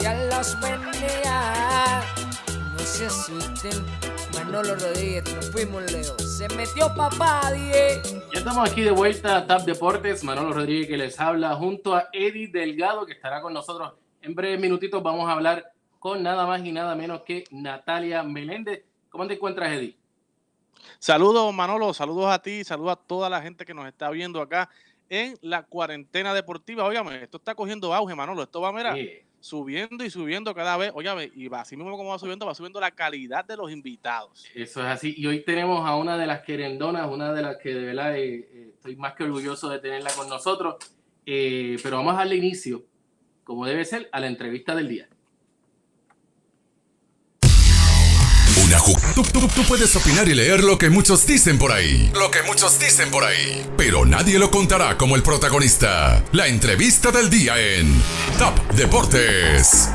Ya 0.00 0.14
los 0.14 0.58
bendiga. 0.60 2.02
No 2.72 2.78
se 2.78 3.06
asusten. 3.06 3.84
Manolo 4.34 4.74
Rodríguez, 4.74 5.24
nos 5.34 5.50
fuimos 5.50 5.92
Leo. 5.92 6.18
Se 6.18 6.48
metió 6.56 6.94
papá, 6.94 7.52
die. 7.52 8.00
Ya 8.32 8.38
estamos 8.38 8.70
aquí 8.70 8.80
de 8.80 8.92
vuelta 8.92 9.36
a 9.36 9.46
TAP 9.46 9.66
Deportes. 9.66 10.24
Manolo 10.24 10.54
Rodríguez 10.54 10.88
que 10.88 10.96
les 10.96 11.20
habla 11.20 11.54
junto 11.54 11.94
a 11.94 12.08
Eddie 12.12 12.48
Delgado 12.48 13.04
que 13.04 13.12
estará 13.12 13.42
con 13.42 13.52
nosotros 13.52 13.92
en 14.22 14.34
breves 14.34 14.58
minutitos. 14.58 15.02
Vamos 15.02 15.28
a 15.28 15.32
hablar 15.32 15.72
con 15.98 16.22
nada 16.22 16.46
más 16.46 16.64
y 16.64 16.72
nada 16.72 16.94
menos 16.94 17.20
que 17.22 17.44
Natalia 17.50 18.22
Meléndez. 18.22 18.84
¿Cómo 19.10 19.26
te 19.26 19.34
encuentras, 19.34 19.70
Eddie? 19.70 19.98
Saludos, 20.98 21.52
Manolo. 21.52 21.92
Saludos 21.92 22.32
a 22.32 22.40
ti. 22.40 22.64
Saludos 22.64 22.92
a 22.92 22.96
toda 22.96 23.28
la 23.28 23.42
gente 23.42 23.66
que 23.66 23.74
nos 23.74 23.86
está 23.86 24.08
viendo 24.08 24.40
acá 24.40 24.70
en 25.10 25.34
la 25.42 25.64
cuarentena 25.64 26.32
deportiva. 26.32 26.84
Óigame, 26.86 27.22
esto 27.22 27.36
está 27.36 27.54
cogiendo 27.54 27.92
auge, 27.92 28.14
Manolo. 28.14 28.42
Esto 28.44 28.60
va, 28.62 28.72
mira, 28.72 28.94
Sí. 28.94 29.10
subiendo 29.40 30.04
y 30.04 30.10
subiendo 30.10 30.54
cada 30.54 30.76
vez. 30.76 30.92
Óigame, 30.94 31.30
y 31.34 31.48
va 31.48 31.60
así 31.62 31.76
mismo 31.76 31.96
como 31.96 32.10
va 32.10 32.18
subiendo, 32.18 32.46
va 32.46 32.54
subiendo 32.54 32.80
la 32.80 32.92
calidad 32.92 33.44
de 33.44 33.56
los 33.56 33.70
invitados. 33.70 34.44
Eso 34.54 34.80
es 34.80 34.86
así. 34.86 35.14
Y 35.16 35.26
hoy 35.26 35.40
tenemos 35.40 35.86
a 35.86 35.96
una 35.96 36.16
de 36.16 36.26
las 36.26 36.40
querendonas, 36.42 37.10
una 37.10 37.32
de 37.32 37.42
las 37.42 37.56
que 37.58 37.74
de 37.74 37.84
verdad 37.84 38.16
eh, 38.16 38.48
eh, 38.52 38.70
estoy 38.74 38.96
más 38.96 39.14
que 39.14 39.24
orgulloso 39.24 39.68
de 39.68 39.80
tenerla 39.80 40.10
con 40.16 40.28
nosotros. 40.28 40.76
Eh, 41.26 41.76
pero 41.82 41.96
vamos 41.98 42.14
a 42.14 42.18
darle 42.18 42.36
inicio, 42.36 42.84
como 43.44 43.66
debe 43.66 43.84
ser, 43.84 44.08
a 44.12 44.20
la 44.20 44.28
entrevista 44.28 44.74
del 44.74 44.88
día. 44.88 45.08
Tú, 48.78 49.22
tú- 49.24 49.48
tú 49.48 49.62
puedes 49.68 49.94
opinar 49.96 50.28
y 50.28 50.34
leer 50.34 50.62
lo 50.62 50.78
que 50.78 50.90
muchos 50.90 51.26
dicen 51.26 51.58
por 51.58 51.72
ahí. 51.72 52.10
Lo 52.14 52.30
que 52.30 52.42
muchos 52.44 52.78
dicen 52.78 53.10
por 53.10 53.24
ahí. 53.24 53.66
Pero 53.76 54.04
nadie 54.06 54.38
lo 54.38 54.48
contará 54.50 54.96
como 54.96 55.16
el 55.16 55.22
protagonista. 55.24 56.22
La 56.32 56.46
entrevista 56.46 57.10
del 57.10 57.28
día 57.28 57.58
en 57.60 58.00
Top 58.38 58.56
Deportes. 58.74 59.88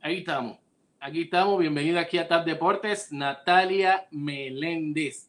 Ahí 0.00 0.18
estamos. 0.18 0.58
Aquí 1.00 1.22
estamos. 1.22 1.58
Bienvenida 1.58 2.00
aquí 2.00 2.18
a 2.18 2.28
TAP 2.28 2.46
Deportes, 2.46 3.08
Natalia 3.10 4.06
Meléndez. 4.12 5.24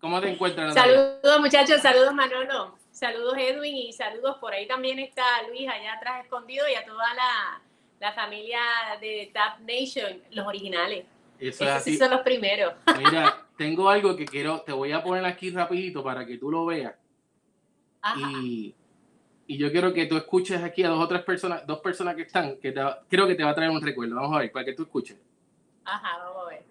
¿Cómo 0.00 0.20
te 0.20 0.30
encuentras, 0.30 0.74
Natalia? 0.74 1.18
Saludos 1.20 1.40
muchachos, 1.40 1.82
saludos 1.82 2.14
Manolo, 2.14 2.78
saludos 2.92 3.34
Edwin 3.38 3.76
y 3.76 3.92
saludos 3.92 4.36
por 4.40 4.52
ahí 4.54 4.66
también 4.66 4.98
está 5.00 5.24
Luis 5.48 5.68
allá 5.68 5.94
atrás 5.94 6.24
escondido 6.24 6.64
y 6.68 6.74
a 6.74 6.84
toda 6.86 7.12
la, 7.14 7.60
la 8.00 8.12
familia 8.12 8.60
de 9.00 9.30
Tap 9.32 9.60
Nation, 9.60 10.22
los 10.32 10.46
originales. 10.46 11.04
Eso 11.38 11.64
es 11.64 11.70
Esos 11.70 11.84
sí 11.84 11.96
son 11.96 12.10
los 12.10 12.20
primeros. 12.22 12.74
Mira, 12.98 13.46
tengo 13.56 13.88
algo 13.88 14.16
que 14.16 14.24
quiero, 14.24 14.62
te 14.62 14.72
voy 14.72 14.92
a 14.92 15.02
poner 15.02 15.24
aquí 15.24 15.50
rapidito 15.50 16.02
para 16.02 16.26
que 16.26 16.38
tú 16.38 16.50
lo 16.50 16.66
veas. 16.66 16.94
Ajá. 18.02 18.18
Y, 18.42 18.74
y 19.46 19.58
yo 19.58 19.70
quiero 19.70 19.92
que 19.92 20.06
tú 20.06 20.16
escuches 20.16 20.62
aquí 20.62 20.82
a 20.82 20.88
dos 20.88 21.02
otras 21.02 21.22
personas, 21.22 21.66
dos 21.66 21.80
personas 21.80 22.16
que 22.16 22.22
están, 22.22 22.58
que 22.58 22.72
te 22.72 22.80
creo 23.08 23.26
que 23.26 23.34
te 23.34 23.44
va 23.44 23.50
a 23.50 23.54
traer 23.54 23.70
un 23.70 23.82
recuerdo. 23.82 24.16
Vamos 24.16 24.34
a 24.34 24.40
ver, 24.40 24.50
para 24.50 24.64
que 24.64 24.72
tú 24.72 24.84
escuches. 24.84 25.18
Ajá, 25.84 26.18
vamos 26.18 26.46
a 26.46 26.50
ver. 26.50 26.69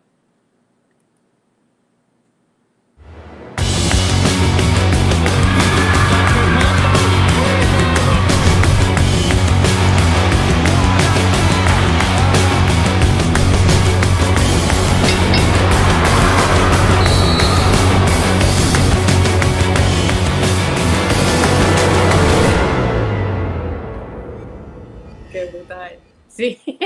Sí. 26.40 26.56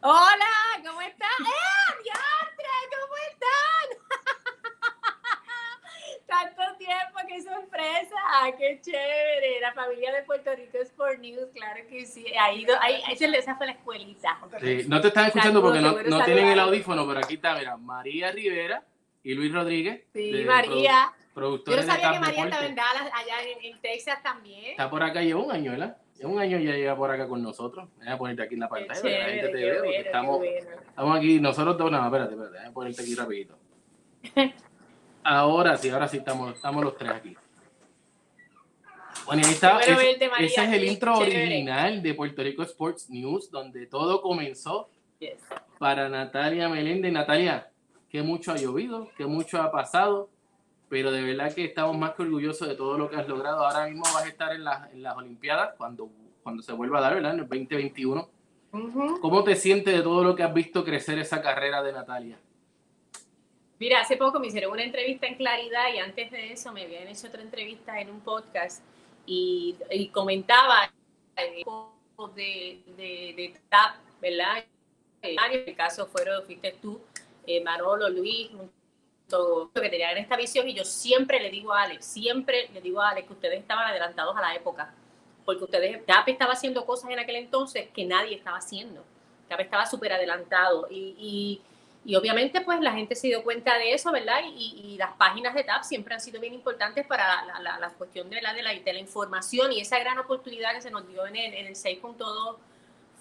Hola, 0.00 0.54
¿cómo 0.86 1.00
están? 1.00 1.28
¡Eh, 1.40 1.96
diantre! 2.04 2.70
¿Cómo 2.94 3.16
están? 3.32 3.86
Tanto 6.28 6.62
tiempo, 6.78 7.18
qué 7.26 7.42
sorpresa, 7.42 8.16
qué 8.56 8.80
chévere. 8.80 9.60
La 9.60 9.72
familia 9.72 10.12
de 10.12 10.22
Puerto 10.22 10.54
Rico 10.54 10.78
Sport 10.78 11.18
News, 11.18 11.48
claro 11.52 11.80
que 11.90 12.06
sí. 12.06 12.24
Ahí, 12.38 12.64
do- 12.64 12.80
ahí, 12.80 13.02
esa 13.10 13.56
fue 13.56 13.66
la 13.66 13.72
escuelita. 13.72 14.38
Sí, 14.60 14.84
no 14.86 15.00
te 15.00 15.08
están 15.08 15.26
escuchando 15.26 15.60
porque 15.60 15.80
no, 15.80 16.24
tienen 16.24 16.46
el 16.46 16.60
audífono, 16.60 17.04
pero 17.04 17.18
aquí 17.18 17.34
está, 17.34 17.56
mira, 17.56 17.76
María 17.76 18.30
Rivera 18.30 18.84
y 19.24 19.34
Luis 19.34 19.52
Rodríguez. 19.52 20.04
Sí, 20.12 20.44
María. 20.46 21.12
produ- 21.34 21.64
Yo 21.66 21.74
no 21.78 21.82
sabía 21.82 22.12
que 22.12 22.20
María 22.20 22.44
estaba 22.44 22.64
en 22.64 22.76
Dallas, 22.76 23.10
allá 23.12 23.42
en, 23.42 23.64
en 23.74 23.80
Texas 23.80 24.22
también. 24.22 24.66
Está 24.66 24.88
por 24.88 25.02
acá, 25.02 25.20
lleva 25.20 25.40
un 25.42 25.50
año, 25.50 25.72
¿verdad? 25.72 25.96
Un 26.24 26.38
año 26.38 26.58
ya 26.58 26.72
llega 26.72 26.96
por 26.96 27.10
acá 27.10 27.28
con 27.28 27.42
nosotros. 27.42 27.88
Voy 27.98 28.08
a 28.08 28.18
ponerte 28.18 28.42
aquí 28.42 28.54
en 28.54 28.60
la 28.60 28.68
pantalla 28.68 29.00
para 29.00 29.14
que 29.14 29.18
la 29.18 29.24
gente 29.26 29.46
chévere, 29.46 29.58
te 29.58 29.64
vea. 29.70 29.82
porque 29.82 29.96
estamos, 29.98 30.44
estamos 30.88 31.16
aquí, 31.16 31.40
nosotros 31.40 31.78
dos, 31.78 31.90
no, 31.92 32.04
espérate, 32.04 32.32
espérate, 32.34 32.58
voy 32.58 32.66
a 32.66 32.72
ponerte 32.72 33.02
aquí 33.02 33.14
rapidito. 33.14 33.58
Ahora 35.24 35.76
sí, 35.76 35.90
ahora 35.90 36.08
sí 36.08 36.16
estamos, 36.18 36.54
estamos 36.54 36.82
los 36.82 36.96
tres 36.96 37.10
aquí. 37.10 37.36
Bueno, 39.26 39.42
ahí 39.46 39.52
está. 39.52 39.74
Bueno 39.74 39.84
ese- 39.92 40.06
verte, 40.06 40.28
María, 40.28 40.46
ese 40.46 40.64
es 40.64 40.72
el 40.72 40.84
intro 40.84 41.18
chévere. 41.18 41.42
original 41.46 42.02
de 42.02 42.14
Puerto 42.14 42.42
Rico 42.42 42.62
Sports 42.62 43.10
News, 43.10 43.50
donde 43.50 43.86
todo 43.86 44.22
comenzó 44.22 44.88
Yes. 45.18 45.34
para 45.78 46.08
Natalia 46.08 46.68
Meléndez. 46.68 47.12
Natalia, 47.12 47.68
que 48.08 48.22
mucho 48.22 48.52
ha 48.52 48.56
llovido, 48.56 49.10
que 49.18 49.26
mucho 49.26 49.60
ha 49.60 49.70
pasado, 49.70 50.30
pero 50.88 51.10
de 51.10 51.22
verdad 51.22 51.54
que 51.54 51.64
estamos 51.64 51.96
más 51.96 52.14
que 52.14 52.22
orgullosos 52.22 52.66
de 52.68 52.74
todo 52.74 52.96
lo 52.98 53.08
que 53.10 53.16
has 53.16 53.28
logrado. 53.28 53.64
Ahora 53.66 53.86
mismo 53.86 54.02
vas 54.04 54.24
a 54.24 54.28
estar 54.28 54.52
en, 54.52 54.64
las- 54.64 54.92
en 54.92 55.02
las 55.02 55.16
Olimpiadas 55.16 55.74
cuando, 55.76 56.08
cuando 56.42 56.62
se 56.62 56.72
vuelva 56.72 56.98
a 56.98 57.02
dar, 57.02 57.14
¿verdad? 57.14 57.34
En 57.34 57.40
el 57.40 57.48
2021. 57.48 58.28
Ujú. 58.72 59.20
¿Cómo 59.20 59.44
te 59.44 59.56
sientes 59.56 59.94
de 59.96 60.02
todo 60.02 60.22
lo 60.24 60.34
que 60.36 60.42
has 60.42 60.52
visto 60.52 60.84
crecer 60.84 61.18
esa 61.18 61.40
carrera 61.40 61.82
de 61.82 61.92
Natalia? 61.92 62.38
Mira, 63.78 64.00
hace 64.00 64.16
poco 64.16 64.40
me 64.40 64.48
hicieron 64.48 64.72
una 64.72 64.82
entrevista 64.82 65.26
en 65.26 65.36
Claridad 65.36 65.92
y 65.94 65.98
antes 65.98 66.30
de 66.30 66.52
eso 66.52 66.72
me 66.72 66.82
habían 66.84 67.06
hecho 67.06 67.28
otra 67.28 67.42
entrevista 67.42 68.00
en 68.00 68.10
un 68.10 68.20
podcast 68.20 68.82
y, 69.24 69.76
y 69.90 70.08
comentaba 70.08 70.90
de, 71.36 72.80
de, 72.96 73.34
de 73.36 73.54
TAP, 73.68 73.94
¿verdad? 74.20 74.64
En 75.22 75.38
el 75.68 75.76
caso 75.76 76.06
fueron, 76.06 76.44
fuiste 76.44 76.76
tú, 76.82 77.00
eh, 77.46 77.62
Manolo, 77.62 78.08
Luis, 78.08 78.50
todo 79.28 79.70
que 79.72 79.88
tenían 79.90 80.16
esta 80.18 80.36
visión 80.36 80.68
y 80.68 80.74
yo 80.74 80.84
siempre 80.84 81.40
le 81.40 81.50
digo 81.50 81.72
a 81.72 81.82
Alex, 81.82 82.04
siempre 82.04 82.68
le 82.72 82.80
digo 82.80 83.00
a 83.00 83.10
Alex 83.10 83.26
que 83.26 83.32
ustedes 83.34 83.60
estaban 83.60 83.86
adelantados 83.86 84.36
a 84.36 84.40
la 84.40 84.54
época, 84.54 84.92
porque 85.44 85.64
ustedes, 85.64 86.04
TAP 86.06 86.28
estaba 86.28 86.52
haciendo 86.52 86.84
cosas 86.86 87.10
en 87.10 87.18
aquel 87.18 87.36
entonces 87.36 87.88
que 87.94 88.04
nadie 88.04 88.34
estaba 88.36 88.58
haciendo, 88.58 89.04
TAP 89.48 89.60
estaba 89.60 89.86
súper 89.86 90.12
adelantado 90.12 90.86
y, 90.90 91.14
y 91.18 91.60
y 92.04 92.14
obviamente, 92.14 92.62
pues 92.62 92.80
la 92.80 92.92
gente 92.92 93.14
se 93.16 93.26
dio 93.26 93.42
cuenta 93.42 93.76
de 93.76 93.92
eso, 93.92 94.10
¿verdad? 94.12 94.40
Y, 94.56 94.80
y 94.94 94.96
las 94.96 95.12
páginas 95.16 95.52
de 95.52 95.64
TAP 95.64 95.82
siempre 95.82 96.14
han 96.14 96.20
sido 96.20 96.40
bien 96.40 96.54
importantes 96.54 97.04
para 97.06 97.44
la, 97.44 97.60
la- 97.60 97.78
la 97.78 97.90
cuestión 97.90 98.30
de 98.30 98.40
la, 98.40 98.54
de, 98.54 98.62
la, 98.62 98.72
de 98.72 98.92
la 98.92 98.98
información 99.00 99.72
y 99.72 99.80
esa 99.80 99.98
gran 99.98 100.16
oportunidad 100.18 100.72
que 100.72 100.80
se 100.80 100.90
nos 100.90 101.06
dio 101.06 101.26
en 101.26 101.36
el, 101.36 101.52
en 101.54 101.66
el 101.66 101.74
6.2 101.74 102.56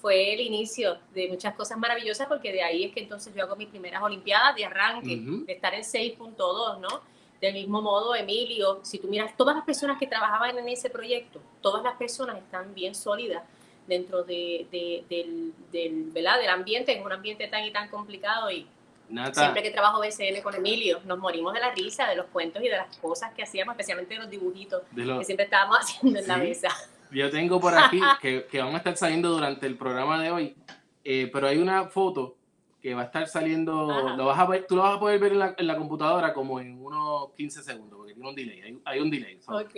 fue 0.08 0.34
el 0.34 0.40
inicio 0.40 0.98
de 1.14 1.28
muchas 1.28 1.54
cosas 1.54 1.78
maravillosas 1.78 2.28
porque 2.30 2.54
de 2.54 2.64
ahí 2.64 2.86
es 2.86 2.94
que 2.94 3.02
entonces 3.02 3.36
yo 3.36 3.44
hago 3.44 3.58
mis 3.58 3.68
primeras 3.68 4.02
Olimpiadas 4.02 4.56
de 4.56 4.64
arranque, 4.64 5.18
Ujú. 5.18 5.44
de 5.46 5.52
estar 5.52 5.74
en 5.74 5.82
6.2, 5.84 6.80
¿no? 6.80 7.02
Del 7.42 7.54
mismo 7.54 7.82
modo, 7.82 8.16
Emilio, 8.16 8.80
si 8.84 9.00
tú 9.00 9.10
miras 9.10 9.36
todas 9.36 9.54
las 9.54 9.66
personas 9.66 10.00
que 10.00 10.08
trabajaban 10.08 10.58
en 10.58 10.70
ese 10.70 10.90
proyecto, 10.90 11.42
todas 11.62 11.84
las 11.84 11.96
personas 11.98 12.38
están 12.38 12.74
bien 12.74 12.96
sólidas 12.96 13.44
dentro 13.86 14.24
de, 14.24 14.66
de- 14.72 15.04
del, 15.10 15.54
del, 15.74 16.04
¿verdad? 16.12 16.40
del 16.40 16.50
ambiente, 16.52 16.94
es 16.98 17.06
un 17.06 17.12
ambiente 17.12 17.46
tan 17.50 17.66
y 17.66 17.72
tan 17.72 17.90
complicado 17.90 18.50
y 18.50 18.66
Nata, 19.10 19.42
siempre 19.42 19.62
que 19.62 19.72
trabajo 19.72 20.00
BCN 20.00 20.42
con 20.42 20.56
Emilio, 20.56 21.02
nos 21.04 21.18
morimos 21.20 21.54
de 21.54 21.60
la 21.60 21.72
risa, 21.72 22.08
de 22.08 22.16
los 22.16 22.28
cuentos 22.28 22.62
y 22.64 22.70
de 22.70 22.78
las 22.78 22.96
cosas 22.98 23.34
que 23.34 23.44
hacíamos, 23.44 23.74
especialmente 23.74 24.14
de 24.14 24.22
los 24.22 24.30
dibujitos 24.30 24.84
de 24.92 25.04
lo- 25.06 25.20
que 25.20 25.26
siempre 25.26 25.44
estábamos 25.46 25.78
haciendo 25.82 26.20
en 26.20 26.28
la 26.28 26.36
Sí. 26.36 26.40
mesa. 26.42 26.70
Yo 27.12 27.30
tengo 27.30 27.60
por 27.60 27.76
aquí 27.78 28.00
que, 28.22 28.46
que 28.46 28.62
van 28.62 28.74
a 28.74 28.78
estar 28.78 28.96
saliendo 28.98 29.30
durante 29.30 29.66
el 29.68 29.76
programa 29.78 30.22
de 30.22 30.32
hoy, 30.32 30.56
eh, 31.04 31.30
pero 31.32 31.48
hay 31.48 31.58
una 31.58 31.86
foto 31.86 32.36
que 32.82 32.94
va 32.94 33.02
a 33.02 33.06
estar 33.06 33.28
saliendo, 33.28 33.92
Ajá. 33.92 34.16
lo 34.16 34.26
vas 34.26 34.40
a 34.40 34.46
ver, 34.46 34.66
tú 34.68 34.76
lo 34.76 34.84
vas 34.84 34.98
a 34.98 35.00
poder 35.00 35.20
ver 35.20 35.32
en 35.34 35.40
la, 35.40 35.56
en 35.58 35.68
la 35.68 35.76
computadora 35.78 36.34
como 36.34 36.60
en 36.60 36.80
unos 36.84 37.32
15 37.36 37.64
segundos, 37.64 37.98
porque 37.98 38.14
tiene 38.14 38.30
un 38.30 38.36
delay, 38.36 38.62
hay, 38.62 38.80
hay 38.86 39.00
un 39.00 39.10
delay. 39.10 39.40
So, 39.42 39.58
Ok. 39.58 39.76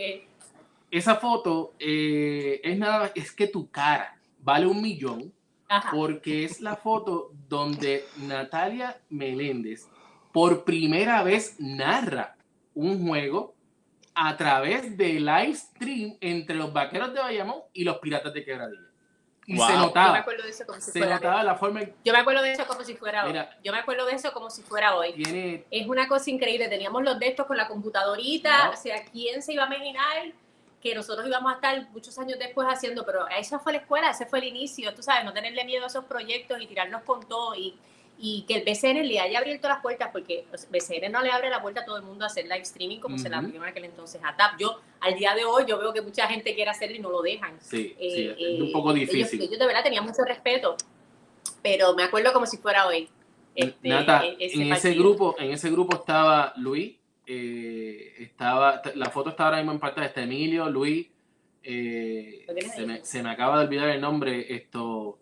Esa 0.92 1.16
foto 1.18 1.74
eh, 1.78 2.60
es 2.64 2.78
nada 2.78 3.12
es 3.14 3.32
que 3.32 3.46
tu 3.46 3.70
cara 3.70 4.18
vale 4.40 4.66
un 4.66 4.82
millón 4.82 5.32
Ajá. 5.68 5.92
porque 5.92 6.44
es 6.44 6.62
la 6.62 6.76
foto 6.76 7.32
donde 7.48 8.06
Natalia 8.18 9.00
Meléndez 9.10 9.88
por 10.32 10.64
primera 10.64 11.22
vez 11.22 11.58
narra 11.60 12.36
un 12.74 13.06
juego 13.08 13.54
a 14.22 14.36
través 14.38 14.98
de 14.98 15.14
live 15.20 15.56
stream 15.56 16.18
entre 16.22 16.56
los 16.56 16.74
vaqueros 16.74 17.14
de 17.14 17.20
Bayamón 17.20 17.62
y 17.74 17.84
los 17.84 17.98
piratas 18.00 18.34
de 18.34 18.44
Quebradilla. 18.44 18.82
Y 19.46 19.56
Wow. 19.58 19.66
se 19.68 19.74
Yo 19.74 19.80
me 19.80 19.86
notaba, 19.86 20.18
acuerdo 20.20 20.44
de 20.44 20.50
eso 20.50 20.66
como 20.68 20.80
si 20.80 20.92
se 20.92 21.00
fuera 21.00 21.16
notaba 21.16 21.44
la 21.44 21.56
forma 21.56 21.82
en 21.82 21.96
Yo 22.06 22.14
me 22.14 22.20
acuerdo 22.20 22.42
de 22.44 22.52
eso 22.52 22.68
como 22.68 22.84
si 22.84 22.94
fuera 22.96 23.26
hoy. 23.26 23.34
Yo 23.64 23.72
me 23.72 23.80
acuerdo 23.80 24.06
de 24.06 24.14
eso 24.14 24.32
como 24.32 24.50
si 24.50 24.62
fuera 24.62 24.96
hoy. 24.96 25.14
tiene 25.14 25.66
Es 25.72 25.88
una 25.88 26.08
cosa 26.08 26.30
increíble. 26.30 26.68
Teníamos 26.68 27.02
los 27.04 27.18
de 27.18 27.28
estos 27.30 27.48
con 27.48 27.58
la 27.58 27.68
computadora, 27.68 28.22
No. 28.66 28.72
o 28.72 28.76
sea, 28.76 29.04
¿quién 29.06 29.42
se 29.42 29.54
iba 29.54 29.64
a 29.64 29.68
imaginar 29.68 30.34
que 30.82 30.94
nosotros 30.96 31.28
íbamos 31.28 31.52
a 31.52 31.56
estar 31.56 31.90
muchos 31.92 32.18
años 32.20 32.38
después 32.40 32.68
haciendo, 32.70 33.06
pero 33.06 33.28
esa 33.30 33.60
fue 33.60 33.74
la 33.74 33.80
escuela, 33.80 34.12
ese 34.12 34.26
fue 34.26 34.40
el 34.40 34.46
inicio, 34.46 34.94
tú 34.94 35.02
sabes, 35.04 35.26
no 35.26 35.34
tenerle 35.34 35.66
miedo 35.66 35.84
a 35.84 35.88
esos 35.88 36.06
proyectos 36.06 36.62
y 36.62 36.68
tirarnos 36.68 37.02
con 37.04 37.28
todo 37.28 37.54
y, 37.56 37.78
y 38.22 38.44
que 38.48 38.56
el 38.56 38.66
BCN 38.66 39.08
le 39.08 39.20
haya 39.20 39.40
abierto 39.40 39.70
las 39.70 39.82
puertas, 39.82 40.10
porque 40.12 40.46
BCN 40.70 41.10
no 41.10 41.22
le 41.22 41.32
abre 41.32 41.50
la 41.50 41.62
puerta 41.62 41.82
a 41.82 41.86
todo 41.86 41.96
el 41.96 42.04
mundo 42.04 42.26
a 42.26 42.28
hacer 42.28 42.44
live 42.44 42.62
streaming 42.62 43.00
como 43.00 43.18
se 43.18 43.30
la 43.30 43.38
abrió 43.38 43.56
en 43.56 43.70
aquel 43.70 43.86
entonces 43.86 44.20
a 44.24 44.36
TAP. 44.36 44.60
Yo, 44.60 44.78
al 45.00 45.16
día 45.16 45.34
de 45.36 45.46
hoy, 45.46 45.64
yo 45.66 45.80
veo 45.80 45.94
que 45.94 46.02
mucha 46.02 46.28
gente 46.28 46.54
quiere 46.54 46.70
hacerlo 46.70 46.98
y 46.98 47.00
no 47.00 47.10
lo 47.10 47.22
dejan. 47.22 47.58
Sí, 47.62 47.96
sí 47.98 48.36
es 48.38 48.60
un 48.60 48.74
poco 48.74 48.92
difícil. 48.92 49.42
Ellos, 49.42 49.58
de 49.58 49.66
verdad 49.66 49.84
tenían 49.84 50.04
mucho 50.04 50.24
respeto, 50.26 50.76
pero 51.64 51.96
me 51.96 52.04
acuerdo 52.04 52.34
como 52.34 52.46
si 52.46 52.58
fuera 52.58 52.88
hoy. 52.88 53.08
Este, 53.56 53.88
Nata, 53.88 54.26
e, 54.26 54.36
en 54.40 54.74
ese 54.74 54.94
grupo, 54.96 55.36
en 55.40 55.52
ese 55.52 55.72
grupo 55.72 55.96
estaba 55.96 56.54
Luis, 56.58 56.98
eh, 57.26 58.16
estaba, 58.20 58.82
la 58.96 59.10
foto 59.12 59.30
está 59.30 59.46
ahora 59.46 59.58
mismo 59.58 59.72
en 59.72 59.80
pantalla, 59.80 60.08
está 60.08 60.24
Emilio, 60.24 60.70
Luis, 60.70 61.08
eh, 61.64 62.46
se, 62.76 62.86
me, 62.86 63.06
se, 63.06 63.24
me, 63.24 63.30
acaba 63.30 63.60
de 63.60 63.66
olvidar 63.66 63.90
el 63.90 64.02
nombre, 64.02 64.54
esto, 64.54 65.20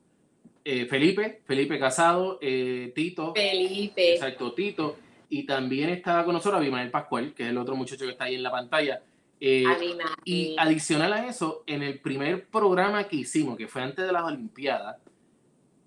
eh, 0.70 0.86
Felipe, 0.86 1.42
Felipe 1.46 1.80
Casado, 1.80 2.40
Tito. 2.40 3.34
Felipe. 3.34 4.14
Exacto, 4.14 4.54
Tito. 4.54 4.98
Y 5.30 5.44
también 5.44 5.90
estaba 5.90 6.24
con 6.26 6.34
nosotros 6.34 6.60
Abimael 6.60 6.92
Pascual, 6.92 7.34
que 7.34 7.44
es 7.44 7.50
el 7.50 7.58
otro 7.58 7.76
muchacho 7.76 8.06
que 8.06 8.12
está 8.12 8.26
ahí 8.26 8.36
en 8.36 8.44
la 8.44 8.52
pantalla. 8.52 9.02
y 9.40 10.56
adicional 10.58 11.14
a 11.14 11.28
eso, 11.28 11.64
en 11.68 11.84
el 11.84 12.00
primer 12.00 12.48
programa 12.48 13.06
que 13.06 13.18
hicimos, 13.18 13.58
que 13.58 13.68
fue 13.68 13.82
antes 13.82 14.06
de 14.06 14.12
las 14.12 14.24
Olimpiadas, 14.24 14.98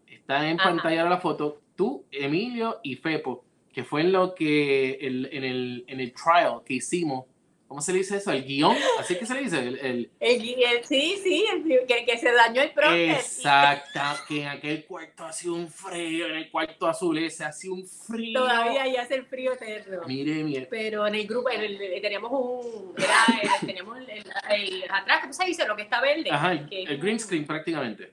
está 0.06 0.48
en 0.48 0.56
pantalla 0.56 1.04
la 1.04 1.18
foto, 1.18 1.60
tú, 1.74 2.04
Emilio 2.10 2.78
y 2.82 2.96
Fepo, 2.96 3.44
que 3.72 3.84
fue 3.84 4.02
en 4.02 4.12
lo 4.12 4.34
que 4.34 4.92
el, 5.00 5.28
en, 5.32 5.44
el, 5.44 5.84
en 5.88 6.00
el 6.00 6.12
trial 6.12 6.60
que 6.64 6.74
hicimos, 6.74 7.24
¿cómo 7.70 7.80
se 7.80 7.92
le 7.92 7.98
dice 7.98 8.16
eso? 8.16 8.32
El 8.32 8.44
guion, 8.44 8.76
así 8.98 9.14
que 9.16 9.24
se 9.24 9.32
le 9.32 9.42
dice. 9.42 9.58
El, 9.60 9.78
el, 9.78 10.10
el, 10.18 10.84
sí, 10.84 11.16
sí, 11.22 11.46
que, 11.86 12.04
que, 12.04 12.18
se 12.18 12.32
dañó 12.32 12.62
el 12.62 12.72
profe. 12.72 13.12
Exacto, 13.12 14.00
que 14.26 14.42
en 14.42 14.48
aquel 14.48 14.84
cuarto 14.86 15.24
hacía 15.24 15.52
un 15.52 15.68
frío, 15.68 16.26
en 16.26 16.34
el 16.34 16.50
cuarto 16.50 16.88
azul 16.88 17.16
ese 17.18 17.44
hacía 17.44 17.70
un 17.70 17.86
frío. 17.86 18.40
Todavía 18.40 18.88
ya 18.88 19.02
hace 19.02 19.14
el 19.14 19.24
frío 19.24 19.52
eterno. 19.52 20.02
Mire, 20.08 20.42
mire. 20.42 20.66
Pero 20.66 21.06
en 21.06 21.14
el 21.14 21.28
grupo 21.28 21.48
teníamos 21.48 22.32
un, 22.32 22.92
era, 22.98 23.60
teníamos 23.64 23.98
el, 23.98 24.84
atrás, 24.90 25.20
¿cómo 25.20 25.32
se 25.32 25.44
dice? 25.44 25.64
Lo 25.64 25.76
que 25.76 25.82
está 25.82 26.00
verde. 26.00 26.28
Ajá, 26.28 26.52
el 26.54 26.98
green 26.98 27.20
screen 27.20 27.46
prácticamente. 27.46 28.10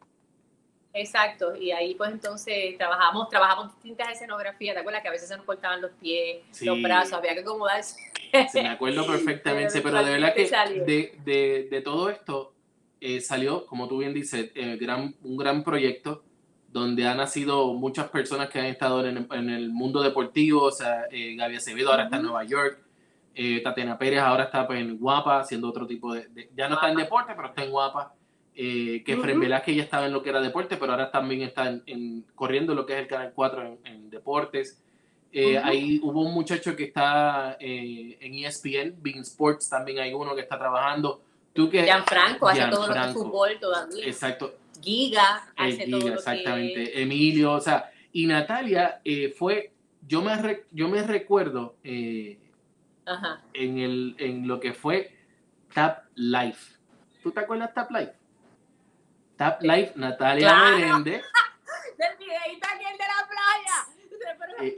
Exacto, 0.98 1.56
y 1.56 1.72
ahí 1.72 1.94
pues 1.94 2.12
entonces 2.12 2.76
trabajamos, 2.78 3.30
trabajamos 3.30 3.74
distintas 3.76 4.10
escenografías, 4.10 4.74
¿te 4.74 4.80
acuerdas 4.80 5.04
que 5.04 5.08
a 5.08 5.12
veces 5.12 5.30
se 5.30 5.38
nos 5.38 5.46
cortaban 5.46 5.80
los 5.80 5.92
pies, 5.92 6.40
los 6.62 6.82
brazos, 6.82 7.14
había 7.14 7.36
que 7.36 7.42
acomodarse? 7.42 8.00
Me 8.56 8.70
acuerdo 8.70 9.06
perfectamente, 9.08 9.82
pero 9.82 10.04
de 10.04 10.12
verdad 10.12 10.34
que 10.34 10.46
de, 10.48 11.20
de, 11.24 11.68
de, 11.70 11.82
todo 11.82 12.10
esto 12.10 12.54
eh, 13.00 13.22
salió, 13.22 13.66
como 13.68 13.88
tú 13.88 14.00
bien 14.00 14.14
dices, 14.14 14.52
eh, 14.56 14.78
gran, 14.82 15.16
un 15.24 15.38
gran 15.38 15.64
proyecto 15.64 16.24
donde 16.70 17.08
han 17.08 17.18
nacido 17.18 17.74
muchas 17.74 18.10
personas 18.10 18.50
que 18.50 18.60
han 18.60 18.66
estado 18.66 19.06
en, 19.06 19.28
en 19.32 19.50
el 19.50 19.70
mundo 19.70 20.02
deportivo, 20.02 20.64
o 20.64 20.72
sea, 20.72 21.06
eh, 21.12 21.36
Gaby 21.36 21.58
Acevedo 21.58 21.92
ahora 21.92 22.06
está 22.06 22.18
en 22.18 22.24
Nueva 22.24 22.44
York, 22.44 22.80
eh, 23.36 23.62
Tatiana 23.62 24.00
Pérez 24.00 24.20
ahora 24.20 24.46
está 24.46 24.66
pues, 24.66 24.80
en 24.80 24.98
Guapa, 24.98 25.42
haciendo 25.42 25.70
otro 25.70 25.86
tipo 25.86 26.14
de, 26.14 26.50
ya 26.56 26.68
no 26.68 26.76
está 26.76 26.90
en 26.90 26.98
deporte, 26.98 27.34
pero 27.36 27.50
está 27.50 27.64
en 27.64 27.70
Guapa 27.70 28.17
eh, 28.60 29.04
que 29.06 29.16
Fren 29.18 29.40
Velázquez 29.40 29.76
ya 29.76 29.84
estaba 29.84 30.08
en 30.08 30.14
lo 30.14 30.24
que 30.24 30.32
era 30.32 30.42
deporte, 30.42 30.78
pero 30.78 30.94
ahora 30.94 31.12
también 31.12 31.44
está 31.44 31.80
en, 31.86 32.26
corriendo 32.34 32.74
lo 32.74 32.88
que 32.88 32.94
es 32.94 33.00
el 33.02 33.08
Canal 33.08 33.32
4 33.36 33.78
en, 33.84 34.10
deportes. 34.10 34.82
Eh, 35.32 35.60
Ahí 35.60 36.00
hubo 36.02 36.24
un 36.24 36.34
muchacho 36.34 36.76
que 36.76 36.86
está 36.86 37.58
eh, 37.60 38.18
en 38.20 38.34
ESPN, 38.34 38.96
Bean 39.00 39.20
Sports, 39.20 39.70
también 39.70 40.00
hay 40.00 40.12
uno 40.12 40.34
que 40.34 40.42
está 40.42 40.58
trabajando. 40.58 41.22
Tú 41.54 41.70
que, 41.70 41.84
Gianfranco 41.84 42.48
hace 42.48 42.68
todo 42.68 42.88
lo 42.88 42.94
que 42.96 43.00
es 43.00 43.14
fútbol 43.14 43.60
todavía. 43.60 44.08
Exacto. 44.08 44.56
Giga 44.82 45.52
hace 45.56 45.86
Giga, 45.86 46.00
todo 46.00 46.14
exactamente. 46.16 47.00
Emilio, 47.00 47.52
o 47.52 47.62
sea, 47.62 47.92
y 48.12 48.26
Natalia 48.26 49.02
eh, 49.06 49.36
fue, 49.38 49.72
yo 50.08 50.24
me, 50.24 50.32
yo 50.72 50.90
me 50.90 51.04
recuerdo 51.04 51.76
Ajá. 53.06 53.44
En, 53.54 53.78
el, 53.78 54.16
en 54.18 54.48
lo 54.48 54.60
que 54.60 54.74
fue 54.74 55.16
Tap 55.76 56.06
Life. 56.16 56.76
¿Tú 57.22 57.30
te 57.30 57.42
acuerdas 57.42 57.70
de 57.70 57.74
Tap 57.76 57.92
Life? 57.92 58.14
Tap 59.38 59.62
Life, 59.62 59.94
Natalia 59.96 60.50
claro. 60.50 60.78
Meléndez. 60.78 61.24
Del 61.98 62.12
aquí 62.12 62.26
el 62.26 62.98
de 62.98 63.06
la 63.06 63.28
playa. 63.28 63.98
Eh, 64.60 64.78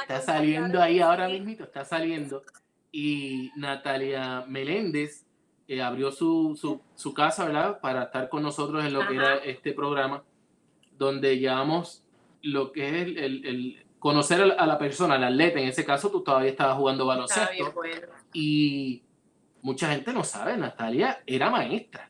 está 0.00 0.20
saliendo 0.20 0.80
ahí 0.80 1.00
ahora 1.00 1.28
mismo, 1.28 1.64
está 1.64 1.84
saliendo. 1.84 2.42
Y 2.90 3.52
Natalia 3.56 4.44
Meléndez 4.46 5.24
eh, 5.66 5.82
abrió 5.82 6.10
su, 6.10 6.56
su, 6.60 6.80
su, 6.94 7.14
casa, 7.14 7.44
¿verdad? 7.44 7.80
Para 7.80 8.04
estar 8.04 8.28
con 8.28 8.42
nosotros 8.42 8.84
en 8.84 8.92
lo 8.92 9.02
Ajá. 9.02 9.08
que 9.08 9.16
era 9.16 9.36
este 9.36 9.72
programa, 9.72 10.24
donde 10.92 11.38
llevamos 11.38 12.02
lo 12.42 12.72
que 12.72 12.88
es 12.88 12.94
el, 12.94 13.18
el, 13.18 13.46
el 13.46 13.86
conocer 13.98 14.56
a 14.58 14.66
la 14.66 14.78
persona, 14.78 15.14
al 15.14 15.24
atleta. 15.24 15.60
En 15.60 15.68
ese 15.68 15.84
caso, 15.84 16.10
tú 16.10 16.22
todavía 16.22 16.50
estabas 16.50 16.76
jugando 16.76 17.06
baloncesto. 17.06 17.72
Bueno. 17.72 18.06
Y 18.32 19.02
mucha 19.62 19.90
gente 19.90 20.12
no 20.12 20.24
sabe, 20.24 20.56
Natalia 20.56 21.22
era 21.26 21.50
maestra 21.50 22.07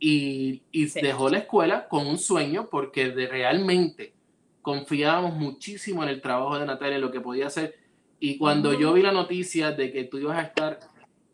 y, 0.00 0.62
y 0.72 0.88
sí. 0.88 1.00
dejó 1.02 1.28
la 1.28 1.38
escuela 1.38 1.86
con 1.86 2.06
un 2.06 2.18
sueño 2.18 2.68
porque 2.70 3.10
de 3.10 3.28
realmente 3.28 4.14
confiábamos 4.62 5.34
muchísimo 5.34 6.02
en 6.02 6.08
el 6.08 6.22
trabajo 6.22 6.58
de 6.58 6.66
Natalia, 6.66 6.96
en 6.96 7.02
lo 7.02 7.12
que 7.12 7.20
podía 7.20 7.46
hacer. 7.46 7.76
Y 8.18 8.38
cuando 8.38 8.70
uh 8.70 8.72
-huh. 8.72 8.80
yo 8.80 8.92
vi 8.94 9.02
la 9.02 9.12
noticia 9.12 9.72
de 9.72 9.92
que 9.92 10.04
tú 10.04 10.18
ibas 10.18 10.38
a 10.38 10.42
estar 10.42 10.80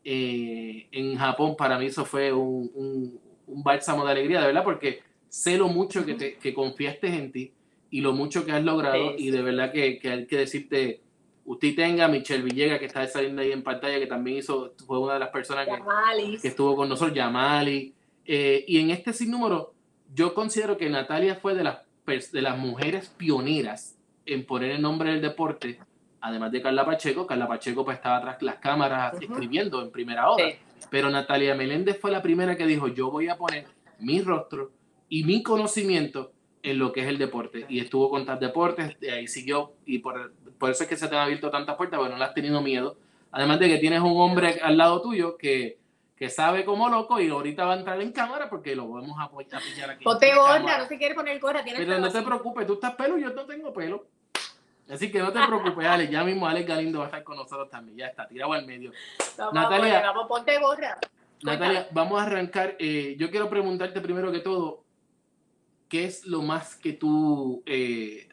eh, 0.04 0.88
en 0.90 1.16
Japón, 1.16 1.56
para 1.56 1.78
mí 1.78 1.86
eso 1.86 2.04
fue 2.04 2.32
un, 2.32 2.70
un, 2.74 3.20
un, 3.46 3.62
bálsamo 3.62 4.04
de 4.04 4.12
alegría, 4.12 4.40
de 4.40 4.48
verdad, 4.48 4.64
porque 4.64 5.00
sé 5.28 5.56
lo 5.56 5.68
mucho 5.68 6.00
uh 6.00 6.02
-huh. 6.02 6.06
que, 6.06 6.14
te, 6.14 6.34
que 6.36 6.52
confiaste 6.52 7.06
en 7.06 7.32
ti 7.32 7.52
y 7.90 8.00
lo 8.00 8.12
mucho 8.12 8.44
que 8.44 8.52
has 8.52 8.64
logrado. 8.64 9.16
Sí, 9.16 9.26
y 9.26 9.30
de 9.30 9.42
verdad 9.42 9.72
que, 9.72 9.98
que 9.98 10.10
hay 10.10 10.26
que 10.26 10.38
decirte, 10.38 11.00
usted 11.44 11.74
tenga 11.74 12.08
Michelle 12.08 12.42
Villegas, 12.42 12.78
que 12.78 12.86
está 12.86 13.06
saliendo 13.06 13.42
ahí 13.42 13.52
en 13.52 13.62
pantalla, 13.62 13.98
que 13.98 14.06
también 14.06 14.38
hizo, 14.38 14.74
fue 14.86 14.98
una 14.98 15.14
de 15.14 15.20
las 15.20 15.30
personas 15.30 15.66
que, 15.66 16.38
que, 16.40 16.48
estuvo 16.48 16.74
con 16.76 16.88
nosotros, 16.88 17.16
Yamali. 17.16 17.95
Eh, 18.26 18.64
y 18.66 18.80
en 18.80 18.90
este 18.90 19.12
sinnúmero, 19.12 19.72
yo 20.14 20.34
considero 20.34 20.76
que 20.76 20.88
Natalia 20.90 21.36
fue 21.36 21.54
de 21.54 21.64
las, 21.64 21.78
de 22.32 22.42
las 22.42 22.58
mujeres 22.58 23.08
pioneras 23.16 23.96
en 24.24 24.44
poner 24.44 24.72
el 24.72 24.82
nombre 24.82 25.10
del 25.10 25.20
deporte, 25.20 25.78
además 26.20 26.52
de 26.52 26.62
Carla 26.62 26.84
Pacheco. 26.84 27.26
Carla 27.26 27.46
Pacheco 27.46 27.84
pues, 27.84 27.96
estaba 27.96 28.16
atrás 28.16 28.42
las 28.42 28.56
cámaras 28.56 29.14
uh 29.14 29.16
-huh. 29.18 29.22
escribiendo 29.22 29.82
en 29.82 29.90
primera 29.90 30.30
hora. 30.30 30.50
Sí. 30.50 30.56
Pero 30.90 31.10
Natalia 31.10 31.54
Meléndez 31.54 31.98
fue 32.00 32.10
la 32.10 32.22
primera 32.22 32.56
que 32.56 32.66
dijo, 32.66 32.88
yo 32.88 33.10
voy 33.10 33.28
a 33.28 33.36
poner 33.36 33.66
mi 33.98 34.20
rostro 34.20 34.72
y 35.08 35.24
mi 35.24 35.42
conocimiento 35.42 36.32
en 36.62 36.78
lo 36.78 36.92
que 36.92 37.02
es 37.02 37.06
el 37.06 37.18
deporte. 37.18 37.64
Y 37.68 37.78
estuvo 37.78 38.10
con 38.10 38.26
tal 38.26 38.40
deportes, 38.40 38.98
de 39.00 39.12
ahí 39.12 39.26
siguió, 39.28 39.72
y 39.84 39.98
por, 39.98 40.32
por 40.58 40.70
eso 40.70 40.82
es 40.82 40.88
que 40.88 40.96
se 40.96 41.06
te 41.08 41.14
han 41.14 41.22
abierto 41.22 41.50
tantas 41.50 41.76
puertas, 41.76 41.98
porque 41.98 42.12
no 42.12 42.18
le 42.18 42.24
has 42.24 42.34
tenido 42.34 42.60
miedo. 42.60 42.96
Además 43.30 43.60
de 43.60 43.68
que 43.68 43.78
tienes 43.78 44.00
un 44.00 44.16
hombre 44.16 44.60
al 44.62 44.76
lado 44.76 45.00
tuyo 45.00 45.36
que 45.36 45.78
que 46.16 46.30
sabe 46.30 46.64
como 46.64 46.88
loco 46.88 47.20
y 47.20 47.28
ahorita 47.28 47.66
va 47.66 47.74
a 47.74 47.76
entrar 47.76 48.00
en 48.00 48.10
cámara 48.10 48.48
porque 48.48 48.74
lo 48.74 48.88
vamos 48.88 49.16
a, 49.20 49.30
pillar 49.30 49.90
aquí. 49.90 50.02
Ponte 50.02 50.34
gorra, 50.34 50.78
no 50.78 50.86
se 50.86 50.96
quiere 50.96 51.14
poner 51.14 51.38
gorra. 51.38 51.62
Pero 51.64 51.98
no 51.98 52.10
te 52.10 52.22
preocupes, 52.22 52.66
tú 52.66 52.74
estás 52.74 52.94
pelo 52.94 53.18
y 53.18 53.22
yo 53.22 53.30
no 53.34 53.44
tengo 53.44 53.72
pelo. 53.72 54.06
Así 54.88 55.10
que 55.10 55.18
no 55.18 55.32
te 55.32 55.44
preocupes, 55.44 55.86
Ale, 55.86 56.08
ya 56.08 56.24
mismo 56.24 56.46
Alex 56.46 56.66
Galindo 56.66 57.00
va 57.00 57.06
a 57.06 57.08
estar 57.08 57.24
con 57.24 57.36
nosotros 57.36 57.68
también, 57.68 57.98
ya 57.98 58.06
está, 58.06 58.26
tirado 58.26 58.52
al 58.52 58.64
medio. 58.64 58.92
Natalia, 59.52 60.00
vamos, 60.00 60.26
ponte 60.26 60.58
gorra. 60.58 60.98
Natalia, 61.42 61.88
vamos 61.90 62.20
a 62.20 62.24
arrancar. 62.24 62.76
Eh, 62.78 63.16
yo 63.18 63.30
quiero 63.30 63.50
preguntarte 63.50 64.00
primero 64.00 64.32
que 64.32 64.38
todo, 64.38 64.84
¿qué 65.88 66.04
es 66.04 66.24
lo 66.24 66.40
más 66.40 66.76
que 66.76 66.94
tú 66.94 67.62
eh, 67.66 68.28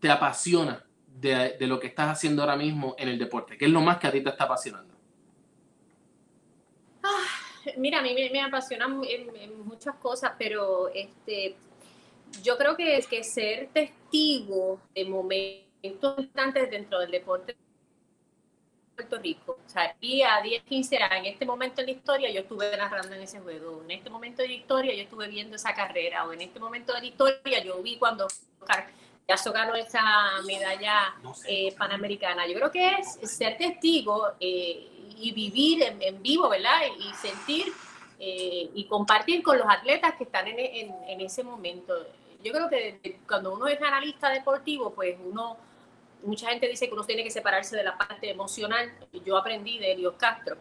te 0.00 0.10
apasiona 0.10 0.84
de, 1.06 1.56
de 1.58 1.66
lo 1.66 1.80
que 1.80 1.86
estás 1.86 2.10
haciendo 2.10 2.42
ahora 2.42 2.56
mismo 2.56 2.94
en 2.98 3.08
el 3.08 3.18
deporte? 3.18 3.56
¿Qué 3.56 3.66
es 3.66 3.70
lo 3.70 3.80
más 3.80 3.98
que 3.98 4.08
a 4.08 4.12
ti 4.12 4.20
te 4.20 4.30
está 4.30 4.44
apasionando? 4.44 4.91
Ah, 7.02 7.26
mira, 7.76 7.98
a 7.98 8.02
mí 8.02 8.14
me, 8.14 8.30
me 8.30 8.40
apasionan 8.40 9.00
muchas 9.64 9.96
cosas, 9.96 10.32
pero 10.38 10.88
este, 10.88 11.56
yo 12.42 12.56
creo 12.56 12.76
que 12.76 12.96
es 12.96 13.06
que 13.06 13.22
ser 13.24 13.68
testigo 13.72 14.80
de 14.94 15.04
momentos 15.04 15.72
importantes 15.82 16.70
dentro 16.70 17.00
del 17.00 17.10
deporte 17.10 17.52
de 17.52 17.58
Puerto 18.94 19.18
Rico. 19.18 19.58
O 19.64 19.68
sea, 19.68 19.94
y 20.00 20.22
a 20.22 20.40
10, 20.40 20.62
15 20.62 20.96
años, 20.98 21.26
en 21.26 21.32
este 21.32 21.44
momento 21.44 21.80
en 21.80 21.86
la 21.86 21.92
historia 21.92 22.30
yo 22.30 22.40
estuve 22.40 22.76
narrando 22.76 23.14
en 23.14 23.22
ese 23.22 23.40
juego, 23.40 23.82
en 23.82 23.90
este 23.90 24.10
momento 24.10 24.42
de 24.42 24.48
la 24.48 24.54
historia 24.54 24.94
yo 24.94 25.02
estuve 25.02 25.28
viendo 25.28 25.56
esa 25.56 25.74
carrera, 25.74 26.24
o 26.26 26.32
en 26.32 26.42
este 26.42 26.60
momento 26.60 26.92
de 26.92 27.00
la 27.00 27.06
historia 27.06 27.64
yo 27.64 27.82
vi 27.82 27.96
cuando 27.96 28.28
Yaso 29.28 29.52
ganó 29.52 29.74
esa 29.74 30.02
medalla 30.46 31.14
eh, 31.46 31.74
panamericana. 31.76 32.46
Yo 32.46 32.54
creo 32.54 32.70
que 32.70 32.90
es 32.98 33.30
ser 33.30 33.56
testigo 33.56 34.32
eh, 34.40 34.88
y 35.22 35.32
vivir 35.32 35.82
en, 35.82 36.02
en, 36.02 36.22
vivo, 36.22 36.48
¿verdad? 36.48 36.80
Y 36.98 37.14
sentir 37.14 37.72
eh, 38.18 38.70
y 38.74 38.84
compartir 38.84 39.42
con 39.42 39.56
los 39.56 39.66
atletas 39.68 40.14
que 40.16 40.24
están 40.24 40.48
en, 40.48 40.58
en, 40.58 40.94
en, 41.08 41.20
ese 41.20 41.42
momento. 41.42 41.94
Yo 42.44 42.52
creo 42.52 42.68
que 42.68 43.20
cuando 43.26 43.54
uno 43.54 43.68
es 43.68 43.80
analista 43.80 44.30
deportivo, 44.30 44.92
pues 44.92 45.16
uno, 45.24 45.56
mucha 46.24 46.50
gente 46.50 46.68
dice 46.68 46.88
que 46.88 46.94
uno 46.94 47.04
tiene 47.04 47.22
que 47.22 47.30
separarse 47.30 47.76
de 47.76 47.84
la 47.84 47.96
parte 47.96 48.30
emocional. 48.30 48.92
Yo 49.24 49.36
aprendí 49.36 49.78
de 49.78 49.94
Dios 49.94 50.14
Castro, 50.16 50.56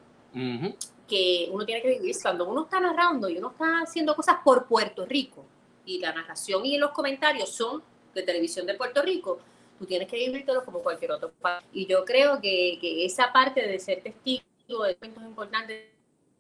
que 1.08 1.50
uno 1.52 1.66
tiene 1.66 1.82
que 1.82 2.00
vivir 2.00 2.16
cuando 2.22 2.48
uno 2.48 2.64
está 2.64 2.80
narrando 2.80 3.30
y 3.30 3.38
uno 3.38 3.52
está 3.52 3.82
haciendo 3.82 4.16
cosas 4.16 4.38
por 4.44 4.66
Puerto 4.66 5.06
Rico 5.06 5.44
y 5.86 6.00
la 6.00 6.14
narración 6.14 6.66
y 6.66 6.78
los 6.78 6.92
comentarios 6.92 7.50
son 7.50 7.84
de 8.14 8.24
televisión 8.24 8.66
de 8.68 8.76
Puerto 8.76 9.02
Rico, 9.02 9.40
tú 9.80 9.86
tienes 9.86 10.08
que 10.08 10.18
vivírtelo 10.18 10.64
como 10.64 10.80
cualquier 10.80 11.12
otro 11.12 11.32
país. 11.42 11.66
Y 11.74 11.86
yo 11.88 12.06
creo 12.06 12.40
que, 12.42 12.78
que 12.80 13.06
esa 13.06 13.34
parte 13.34 13.68
de 13.68 13.80
ser 13.80 14.02
testigo 14.02 14.44
eventos 14.86 15.24
importantes 15.24 15.86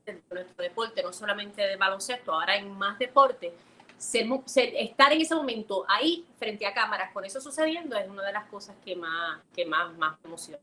de 0.05 0.21
nuestro 0.31 0.63
deporte, 0.63 1.03
no 1.03 1.13
solamente 1.13 1.61
de 1.61 1.75
baloncesto, 1.77 2.33
ahora 2.33 2.55
en 2.55 2.71
más 2.77 2.97
deporte, 2.97 3.53
ser, 3.97 4.25
mu- 4.25 4.41
ser- 4.45 4.73
estar 4.75 5.11
en 5.13 5.21
ese 5.21 5.35
momento 5.35 5.85
ahí 5.87 6.25
frente 6.39 6.65
a 6.65 6.73
cámaras 6.73 7.11
con 7.13 7.23
eso 7.23 7.39
sucediendo 7.39 7.95
es 7.97 8.09
una 8.09 8.23
de 8.23 8.33
las 8.33 8.45
cosas 8.49 8.75
que 8.83 8.95
más, 8.95 9.39
que 9.55 9.65
más, 9.65 9.95
más 9.97 10.17
emociona. 10.23 10.59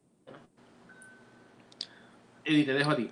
Eddie, 2.45 2.65
te 2.65 2.73
dejo 2.73 2.91
a 2.91 2.97
ti. 2.97 3.11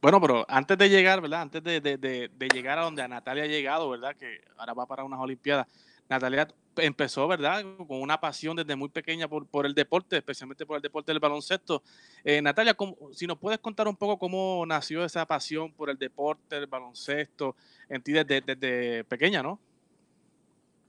Bueno, 0.00 0.20
pero 0.20 0.46
antes 0.48 0.78
de 0.78 0.88
llegar, 0.88 1.20
¿verdad? 1.20 1.42
Antes 1.42 1.62
de, 1.62 1.80
de- 1.80 1.98
de- 1.98 2.30
de 2.34 2.48
llegar 2.48 2.78
a 2.78 2.82
donde 2.84 3.02
a 3.02 3.08
Natalia 3.08 3.44
ha 3.44 3.46
llegado, 3.48 3.90
¿verdad? 3.90 4.16
Que 4.16 4.40
ahora 4.56 4.72
va 4.72 4.86
para 4.86 5.04
unas 5.04 5.20
Olimpiadas. 5.20 5.66
Natalia 6.08 6.48
empezó, 6.80 7.26
¿verdad? 7.28 7.64
Con 7.76 8.00
una 8.02 8.20
pasión 8.20 8.56
desde 8.56 8.76
muy 8.76 8.88
pequeña 8.88 9.28
por, 9.28 9.46
por 9.46 9.66
el 9.66 9.74
deporte, 9.74 10.16
especialmente 10.16 10.66
por 10.66 10.76
el 10.76 10.82
deporte 10.82 11.12
del 11.12 11.20
baloncesto. 11.20 11.82
Eh, 12.24 12.40
Natalia, 12.42 12.74
¿cómo- 12.74 12.96
si 13.12 13.26
nos 13.26 13.38
puedes 13.38 13.58
contar 13.58 13.88
un 13.88 13.96
poco 13.96 14.18
cómo 14.18 14.64
nació 14.66 15.04
esa 15.04 15.26
pasión 15.26 15.72
por 15.72 15.90
el 15.90 15.98
deporte, 15.98 16.56
el 16.56 16.66
baloncesto, 16.66 17.54
en 17.88 18.02
ti 18.02 18.12
desde, 18.12 19.04
pequeña, 19.04 19.42
¿no? 19.42 19.58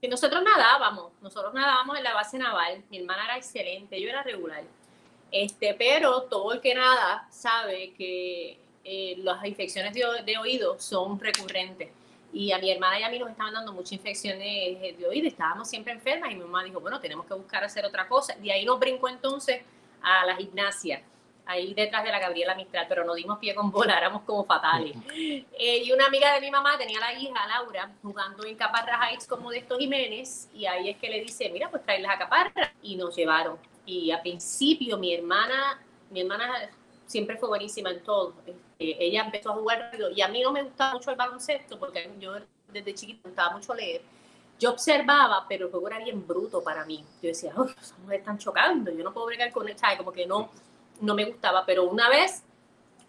Nosotros 0.02 0.42
nadábamos, 0.42 1.12
nosotros 1.22 1.54
nadábamos 1.54 1.96
en 1.96 2.02
la 2.02 2.14
base 2.14 2.36
naval, 2.36 2.82
mi 2.90 2.98
hermana 2.98 3.24
era 3.24 3.36
excelente, 3.36 4.00
yo 4.00 4.08
era 4.08 4.22
regular. 4.22 4.64
Este, 5.30 5.74
pero 5.74 6.22
todo 6.22 6.52
el 6.52 6.60
que 6.60 6.74
nada 6.74 7.28
sabe 7.30 7.92
que 7.94 8.58
eh, 8.84 9.14
las 9.18 9.44
infecciones 9.46 9.94
de 9.94 10.38
oído 10.38 10.78
son 10.80 11.20
recurrentes. 11.20 11.90
Y 12.32 12.50
a 12.52 12.58
mi 12.58 12.70
hermana 12.70 12.98
y 12.98 13.02
a 13.02 13.10
mí 13.10 13.18
nos 13.18 13.30
estaban 13.30 13.52
dando 13.52 13.72
muchas 13.72 13.92
infecciones 13.92 14.98
de 14.98 15.06
oído, 15.06 15.28
estábamos 15.28 15.68
siempre 15.68 15.92
enfermas 15.92 16.30
y 16.30 16.36
mi 16.36 16.40
mamá 16.42 16.64
dijo, 16.64 16.80
bueno, 16.80 16.98
tenemos 16.98 17.26
que 17.26 17.34
buscar 17.34 17.62
hacer 17.62 17.84
otra 17.84 18.08
cosa. 18.08 18.34
De 18.36 18.50
ahí 18.50 18.64
nos 18.64 18.78
brincó 18.80 19.08
entonces 19.08 19.62
a 20.00 20.24
la 20.24 20.36
gimnasia, 20.36 21.02
ahí 21.46 21.74
detrás 21.74 22.04
de 22.04 22.10
la 22.10 22.18
Gabriela 22.18 22.54
Mistral, 22.54 22.86
pero 22.88 23.04
no 23.04 23.14
dimos 23.14 23.38
pie 23.38 23.54
con 23.54 23.70
bola, 23.70 23.98
éramos 23.98 24.22
como 24.22 24.44
fatales. 24.44 24.96
Eh, 25.14 25.82
y 25.84 25.92
una 25.92 26.06
amiga 26.06 26.34
de 26.34 26.40
mi 26.40 26.50
mamá 26.50 26.78
tenía 26.78 27.00
la 27.00 27.12
hija, 27.12 27.46
Laura, 27.46 27.90
jugando 28.02 28.44
en 28.44 28.56
Caparra 28.56 29.08
Heights 29.08 29.26
con 29.26 29.42
Modesto 29.42 29.78
Jiménez, 29.78 30.48
y 30.54 30.66
ahí 30.66 30.90
es 30.90 30.96
que 30.96 31.10
le 31.10 31.20
dice, 31.20 31.50
mira, 31.50 31.70
pues 31.70 31.82
traerlas 31.82 32.16
a 32.16 32.18
Caparra, 32.18 32.72
y 32.82 32.96
nos 32.96 33.14
llevaron. 33.14 33.58
Y 33.84 34.10
a 34.10 34.22
principio 34.22 34.96
mi 34.96 35.14
hermana, 35.14 35.80
mi 36.10 36.20
hermana 36.20 36.70
siempre 37.06 37.36
fue 37.36 37.48
buenísima 37.48 37.90
en 37.90 38.02
todo. 38.02 38.34
Este, 38.90 39.04
ella 39.04 39.22
empezó 39.24 39.50
a 39.50 39.54
jugar 39.54 39.78
rápido, 39.80 40.10
y 40.10 40.20
a 40.20 40.28
mí 40.28 40.42
no 40.42 40.52
me 40.52 40.62
gustaba 40.62 40.94
mucho 40.94 41.10
el 41.10 41.16
baloncesto, 41.16 41.78
porque 41.78 42.10
yo 42.18 42.34
desde 42.68 42.94
chiquita 42.94 43.20
me 43.24 43.30
gustaba 43.30 43.56
mucho 43.56 43.74
leer. 43.74 44.02
Yo 44.58 44.70
observaba, 44.70 45.46
pero 45.48 45.66
el 45.66 45.70
juego 45.72 45.88
era 45.88 45.98
bien 45.98 46.26
bruto 46.26 46.62
para 46.62 46.84
mí. 46.84 47.04
Yo 47.20 47.28
decía, 47.28 47.50
esas 47.50 47.98
mujeres 47.98 48.20
están 48.20 48.38
chocando, 48.38 48.90
yo 48.92 49.02
no 49.02 49.12
puedo 49.12 49.26
bregar 49.26 49.50
con 49.52 49.68
esta, 49.68 49.96
como 49.96 50.12
que 50.12 50.26
no, 50.26 50.50
no 51.00 51.14
me 51.14 51.24
gustaba. 51.24 51.64
Pero 51.66 51.84
una 51.84 52.08
vez, 52.08 52.42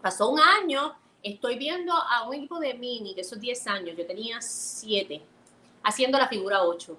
pasó 0.01 0.29
un 0.29 0.39
año, 0.39 0.95
estoy 1.21 1.57
viendo 1.57 1.93
a 1.93 2.27
un 2.27 2.33
equipo 2.33 2.59
de 2.59 2.73
mini 2.73 3.13
de 3.13 3.21
esos 3.21 3.39
10 3.39 3.67
años, 3.67 3.97
yo 3.97 4.05
tenía 4.05 4.41
7, 4.41 5.21
haciendo 5.83 6.17
la 6.17 6.27
figura 6.27 6.63
8. 6.63 6.97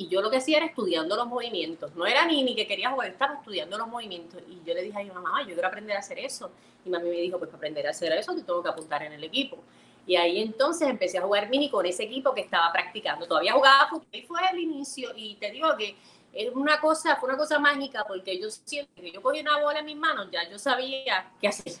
Y 0.00 0.08
yo 0.08 0.22
lo 0.22 0.30
que 0.30 0.38
hacía 0.38 0.56
era 0.56 0.64
estudiando 0.64 1.14
los 1.14 1.26
movimientos. 1.26 1.94
No 1.94 2.06
era 2.06 2.24
ni, 2.24 2.42
ni 2.42 2.56
que 2.56 2.66
quería 2.66 2.90
jugar, 2.90 3.08
estaba 3.10 3.34
estudiando 3.34 3.76
los 3.76 3.86
movimientos. 3.86 4.40
Y 4.48 4.66
yo 4.66 4.72
le 4.72 4.80
dije 4.80 4.98
a 4.98 5.04
mi 5.04 5.10
mamá, 5.10 5.42
yo 5.42 5.52
quiero 5.52 5.68
aprender 5.68 5.94
a 5.94 5.98
hacer 5.98 6.18
eso. 6.18 6.50
Y 6.86 6.88
mami 6.88 7.10
me 7.10 7.16
dijo, 7.16 7.36
pues 7.36 7.50
para 7.50 7.58
aprender 7.58 7.86
a 7.86 7.90
hacer 7.90 8.10
eso 8.12 8.34
te 8.34 8.42
tengo 8.42 8.62
que 8.62 8.70
apuntar 8.70 9.02
en 9.02 9.12
el 9.12 9.22
equipo. 9.22 9.58
Y 10.06 10.16
ahí 10.16 10.40
entonces 10.40 10.88
empecé 10.88 11.18
a 11.18 11.20
jugar 11.20 11.50
mini 11.50 11.68
con 11.68 11.84
ese 11.84 12.04
equipo 12.04 12.32
que 12.32 12.40
estaba 12.40 12.72
practicando. 12.72 13.26
Todavía 13.26 13.52
jugaba 13.52 13.90
fútbol 13.90 14.08
y 14.10 14.22
fue 14.22 14.40
el 14.50 14.60
inicio. 14.60 15.10
Y 15.14 15.34
te 15.34 15.50
digo 15.50 15.68
que 15.76 15.94
es 16.32 16.50
una 16.54 16.80
cosa, 16.80 17.16
fue 17.16 17.28
una 17.28 17.36
cosa 17.36 17.58
mágica 17.58 18.06
porque 18.08 18.40
yo 18.40 18.48
siento 18.48 18.90
que 18.94 19.12
yo 19.12 19.20
cogí 19.20 19.40
una 19.40 19.60
bola 19.60 19.80
en 19.80 19.84
mis 19.84 19.98
manos, 19.98 20.28
ya 20.32 20.48
yo 20.48 20.58
sabía 20.58 21.30
qué 21.38 21.48
hacer. 21.48 21.74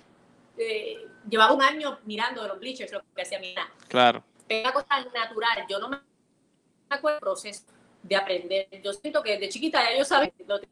Eh, 0.58 1.06
llevaba 1.26 1.54
un 1.54 1.62
año 1.62 2.00
mirando 2.04 2.46
los 2.46 2.60
bleachers 2.60 2.92
lo 2.92 3.00
que 3.16 3.22
hacía 3.22 3.38
mi. 3.38 3.54
Claro. 3.88 4.22
Es 4.46 4.62
una 4.62 4.74
cosa 4.74 5.00
natural. 5.14 5.64
Yo 5.70 5.78
no 5.78 5.88
me 5.88 5.96
acuerdo 6.90 7.14
del 7.14 7.20
proceso 7.20 7.79
de 8.02 8.16
aprender. 8.16 8.68
Yo 8.82 8.92
siento 8.92 9.22
que 9.22 9.32
desde 9.32 9.48
chiquita 9.48 9.82
ya 9.82 9.98
yo 9.98 10.04
sabía 10.04 10.32
lo 10.46 10.60
que 10.60 10.68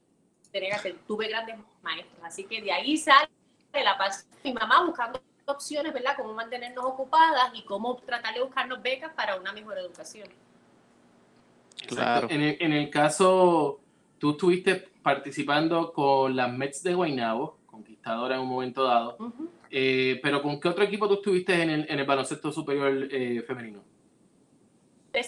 tenía 0.51 0.71
que 0.71 0.77
hacer. 0.77 0.97
Tuve 1.07 1.29
grandes 1.29 1.57
maestros. 1.83 2.19
Así 2.23 2.45
que 2.45 2.63
de 2.63 2.73
ahí 2.73 2.97
sale 2.97 3.29
la 3.73 3.97
paz. 3.97 4.29
Mi 4.45 4.53
mamá 4.53 4.85
buscando 4.85 5.21
opciones, 5.47 5.93
¿verdad? 5.93 6.15
Cómo 6.17 6.35
mantenernos 6.35 6.85
ocupadas 6.85 7.51
y 7.55 7.63
cómo 7.65 7.97
tratar 7.97 8.35
de 8.35 8.43
buscarnos 8.43 8.83
becas 8.83 9.13
para 9.15 9.37
una 9.37 9.53
mejor 9.53 9.79
educación. 9.79 10.29
Claro. 11.87 12.29
En, 12.31 12.43
el, 12.43 12.57
en 12.61 12.73
el 12.73 12.91
caso, 12.91 13.81
tú 14.19 14.33
estuviste 14.33 14.89
participando 15.03 15.93
con 15.93 16.37
las 16.37 16.53
Mets 16.53 16.83
de 16.83 16.95
Guaynabo, 16.95 17.59
conquistadora 17.67 18.35
en 18.35 18.43
un 18.43 18.49
momento 18.49 18.85
dado, 18.85 19.17
eh, 19.71 20.19
pero 20.23 20.43
¿con 20.43 20.61
qué 20.61 20.69
otro 20.69 20.85
equipo 20.85 21.09
tú 21.09 21.15
estuviste 21.15 21.63
en 21.63 21.71
el, 21.71 21.87
en 21.89 21.99
el 21.99 22.07
baloncesto 22.07 22.53
superior 22.53 23.09
eh, 23.11 23.43
femenino? 23.47 23.83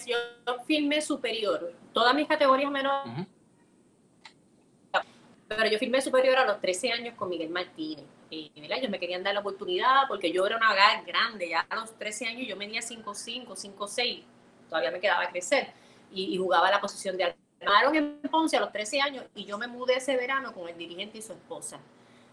Yo 0.05 0.15
filmé 0.65 1.01
superior. 1.01 1.73
Todas 1.93 2.15
mis 2.15 2.27
categorías 2.27 2.71
menores 2.71 3.11
Ujú. 3.13 3.25
pero 5.47 5.67
yo 5.67 5.77
firmé 5.77 6.01
superior 6.01 6.37
a 6.37 6.45
los 6.45 6.61
13 6.61 6.91
años 6.91 7.15
con 7.15 7.29
Miguel 7.29 7.49
Martínez. 7.49 8.05
Eh. 8.29 8.49
Ellos 8.55 8.89
me 8.89 8.99
querían 8.99 9.23
dar 9.23 9.33
la 9.33 9.41
oportunidad 9.41 10.07
porque 10.07 10.31
yo 10.31 10.45
era 10.45 10.55
una 10.55 10.73
grande, 11.05 11.49
ya 11.49 11.65
a 11.69 11.75
los 11.75 11.97
13 11.97 12.27
años 12.27 12.47
yo 12.47 12.55
medía 12.55 12.79
5'5, 12.79 13.47
5'6, 13.47 14.23
todavía 14.69 14.91
me 14.91 15.01
quedaba 15.01 15.27
crecer 15.29 15.67
y, 16.13 16.33
y 16.33 16.37
jugaba 16.37 16.71
la 16.71 16.79
posición 16.79 17.17
de 17.17 17.35
armaron 17.61 17.95
en 17.95 18.21
Ponce 18.29 18.57
a 18.57 18.59
los 18.59 18.71
13 18.71 19.01
años 19.01 19.25
y 19.35 19.45
yo 19.45 19.57
me 19.57 19.67
mudé 19.67 19.97
ese 19.97 20.15
verano 20.15 20.53
con 20.53 20.67
el 20.67 20.77
dirigente 20.77 21.17
y 21.17 21.21
su 21.21 21.33
esposa. 21.33 21.79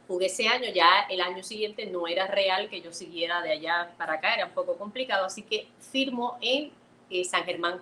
Jugué 0.06 0.26
ese 0.26 0.48
año, 0.48 0.70
ya 0.72 1.00
el 1.10 1.20
año 1.20 1.42
siguiente 1.42 1.84
no 1.84 2.06
era 2.06 2.26
real 2.26 2.70
que 2.70 2.80
yo 2.80 2.92
siguiera 2.92 3.42
de 3.42 3.52
allá 3.52 3.94
para 3.98 4.14
acá, 4.14 4.34
era 4.34 4.46
un 4.46 4.52
poco 4.52 4.76
complicado, 4.76 5.26
así 5.26 5.42
que 5.42 5.68
firmo 5.92 6.38
en 6.40 6.72
eh, 7.10 7.24
San 7.24 7.44
Germán, 7.44 7.80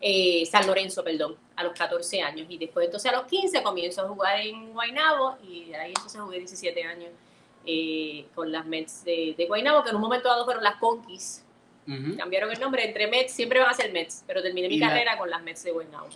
eh, 0.00 0.46
San 0.46 0.66
Lorenzo, 0.66 1.04
perdón, 1.04 1.36
a 1.56 1.62
los 1.64 1.72
14 1.74 2.22
años. 2.22 2.46
Y 2.48 2.58
después 2.58 2.86
entonces 2.86 3.10
a 3.12 3.16
los 3.16 3.26
15 3.26 3.62
comienzo 3.62 4.02
a 4.02 4.08
jugar 4.08 4.40
en 4.40 4.72
Guaynabo 4.72 5.36
y 5.42 5.66
de 5.66 5.76
ahí 5.76 5.90
entonces 5.90 6.20
jugué 6.20 6.38
17 6.38 6.82
años 6.84 7.10
eh, 7.66 8.26
con 8.34 8.50
las 8.50 8.64
Mets 8.66 9.04
de, 9.04 9.34
de 9.36 9.46
Guaynabo, 9.46 9.82
que 9.82 9.90
en 9.90 9.96
un 9.96 10.02
momento 10.02 10.28
dado 10.28 10.44
fueron 10.44 10.62
las 10.64 10.76
Conquis. 10.76 11.44
Cambiaron 12.16 12.52
el 12.52 12.60
nombre 12.60 12.86
entre 12.86 13.08
Mets, 13.08 13.32
siempre 13.32 13.58
van 13.58 13.70
a 13.70 13.74
ser 13.74 13.92
Mets, 13.92 14.22
pero 14.26 14.40
terminé 14.42 14.68
mi 14.68 14.78
la- 14.78 14.88
carrera 14.88 15.18
con 15.18 15.28
las 15.28 15.42
Mets 15.42 15.64
de 15.64 15.72
Guaynabo. 15.72 16.08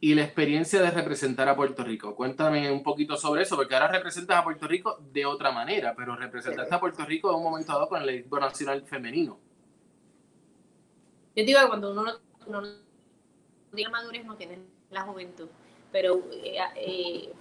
Y 0.00 0.14
la 0.14 0.22
experiencia 0.22 0.80
de 0.82 0.90
representar 0.90 1.48
a 1.48 1.56
Puerto 1.56 1.82
Rico. 1.82 2.14
Cuéntame 2.14 2.70
un 2.70 2.82
poquito 2.82 3.16
sobre 3.16 3.42
eso, 3.42 3.56
porque 3.56 3.74
ahora 3.74 3.88
representas 3.88 4.36
a 4.36 4.44
Puerto 4.44 4.68
Rico 4.68 4.98
de 5.12 5.24
otra 5.26 5.50
manera, 5.50 5.94
pero 5.96 6.14
representaste 6.14 6.72
a 6.74 6.78
Puerto 6.78 7.04
Rico 7.06 7.30
en 7.30 7.36
un 7.36 7.42
momento 7.42 7.72
dado 7.72 7.88
con 7.88 8.02
el 8.02 8.08
equipo 8.10 8.38
nacional 8.38 8.82
femenino. 8.82 9.38
Yo 11.36 11.44
digo 11.44 11.60
que 11.60 11.66
cuando 11.66 11.90
uno 11.90 12.04
no, 12.04 12.60
no 12.60 12.68
tiene 13.74 13.90
madurez 13.90 14.24
no 14.24 14.36
tiene 14.36 14.58
la 14.90 15.02
juventud, 15.02 15.48
pero 15.90 16.22
eh, 16.32 16.58
eh, 16.76 17.32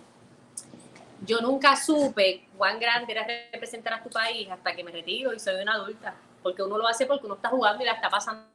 yo 1.26 1.42
nunca 1.42 1.76
supe 1.76 2.48
cuán 2.58 2.80
grande 2.80 3.12
era 3.12 3.26
representar 3.52 3.94
a 3.94 4.04
tu 4.04 4.10
país 4.10 4.50
hasta 4.50 4.76
que 4.76 4.84
me 4.84 4.92
retiro 4.92 5.34
y 5.34 5.40
soy 5.40 5.62
una 5.62 5.74
adulta, 5.74 6.16
porque 6.42 6.64
uno 6.64 6.78
lo 6.78 6.88
hace 6.88 7.06
porque 7.06 7.26
uno 7.26 7.36
está 7.36 7.50
jugando 7.50 7.84
y 7.84 7.86
la 7.86 7.94
está 7.94 8.10
pasando 8.10 8.46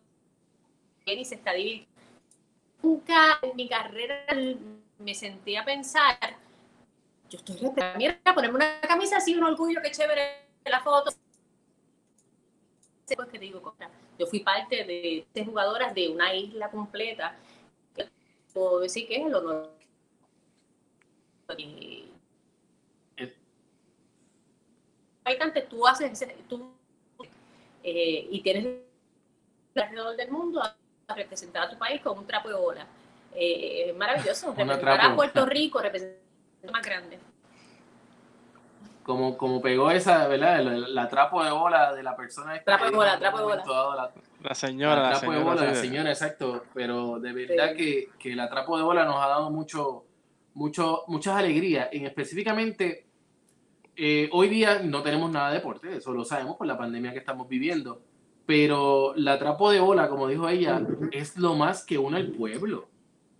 bien 1.07 1.21
y 1.21 1.25
se 1.25 1.37
está 1.37 1.53
divirtiendo. 1.53 1.89
Nunca 2.83 3.39
en 3.43 3.57
mi 3.57 3.69
carrera 3.69 4.27
me 4.99 5.15
sentí 5.15 5.57
a 5.57 5.65
pensar, 5.65 6.19
yo 7.29 7.39
estoy 7.39 7.57
representando, 7.57 8.35
ponerme 8.35 8.57
una 8.57 8.81
camisa 8.81 9.19
así, 9.19 9.35
un 9.35 9.45
orgullo, 9.45 9.81
qué 9.83 9.91
chévere 9.91 10.49
la 10.65 10.81
foto. 10.81 11.13
Pues 13.07 13.29
que 13.29 13.39
te 13.39 13.45
digo, 13.45 13.75
yo 14.19 14.27
fui 14.27 14.41
parte 14.41 14.85
de, 14.85 15.27
de 15.33 15.45
jugadoras 15.45 15.95
de 15.95 16.09
una 16.09 16.35
isla 16.35 16.71
completa. 16.71 17.37
Puedo 18.53 18.81
decir 18.81 19.07
que 19.07 19.17
es 19.17 19.27
el 19.27 19.35
honor. 19.35 19.71
Eh. 21.57 22.09
Habitantes, 25.25 25.69
tú 25.69 25.87
haces 25.87 26.11
ese- 26.11 26.37
tú, 26.49 26.73
eh, 27.83 28.29
y 28.31 28.41
tienes 28.43 28.67
alrededor 29.75 30.17
del 30.17 30.31
mundo 30.31 30.63
a, 30.63 30.75
representar 31.15 31.63
a 31.63 31.71
tu 31.71 31.79
país 31.79 32.03
con 32.03 32.19
un 32.19 32.27
trapo 32.27 32.49
de 32.49 32.55
bola. 32.55 32.87
Eh, 33.35 33.91
es 33.91 33.97
maravilloso. 33.97 34.55
Representar 34.55 35.01
a 35.01 35.17
Puerto 35.17 35.47
Rico, 35.47 35.81
representar 35.81 36.21
más 36.71 36.85
grande. 36.85 37.19
Como, 39.09 39.39
como 39.39 39.63
pegó 39.63 39.91
esa, 39.91 40.29
¿verdad? 40.29 40.61
La, 40.63 40.73
la 40.77 41.09
trapo 41.09 41.43
de 41.43 41.51
bola 41.51 41.95
de 41.95 42.03
la 42.03 42.15
persona 42.15 42.55
esta 42.55 42.73
Trapo 42.73 42.85
de 42.85 42.91
que 42.91 42.97
bola, 42.97 43.19
trapo 43.19 43.39
de 43.39 43.45
bola. 43.45 43.57
la- 43.65 44.13
La 44.43 44.55
señora, 44.55 44.97
la 44.97 45.03
la 45.03 45.11
trapo 45.13 45.33
de 45.33 45.39
señora. 45.39 45.55
bola, 45.55 45.65
la 45.67 45.73
de- 45.73 45.81
señora, 45.81 46.11
exacto. 46.11 46.65
Pero 46.75 47.19
de 47.19 47.33
verdad 47.33 47.71
Sí. 47.71 47.77
que, 47.79 48.09
que 48.19 48.37
la 48.37 48.51
trapo 48.51 48.77
de 48.77 48.83
bola 48.85 49.07
nos 49.07 49.17
ha 49.17 49.29
dado 49.29 49.51
mucho, 49.51 50.05
mucho, 50.53 51.05
muchas 51.07 51.37
alegrías. 51.37 51.89
En 51.91 52.05
específicamente, 52.05 53.07
eh, 53.97 54.29
hoy 54.31 54.49
día 54.51 54.81
no 54.85 55.03
tenemos 55.03 55.31
nada 55.31 55.49
de 55.49 55.55
deporte, 55.55 55.97
eso 55.97 56.13
lo 56.13 56.27
sabemos 56.27 56.57
por 56.59 56.67
la 56.67 56.77
pandemia 56.77 57.13
que 57.15 57.19
estamos 57.21 57.49
viviendo, 57.49 58.03
pero 58.45 59.15
la 59.17 59.39
trapo 59.39 59.71
de 59.71 59.81
bola, 59.81 60.11
como 60.11 60.29
dijo 60.29 60.51
ella, 60.51 60.83
es 61.13 61.39
lo 61.39 61.55
más 61.55 61.83
que 61.87 61.97
une 61.97 62.19
al 62.19 62.29
pueblo. 62.33 62.89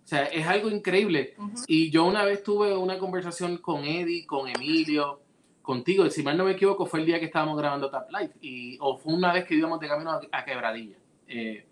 O 0.03 0.07
sea, 0.09 0.23
es 0.25 0.47
algo 0.47 0.71
increíble. 0.71 1.35
Y 1.67 1.91
yo 1.91 2.05
una 2.05 2.23
vez 2.25 2.41
tuve 2.41 2.75
una 2.75 2.97
conversación 2.97 3.59
con 3.59 3.83
Eddie, 3.85 4.25
con 4.25 4.49
Emilio, 4.49 5.21
contigo, 5.61 6.09
si 6.09 6.23
mal 6.23 6.37
no 6.37 6.45
me 6.45 6.51
equivoco, 6.51 6.85
fue 6.85 7.01
el 7.01 7.05
día 7.05 7.19
que 7.19 7.25
estábamos 7.25 7.57
grabando 7.57 7.89
Tap 7.89 8.09
Life, 8.11 8.33
y, 8.41 8.77
o 8.79 8.97
fue 8.97 9.13
una 9.13 9.33
vez 9.33 9.45
que 9.45 9.55
íbamos 9.55 9.79
de 9.79 9.87
camino 9.87 10.19
a, 10.31 10.45
Quebradilla. 10.45 10.95
Eh, 11.27 11.65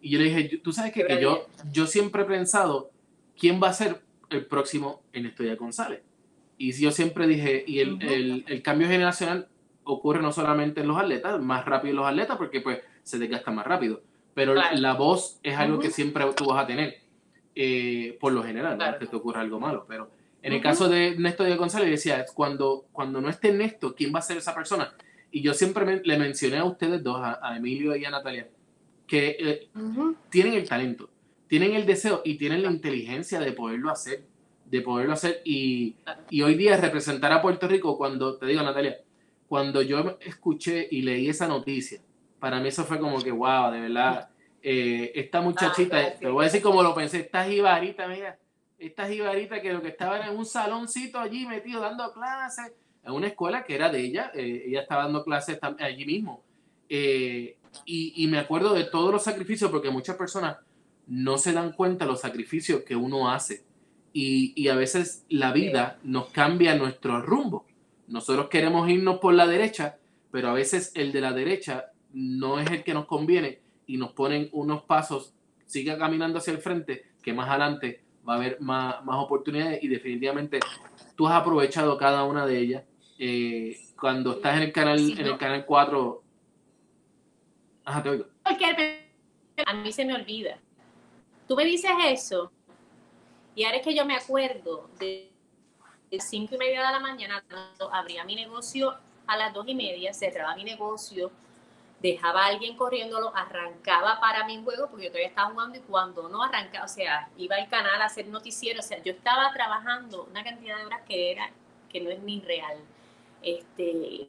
y 0.00 0.10
yo 0.10 0.18
le 0.18 0.24
dije, 0.24 0.58
tú 0.58 0.72
sabes 0.72 0.92
que, 0.92 1.04
que, 1.06 1.20
yo, 1.20 1.46
yo 1.72 1.86
siempre 1.86 2.22
he 2.22 2.26
pensado, 2.26 2.90
¿quién 3.38 3.60
va 3.62 3.68
a 3.68 3.72
ser 3.72 4.02
el 4.30 4.46
próximo 4.46 5.02
en 5.12 5.26
Estudia 5.26 5.56
González? 5.56 6.02
Y 6.56 6.72
yo 6.72 6.90
siempre 6.90 7.26
dije, 7.26 7.64
y 7.66 7.80
el, 7.80 8.02
el, 8.02 8.44
el, 8.46 8.62
cambio 8.62 8.86
generacional 8.86 9.48
ocurre 9.82 10.22
no 10.22 10.32
solamente 10.32 10.80
en 10.80 10.88
los 10.88 10.98
atletas, 10.98 11.40
más 11.40 11.64
rápido 11.64 11.90
en 11.90 11.96
los 11.96 12.06
atletas 12.06 12.36
porque 12.36 12.60
pues 12.60 12.80
se 13.02 13.18
desgasta 13.18 13.50
más 13.50 13.66
rápido, 13.66 14.02
pero 14.34 14.54
la 14.54 14.94
voz 14.94 15.38
es 15.42 15.56
algo 15.56 15.78
que 15.78 15.90
siempre 15.90 16.24
tú 16.36 16.46
vas 16.46 16.64
a 16.64 16.66
tener, 16.66 17.00
eh, 17.54 18.16
por 18.20 18.32
lo 18.32 18.42
general, 18.42 18.76
no 18.78 18.98
que 18.98 19.06
te 19.06 19.16
ocurra 19.16 19.40
algo 19.40 19.60
malo, 19.60 19.84
pero 19.88 20.10
en 20.44 20.52
el 20.52 20.60
caso 20.60 20.88
de 20.88 21.16
Néstor 21.16 21.46
de 21.46 21.56
González 21.56 21.90
decía, 21.90 22.24
cuando, 22.34 22.86
cuando 22.92 23.20
no 23.20 23.28
esté 23.28 23.52
Néstor, 23.52 23.94
¿quién 23.94 24.14
va 24.14 24.18
a 24.18 24.22
ser 24.22 24.36
esa 24.36 24.54
persona? 24.54 24.94
Y 25.30 25.40
yo 25.42 25.54
siempre 25.54 26.02
le 26.04 26.18
mencioné 26.18 26.58
a 26.58 26.64
ustedes 26.64 27.02
dos, 27.02 27.18
a, 27.20 27.56
Emilio 27.56 27.96
y 27.96 28.04
a 28.04 28.10
Natalia, 28.10 28.48
que 29.06 29.36
eh, 29.40 29.68
tienen 30.28 30.54
el 30.54 30.68
talento, 30.68 31.08
tienen 31.48 31.74
el 31.74 31.86
deseo 31.86 32.22
y 32.24 32.36
tienen 32.36 32.62
la 32.62 32.70
inteligencia 32.70 33.40
de 33.40 33.52
poderlo 33.52 33.90
hacer 33.90 34.22
de 34.66 34.80
poderlo 34.80 35.12
hacer. 35.12 35.40
Y, 35.44 35.94
y, 36.30 36.42
hoy 36.42 36.54
día 36.56 36.76
representar 36.76 37.32
a 37.32 37.42
Puerto 37.42 37.68
Rico 37.68 37.96
cuando, 37.96 38.36
te 38.36 38.46
digo 38.46 38.62
Natalia, 38.62 38.98
cuando 39.48 39.82
yo 39.82 40.18
escuché 40.20 40.88
y 40.90 41.02
leí 41.02 41.28
esa 41.28 41.46
noticia, 41.46 42.00
para 42.40 42.60
mí 42.60 42.68
eso 42.68 42.84
fue 42.84 42.98
como 42.98 43.20
que, 43.22 43.30
wow, 43.30 43.70
de 43.70 43.80
verdad, 43.80 44.28
eh, 44.62 45.12
esta 45.14 45.40
muchachita, 45.40 45.98
ah, 45.98 46.14
te 46.18 46.28
voy 46.28 46.42
a 46.42 46.46
decir 46.46 46.62
como 46.62 46.82
lo 46.82 46.94
pensé, 46.94 47.20
esta 47.20 47.44
jibarita, 47.44 48.08
mira, 48.08 48.38
esta 48.78 49.08
jibarita 49.08 49.60
que 49.60 49.72
lo 49.72 49.82
que 49.82 49.88
estaba 49.88 50.26
en 50.26 50.36
un 50.36 50.46
saloncito 50.46 51.18
allí 51.18 51.46
metido 51.46 51.80
dando 51.80 52.12
clases, 52.12 52.72
en 53.02 53.12
una 53.12 53.28
escuela 53.28 53.64
que 53.64 53.74
era 53.74 53.90
de 53.90 54.00
ella, 54.00 54.30
eh, 54.34 54.64
ella 54.66 54.82
estaba 54.82 55.04
dando 55.04 55.24
clases 55.24 55.58
allí 55.78 56.06
mismo. 56.06 56.42
Eh, 56.88 57.56
y, 57.84 58.12
y, 58.16 58.26
me 58.28 58.38
acuerdo 58.38 58.74
de 58.74 58.84
todos 58.84 59.10
los 59.12 59.24
sacrificios, 59.24 59.70
porque 59.70 59.90
muchas 59.90 60.16
personas 60.16 60.58
no 61.06 61.38
se 61.38 61.52
dan 61.52 61.72
cuenta 61.72 62.04
de 62.04 62.10
los 62.10 62.20
sacrificios 62.20 62.82
que 62.82 62.96
uno 62.96 63.30
hace 63.30 63.64
y, 64.14 64.68
a 64.68 64.76
veces 64.76 65.26
la 65.28 65.52
vida 65.52 65.98
nos 66.04 66.28
cambia 66.28 66.76
nuestro 66.76 67.20
rumbo. 67.20 67.66
Nosotros 68.06 68.48
queremos 68.48 68.88
irnos 68.88 69.18
por 69.18 69.34
la 69.34 69.46
derecha, 69.46 69.98
pero 70.30 70.48
a 70.48 70.52
veces 70.52 70.92
el 70.94 71.10
de 71.10 71.20
la 71.20 71.32
derecha 71.32 71.86
no 72.12 72.60
es 72.60 72.70
el 72.70 72.84
que 72.84 72.94
nos 72.94 73.06
conviene 73.06 73.58
y 73.88 73.96
nos 73.96 74.12
ponen 74.12 74.48
unos 74.52 74.84
pasos, 74.84 75.34
siga 75.66 75.98
caminando 75.98 76.38
hacia 76.38 76.52
el 76.52 76.60
frente, 76.60 77.06
que 77.22 77.32
más 77.32 77.50
adelante 77.50 78.03
va 78.28 78.34
a 78.34 78.36
haber 78.36 78.60
más, 78.60 78.96
oportunidades 79.06 79.82
y 79.82 79.88
definitivamente 79.88 80.60
tú 81.16 81.26
has 81.26 81.34
aprovechado 81.34 81.96
cada 81.96 82.24
una 82.24 82.46
de 82.46 82.58
ellas. 82.58 82.84
Eh, 83.18 83.78
cuando 83.98 84.32
estás 84.32 84.56
en 84.56 84.62
el 84.64 84.72
canal, 84.72 84.98
en 84.98 85.26
el 85.26 85.38
canal 85.38 85.64
4, 85.64 86.22
ajá, 87.84 88.02
te 88.02 88.08
oigo. 88.08 88.26
A 89.66 89.74
mí 89.74 89.92
se 89.92 90.04
me 90.04 90.14
olvida. 90.14 90.58
Tú 91.46 91.54
me 91.54 91.64
dices 91.64 91.90
eso 92.06 92.50
y 93.54 93.64
ahora 93.64 93.78
es 93.78 93.84
que 93.84 93.94
yo 93.94 94.04
me 94.04 94.16
acuerdo 94.16 94.90
de, 94.98 95.30
cinco 96.18 96.54
y 96.56 96.58
media 96.58 96.86
de 96.86 96.92
la 96.92 97.00
mañana, 97.00 97.44
abría 97.92 98.24
mi 98.24 98.34
negocio 98.34 98.94
a 99.26 99.36
las 99.36 99.52
dos 99.52 99.66
y 99.68 99.74
media, 99.74 100.12
cerraba 100.12 100.54
mi 100.54 100.64
negocio, 100.64 101.30
dejaba 102.04 102.44
a 102.44 102.46
alguien 102.48 102.76
corriéndolo, 102.76 103.34
arrancaba 103.34 104.20
para 104.20 104.44
mi 104.44 104.62
juego, 104.62 104.88
porque 104.90 105.06
yo 105.06 105.10
todavía 105.10 105.28
estaba 105.28 105.50
jugando 105.50 105.78
y 105.78 105.80
cuando 105.80 106.28
no 106.28 106.42
arrancaba, 106.42 106.84
o 106.84 106.88
sea, 106.88 107.30
iba 107.38 107.56
al 107.56 107.68
canal 107.68 108.00
a 108.02 108.04
hacer 108.04 108.28
noticiero, 108.28 108.80
o 108.80 108.82
sea, 108.82 109.02
yo 109.02 109.12
estaba 109.12 109.50
trabajando 109.54 110.24
una 110.30 110.44
cantidad 110.44 110.76
de 110.76 110.84
horas 110.84 111.00
que 111.08 111.32
era, 111.32 111.50
que 111.88 112.00
no 112.00 112.10
es 112.10 112.20
ni 112.20 112.40
real. 112.40 112.76
Este, 113.42 114.28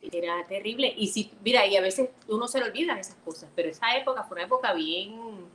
era 0.00 0.46
terrible. 0.46 0.92
Y 0.96 1.08
si, 1.08 1.30
mira, 1.44 1.66
y 1.66 1.76
a 1.76 1.82
veces 1.82 2.08
uno 2.28 2.48
se 2.48 2.60
le 2.60 2.64
olvida 2.64 2.98
esas 2.98 3.16
cosas, 3.16 3.50
pero 3.54 3.68
esa 3.68 3.94
época 3.94 4.24
fue 4.24 4.36
una 4.36 4.46
época 4.46 4.72
bien, 4.72 5.46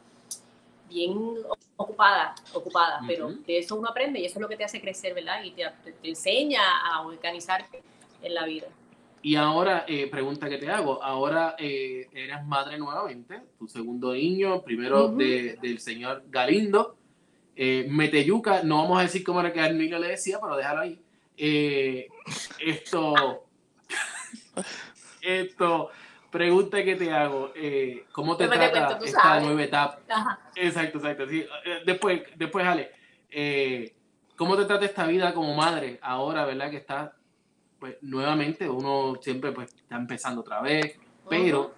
bien 0.87 1.37
ocupada, 1.75 2.35
ocupada, 2.53 3.01
pero 3.07 3.29
de 3.31 3.57
eso 3.57 3.75
uno 3.75 3.89
aprende 3.89 4.19
y 4.19 4.25
eso 4.25 4.37
es 4.37 4.41
lo 4.41 4.47
que 4.47 4.57
te 4.57 4.63
hace 4.63 4.79
crecer, 4.79 5.15
¿verdad? 5.15 5.43
Y 5.43 5.51
te, 5.51 5.63
enseña 6.03 6.61
a 6.85 7.01
organizarte 7.01 7.81
en 8.21 8.33
la 8.35 8.45
vida. 8.45 8.67
Y 9.21 9.35
ahora, 9.35 9.85
eh, 9.87 10.07
pregunta 10.07 10.49
que 10.49 10.57
te 10.57 10.69
hago, 10.69 11.01
ahora 11.03 11.55
eh, 11.57 12.07
eres 12.13 12.45
madre 12.45 12.77
nuevamente, 12.77 13.41
tu 13.57 13.67
segundo 13.67 14.13
niño, 14.13 14.61
primero 14.63 15.09
del 15.09 15.79
señor 15.79 16.23
Galindo, 16.29 16.97
eh, 17.59 17.87
Meteyuca, 17.89 18.61
no 18.61 18.83
vamos 18.83 18.99
a 18.99 19.01
decir 19.01 19.23
cómo 19.23 19.39
era 19.39 19.51
que 19.51 19.59
a 19.59 19.71
niño 19.71 19.97
le 19.97 20.09
decía, 20.09 20.39
pero 20.39 20.55
déjalo 20.55 20.81
ahí. 20.81 21.01
Eh, 21.35 22.07
esto, 22.59 23.45
esto, 25.21 25.89
Pregunta 26.29 26.83
que 26.83 26.95
te 26.95 27.11
hago, 27.11 27.51
eh, 27.55 28.05
¿cómo 28.11 28.35
te 28.35 28.47
trata 28.47 28.99
esta 29.03 29.39
nueva 29.39 29.63
etapa? 29.63 29.99
Exacto, 30.55 30.97
exacto. 30.97 31.23
Eh, 31.23 31.47
después, 31.85 32.21
después, 32.35 32.65
Ale, 32.67 32.91
¿cómo 34.35 34.57
te 34.57 34.65
trata 34.65 34.85
esta 34.85 35.07
vida 35.07 35.33
como 35.33 35.55
madre 35.55 35.99
ahora, 36.01 36.45
verdad? 36.45 36.69
Que 36.69 36.77
está, 36.77 37.15
pues, 37.79 37.97
nuevamente, 38.01 38.69
uno 38.69 39.15
siempre 39.21 39.51
pues 39.51 39.73
está 39.73 39.95
empezando 39.95 40.41
otra 40.41 40.61
vez, 40.61 40.97
pero 41.29 41.73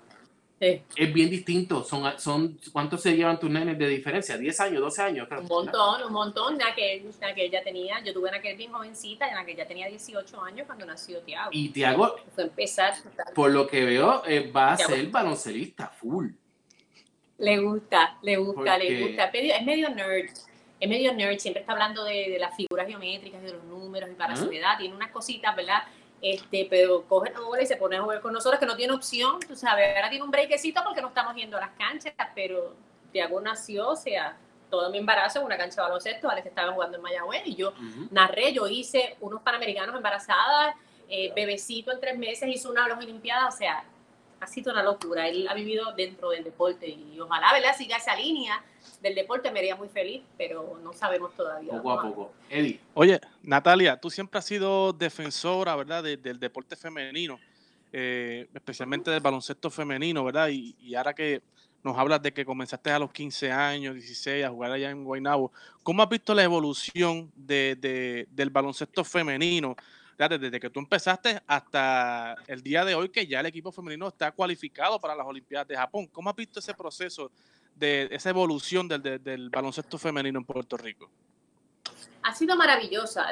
es 0.60 1.14
bien 1.14 1.30
distinto. 1.30 1.84
Son, 1.84 2.20
son, 2.20 2.60
¿Cuántos 2.72 3.02
se 3.02 3.16
llevan 3.16 3.40
tus 3.40 3.50
nenes 3.50 3.78
de 3.78 3.88
diferencia? 3.88 4.38
¿10 4.38 4.60
años, 4.60 4.82
12 4.82 5.02
años? 5.02 5.28
Un 5.32 5.48
montón, 5.48 6.04
un 6.04 6.14
montón. 6.14 6.58
La 6.58 6.76
que, 6.76 7.04
ella 7.38 7.64
tenía, 7.64 8.04
yo 8.04 8.14
tuve 8.14 8.30
una 8.30 8.42
que 8.42 8.56
bien 8.56 8.72
jovencita, 8.72 9.28
en 9.28 9.36
la 9.36 9.46
que 9.46 9.54
ella 9.54 9.68
tenía 9.68 9.88
18 9.88 10.42
años 10.44 10.66
cuando 10.66 10.86
nació 10.86 11.20
Tiago. 11.22 11.50
Y 11.54 11.70
Tiago, 11.70 12.16
fue 12.36 12.46
empezar. 12.46 12.94
Por 13.34 13.52
lo 13.52 13.68
que 13.68 13.86
veo, 13.86 14.24
eh, 14.26 14.52
va 14.52 14.74
a 14.74 14.78
ser 14.78 15.08
baloncelista 15.08 15.88
full. 15.88 16.28
Le 17.38 17.58
gusta, 17.60 18.18
le 18.22 18.36
gusta, 18.36 18.78
le 18.78 19.08
gusta. 19.08 19.26
Es 19.26 19.66
medio 19.66 19.90
nerd. 19.90 20.30
Es 20.80 20.90
medio 20.90 21.14
nerd, 21.14 21.38
siempre 21.40 21.62
está 21.62 21.74
hablando 21.74 22.04
de, 22.04 22.30
de 22.30 22.40
las 22.40 22.56
figuras 22.56 22.88
geométricas, 22.88 23.42
de 23.42 23.54
los 23.54 23.64
números 23.66 24.10
y 24.10 24.16
para 24.16 24.36
su 24.36 24.50
edad. 24.52 24.78
Tiene 24.78 24.96
unas 24.96 25.12
cositas, 25.12 25.56
¿verdad? 25.56 25.84
Este, 26.22 26.68
pero 26.70 27.04
coge 27.08 27.32
la 27.32 27.40
bola 27.40 27.62
y 27.62 27.66
se 27.66 27.78
pone 27.78 27.96
a 27.96 28.02
jugar 28.02 28.20
con 28.22 28.34
nosotros, 28.34 28.60
que 28.60 28.66
no 28.66 28.76
tiene 28.76 28.94
opción, 28.94 29.40
tú 29.40 29.56
sabes, 29.56 29.96
ahora 29.96 30.10
tiene 30.10 30.24
un 30.24 30.32
breakcito 30.32 30.82
porque 30.84 31.02
no 31.02 31.08
estamos 31.10 31.34
yendo 31.36 31.56
a 31.58 31.62
las 31.62 31.70
canchas, 31.72 32.14
pero 32.36 32.76
Tiago 33.12 33.40
nació, 33.40 33.90
o 33.90 33.96
sea, 33.96 34.38
todo 34.70 34.90
mi 34.90 34.98
embarazo 34.98 35.40
en 35.40 35.46
una 35.46 35.58
cancha 35.58 35.78
de 35.78 35.82
baloncesto, 35.84 36.30
Alex 36.30 36.48
estaba 36.48 36.74
jugando 36.74 36.98
en 36.98 37.04
Mayagüez 37.04 37.44
y 37.46 37.56
yo 37.56 37.74
narré, 38.12 38.52
yo 38.52 38.68
hice 38.68 39.16
unos 39.22 39.42
panamericanos 39.42 39.96
embarazadas, 39.96 40.76
eh, 41.08 41.32
bebecito 41.34 41.92
en 41.92 42.02
tres 42.02 42.18
meses, 42.18 42.50
hizo 42.50 42.70
una 42.70 42.84
de 42.84 42.90
las 42.90 43.00
Olimpiadas, 43.00 43.56
o 43.56 43.58
sea, 43.58 43.86
ha 44.42 44.48
sido 44.48 44.74
una 44.74 44.84
locura, 44.84 45.28
él 45.28 45.48
ha 45.48 45.54
vivido 45.54 45.94
dentro 45.94 46.32
del 46.32 46.44
deporte 46.44 46.88
y 46.88 47.18
ojalá, 47.20 47.54
¿verdad?, 47.54 47.76
siga 47.78 47.96
esa 47.96 48.16
línea 48.16 48.62
del 49.02 49.16
deporte 49.16 49.52
me 49.52 49.60
haría 49.60 49.76
muy 49.76 49.88
feliz, 49.88 50.22
pero 50.38 50.80
no 50.84 50.94
sabemos 50.94 51.34
todavía. 51.36 51.72
Poco 51.72 51.92
a 51.92 52.02
poco. 52.02 52.34
Eddie. 52.50 52.80
Oye, 52.94 53.20
Natalia, 53.44 53.98
tú 53.98 54.10
siempre 54.10 54.40
has 54.40 54.46
sido 54.46 54.94
defensora, 54.94 55.76
¿verdad?, 55.76 56.04
del 56.04 56.40
deporte 56.40 56.76
femenino, 56.76 57.40
eh, 57.94 58.48
especialmente 58.54 59.10
del 59.10 59.22
baloncesto 59.22 59.70
femenino, 59.70 60.24
¿verdad? 60.24 60.50
Y, 60.50 60.96
ahora 60.96 61.14
que 61.14 61.42
nos 61.82 61.98
hablas 61.98 62.22
de 62.22 62.34
que 62.34 62.44
comenzaste 62.44 62.92
a 62.92 63.00
los 63.00 63.12
15 63.14 63.52
años, 63.52 63.96
16, 63.96 64.44
a 64.44 64.50
jugar 64.50 64.72
allá 64.72 64.90
en 64.90 65.06
Guaynabo, 65.06 65.54
¿cómo 65.82 66.04
has 66.04 66.10
visto 66.10 66.36
la 66.36 66.44
evolución 66.44 67.32
de, 67.36 68.28
del 68.30 68.50
baloncesto 68.50 69.04
femenino? 69.06 69.76
Desde 70.18 70.60
que 70.60 70.70
tú 70.70 70.82
empezaste 70.82 71.42
hasta 71.48 72.36
el 72.46 72.62
día 72.62 72.84
de 72.84 72.94
hoy, 72.94 73.08
que 73.08 73.26
ya 73.26 73.40
el 73.40 73.46
equipo 73.46 73.72
femenino 73.72 74.10
está 74.10 74.34
cualificado 74.34 75.00
para 75.00 75.16
las 75.16 75.26
Olimpiadas 75.26 75.70
de 75.70 75.78
Japón. 75.78 76.08
¿Cómo 76.08 76.30
has 76.30 76.36
visto 76.36 76.60
ese 76.60 76.74
proceso 76.74 77.32
de 77.80 78.10
esa 78.12 78.30
evolución 78.30 78.88
del, 78.88 79.50
baloncesto 79.50 79.98
femenino 79.98 80.40
en 80.40 80.46
Puerto 80.46 80.78
Rico? 80.78 81.10
Ha 82.22 82.36
sido 82.36 82.56
maravillosa. 82.56 83.26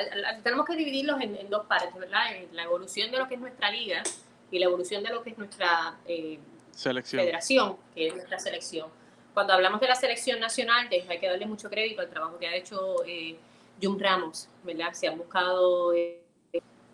Tenemos 0.43 0.65
que 0.65 0.75
dividirlos 0.75 1.19
en, 1.21 1.49
dos 1.49 1.65
partes, 1.65 1.93
¿verdad? 1.93 2.25
La 2.53 2.63
evolución 2.63 3.11
de 3.11 3.17
lo 3.17 3.27
que 3.27 3.35
es 3.35 3.41
nuestra 3.41 3.69
liga 3.69 4.01
y 4.49 4.59
la 4.59 4.65
evolución 4.65 5.03
de 5.03 5.09
lo 5.09 5.21
que 5.21 5.31
es 5.31 5.37
nuestra 5.37 5.97
eh, 6.05 6.39
selección. 6.71 7.21
federación, 7.21 7.77
que 7.93 8.07
es 8.07 8.15
nuestra 8.15 8.39
selección. 8.39 8.89
Cuando 9.33 9.53
hablamos 9.53 9.79
de 9.81 9.87
la 9.87 9.95
selección 9.95 10.39
nacional, 10.39 10.87
hay 10.89 11.19
que 11.19 11.27
darle 11.27 11.45
mucho 11.45 11.69
crédito 11.69 12.01
al 12.01 12.09
trabajo 12.09 12.39
que 12.39 12.47
ha 12.47 12.55
hecho 12.55 13.03
eh, 13.05 13.37
Jun 13.81 13.99
Ramos, 13.99 14.47
¿verdad? 14.63 14.93
Se 14.93 15.07
han 15.07 15.17
buscado, 15.17 15.93
eh, 15.93 16.23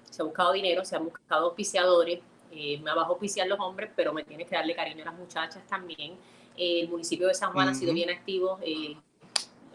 se 0.09 0.21
ha 0.21 0.25
buscado 0.25 0.51
dinero, 0.51 0.83
se 0.83 0.95
han 0.95 1.05
buscado 1.05 1.45
auspiciadores, 1.45 2.19
eh, 2.51 2.79
me 2.83 2.91
abajo 2.91 3.13
auspiciar 3.13 3.47
los 3.47 3.59
hombres, 3.59 3.91
pero 3.95 4.13
me 4.13 4.23
tienes 4.23 4.47
que 4.47 4.55
darle 4.55 4.75
cariño 4.75 5.03
a 5.03 5.05
las 5.05 5.15
muchachas 5.15 5.65
también 5.67 6.17
el 6.57 6.87
municipio 6.89 7.27
de 7.27 7.33
San 7.33 7.51
Juan 7.51 7.69
ha 7.69 7.73
sido 7.73 7.93
bien 7.93 8.09
activo, 8.09 8.59
eh, 8.61 8.95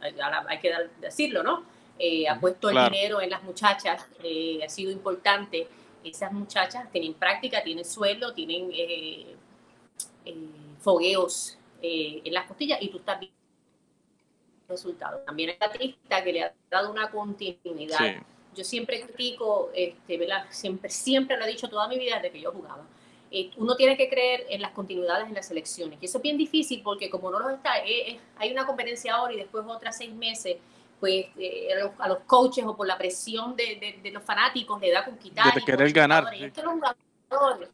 hay 0.00 0.58
que 0.60 0.72
decirlo, 1.00 1.42
¿no? 1.42 1.64
Eh, 1.98 2.28
ha 2.28 2.38
puesto 2.38 2.70
el 2.70 2.76
dinero 2.90 3.20
en 3.20 3.30
las 3.30 3.42
muchachas, 3.42 4.06
eh, 4.22 4.60
ha 4.64 4.68
sido 4.68 4.90
importante. 4.92 5.66
esas 6.04 6.32
muchachas 6.32 6.90
tienen 6.90 7.14
práctica, 7.14 7.62
tienen 7.62 7.84
sueldo, 7.84 8.32
tienen 8.32 8.70
eh, 8.72 9.34
eh, 10.24 10.34
fogueos 10.80 11.58
eh, 11.82 12.22
en 12.24 12.32
las 12.34 12.46
costillas 12.46 12.80
y 12.80 12.88
tú 12.88 12.98
estás 12.98 13.18
viendo 13.20 13.36
resultados. 14.68 15.24
También 15.24 15.50
es 15.50 15.56
la 15.60 15.66
artista 15.66 16.22
que 16.22 16.32
le 16.32 16.42
ha 16.44 16.54
dado 16.70 16.90
una 16.90 17.10
continuidad. 17.10 17.98
Sí. 17.98 18.14
Yo 18.56 18.64
siempre 18.64 19.00
critico, 19.00 19.70
este, 19.74 20.18
¿verdad? 20.18 20.46
Siempre, 20.50 20.90
siempre 20.90 21.36
lo 21.36 21.44
he 21.44 21.48
dicho 21.48 21.68
toda 21.68 21.88
mi 21.88 21.98
vida 21.98 22.16
desde 22.16 22.30
que 22.32 22.40
yo 22.40 22.52
jugaba. 22.52 22.84
Eh, 23.30 23.50
uno 23.56 23.76
tiene 23.76 23.96
que 23.96 24.08
creer 24.08 24.46
en 24.48 24.62
las 24.62 24.70
continuidades 24.72 25.28
en 25.28 25.34
las 25.34 25.46
selecciones. 25.46 25.98
Y 26.00 26.06
eso 26.06 26.18
es 26.18 26.22
bien 26.22 26.38
difícil 26.38 26.80
porque 26.82 27.10
como 27.10 27.30
no 27.30 27.38
los 27.38 27.52
está, 27.52 27.78
eh, 27.84 28.12
eh, 28.12 28.20
hay 28.38 28.50
una 28.52 28.64
competencia 28.66 29.14
ahora 29.14 29.34
y 29.34 29.36
después 29.36 29.64
otras 29.68 29.96
seis 29.98 30.12
meses, 30.14 30.56
pues 30.98 31.26
eh, 31.38 31.68
a, 31.74 31.78
los, 31.84 31.92
a 31.98 32.08
los 32.08 32.18
coaches 32.20 32.64
o 32.66 32.74
por 32.76 32.86
la 32.86 32.96
presión 32.96 33.54
de, 33.54 33.76
de- 33.76 34.00
de 34.02 34.10
los 34.10 34.22
fanáticos 34.22 34.80
le 34.80 34.90
da 34.90 35.04
con 35.04 35.16
quitar. 35.18 35.54
De 35.54 35.60
querer 35.62 35.92
ganar. 35.92 36.34
Y 36.34 36.40
los 36.40 36.54
jugadores, 37.30 37.68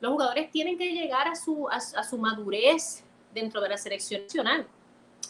los 0.00 0.12
jugadores 0.12 0.50
tienen 0.50 0.76
que 0.78 0.92
llegar 0.92 1.26
a 1.28 1.34
su, 1.34 1.68
a, 1.68 1.76
a 1.76 2.04
su 2.04 2.18
madurez 2.18 3.02
dentro 3.32 3.60
de 3.60 3.68
la 3.70 3.76
selección 3.78 4.22
nacional. 4.22 4.66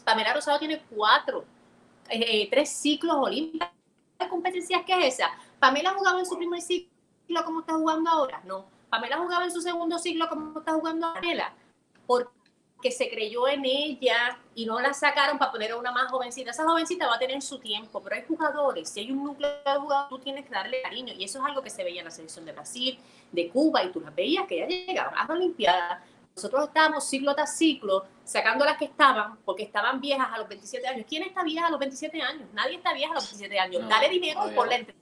Pamela 0.04 0.34
Rosado 0.34 0.58
tiene 0.58 0.82
cuatro, 0.90 1.44
eh, 2.08 2.48
tres 2.50 2.70
ciclos 2.70 3.16
olímpicos. 3.18 3.68
¿Qué 4.18 4.28
competencias 4.28 4.82
que 4.84 5.06
es 5.06 5.14
esa? 5.14 5.30
Pamela 5.58 5.92
jugaba 5.94 6.18
en 6.18 6.26
su 6.26 6.36
primer 6.36 6.60
ciclo 6.60 6.88
como 7.44 7.60
está 7.60 7.74
jugando 7.74 8.10
ahora. 8.10 8.40
No. 8.44 8.66
Pamela 8.90 9.18
jugaba 9.18 9.44
en 9.44 9.52
su 9.52 9.60
segundo 9.60 9.98
ciclo 9.98 10.28
como 10.28 10.58
está 10.58 10.72
jugando. 10.72 11.12
Pamela. 11.14 11.54
Porque 12.06 12.90
se 12.90 13.08
creyó 13.08 13.46
en 13.46 13.64
ella 13.64 14.38
y 14.54 14.66
no 14.66 14.80
la 14.80 14.92
sacaron 14.92 15.38
para 15.38 15.52
poner 15.52 15.70
a 15.72 15.76
una 15.76 15.92
más 15.92 16.10
jovencita. 16.10 16.50
Esa 16.50 16.64
jovencita 16.64 17.06
va 17.06 17.14
a 17.14 17.18
tener 17.18 17.40
su 17.40 17.58
tiempo, 17.58 18.02
pero 18.02 18.16
hay 18.16 18.24
jugadores. 18.26 18.90
Si 18.90 19.00
hay 19.00 19.12
un 19.12 19.22
núcleo 19.22 19.48
de 19.48 19.80
jugadores, 19.80 20.08
tú 20.08 20.18
tienes 20.18 20.44
que 20.44 20.50
darle 20.50 20.82
cariño. 20.82 21.14
Y 21.16 21.24
eso 21.24 21.38
es 21.38 21.44
algo 21.44 21.62
que 21.62 21.70
se 21.70 21.84
veía 21.84 22.00
en 22.00 22.06
la 22.06 22.10
selección 22.10 22.44
de 22.44 22.52
Brasil, 22.52 22.98
de 23.30 23.48
Cuba, 23.48 23.84
y 23.84 23.92
tú 23.92 24.00
las 24.00 24.14
veías 24.14 24.46
que 24.46 24.58
ya 24.58 24.66
llegaron 24.66 25.14
a 25.14 25.18
las 25.20 25.30
Olimpiadas. 25.30 26.00
Nosotros 26.34 26.68
estábamos 26.68 27.08
ciclo 27.08 27.34
tras 27.34 27.56
ciclo 27.56 28.06
sacando 28.24 28.64
las 28.64 28.78
que 28.78 28.86
estaban, 28.86 29.36
porque 29.44 29.64
estaban 29.64 30.00
viejas 30.00 30.28
a 30.32 30.38
los 30.38 30.48
27 30.48 30.86
años. 30.88 31.06
¿Quién 31.08 31.22
está 31.24 31.42
vieja 31.44 31.66
a 31.66 31.70
los 31.70 31.78
27 31.78 32.22
años? 32.22 32.48
Nadie 32.54 32.76
está 32.76 32.94
vieja 32.94 33.12
a 33.12 33.14
los 33.14 33.24
27 33.24 33.60
años. 33.60 33.82
No, 33.82 33.88
Dale 33.88 34.08
dinero 34.08 34.46
no. 34.46 34.64
la 34.64 34.76
entrevista. 34.76 35.00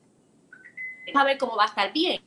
A 1.15 1.25
ver 1.25 1.39
cómo 1.39 1.57
va 1.57 1.65
a 1.65 1.67
estar 1.67 1.93
bien. 1.93 2.23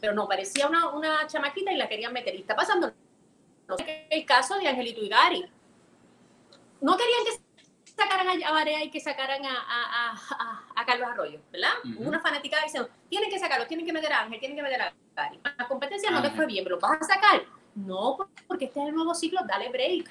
Pero 0.00 0.14
no, 0.14 0.28
parecía 0.28 0.66
una, 0.68 0.90
una 0.90 1.26
chamaquita 1.26 1.72
y 1.72 1.76
la 1.76 1.88
querían 1.88 2.12
meter. 2.12 2.34
Y 2.34 2.40
está 2.40 2.54
pasando 2.54 2.92
no 3.68 3.76
sé, 3.76 4.06
el 4.10 4.24
caso 4.24 4.58
de 4.58 4.66
Angelito 4.66 5.02
Igari. 5.02 5.44
No 6.80 6.96
querían 6.96 7.24
que 7.24 7.92
sacaran 7.92 8.28
a 8.42 8.52
Barea 8.52 8.82
y 8.84 8.90
que 8.90 9.00
sacaran 9.00 9.44
a, 9.44 9.50
a, 9.50 10.12
a, 10.12 10.64
a 10.80 10.86
Carlos 10.86 11.08
Arroyo, 11.08 11.40
¿verdad? 11.52 11.72
Una 11.98 12.20
fanaticada 12.20 12.62
diciendo, 12.64 12.88
tienen 13.08 13.28
que 13.28 13.38
sacarlo, 13.38 13.66
tienen 13.66 13.84
que 13.84 13.92
meter 13.92 14.12
a 14.12 14.22
Ángel, 14.22 14.38
tienen 14.38 14.56
que 14.56 14.62
meter 14.62 14.80
a 14.80 14.94
Igari. 15.12 15.40
La 15.58 15.68
competencia 15.68 16.10
no 16.10 16.18
Ángel. 16.18 16.32
fue 16.32 16.46
bien, 16.46 16.64
pero 16.64 16.76
¿lo 16.76 16.80
vas 16.80 17.02
a 17.02 17.14
sacar? 17.14 17.42
No, 17.74 18.16
porque 18.46 18.66
este 18.66 18.80
es 18.80 18.88
el 18.88 18.94
nuevo 18.94 19.14
ciclo, 19.14 19.40
dale 19.46 19.68
break. 19.68 20.10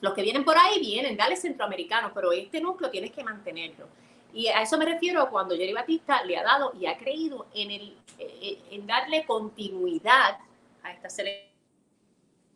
Los 0.00 0.14
que 0.14 0.22
vienen 0.22 0.44
por 0.44 0.56
ahí 0.56 0.80
vienen, 0.80 1.16
dale 1.16 1.36
centroamericanos, 1.36 2.12
pero 2.14 2.32
este 2.32 2.60
núcleo 2.60 2.90
tienes 2.90 3.10
que 3.12 3.24
mantenerlo. 3.24 3.88
Y 4.36 4.48
a 4.48 4.60
eso 4.60 4.76
me 4.76 4.84
refiero 4.84 5.30
cuando 5.30 5.56
Jerry 5.56 5.72
Batista 5.72 6.22
le 6.22 6.36
ha 6.36 6.42
dado 6.42 6.72
y 6.78 6.84
ha 6.84 6.98
creído 6.98 7.46
en, 7.54 7.70
el, 7.70 7.96
eh, 8.18 8.58
en 8.70 8.86
darle 8.86 9.24
continuidad 9.24 10.36
a 10.82 10.92
esta 10.92 11.08
selección, 11.08 11.50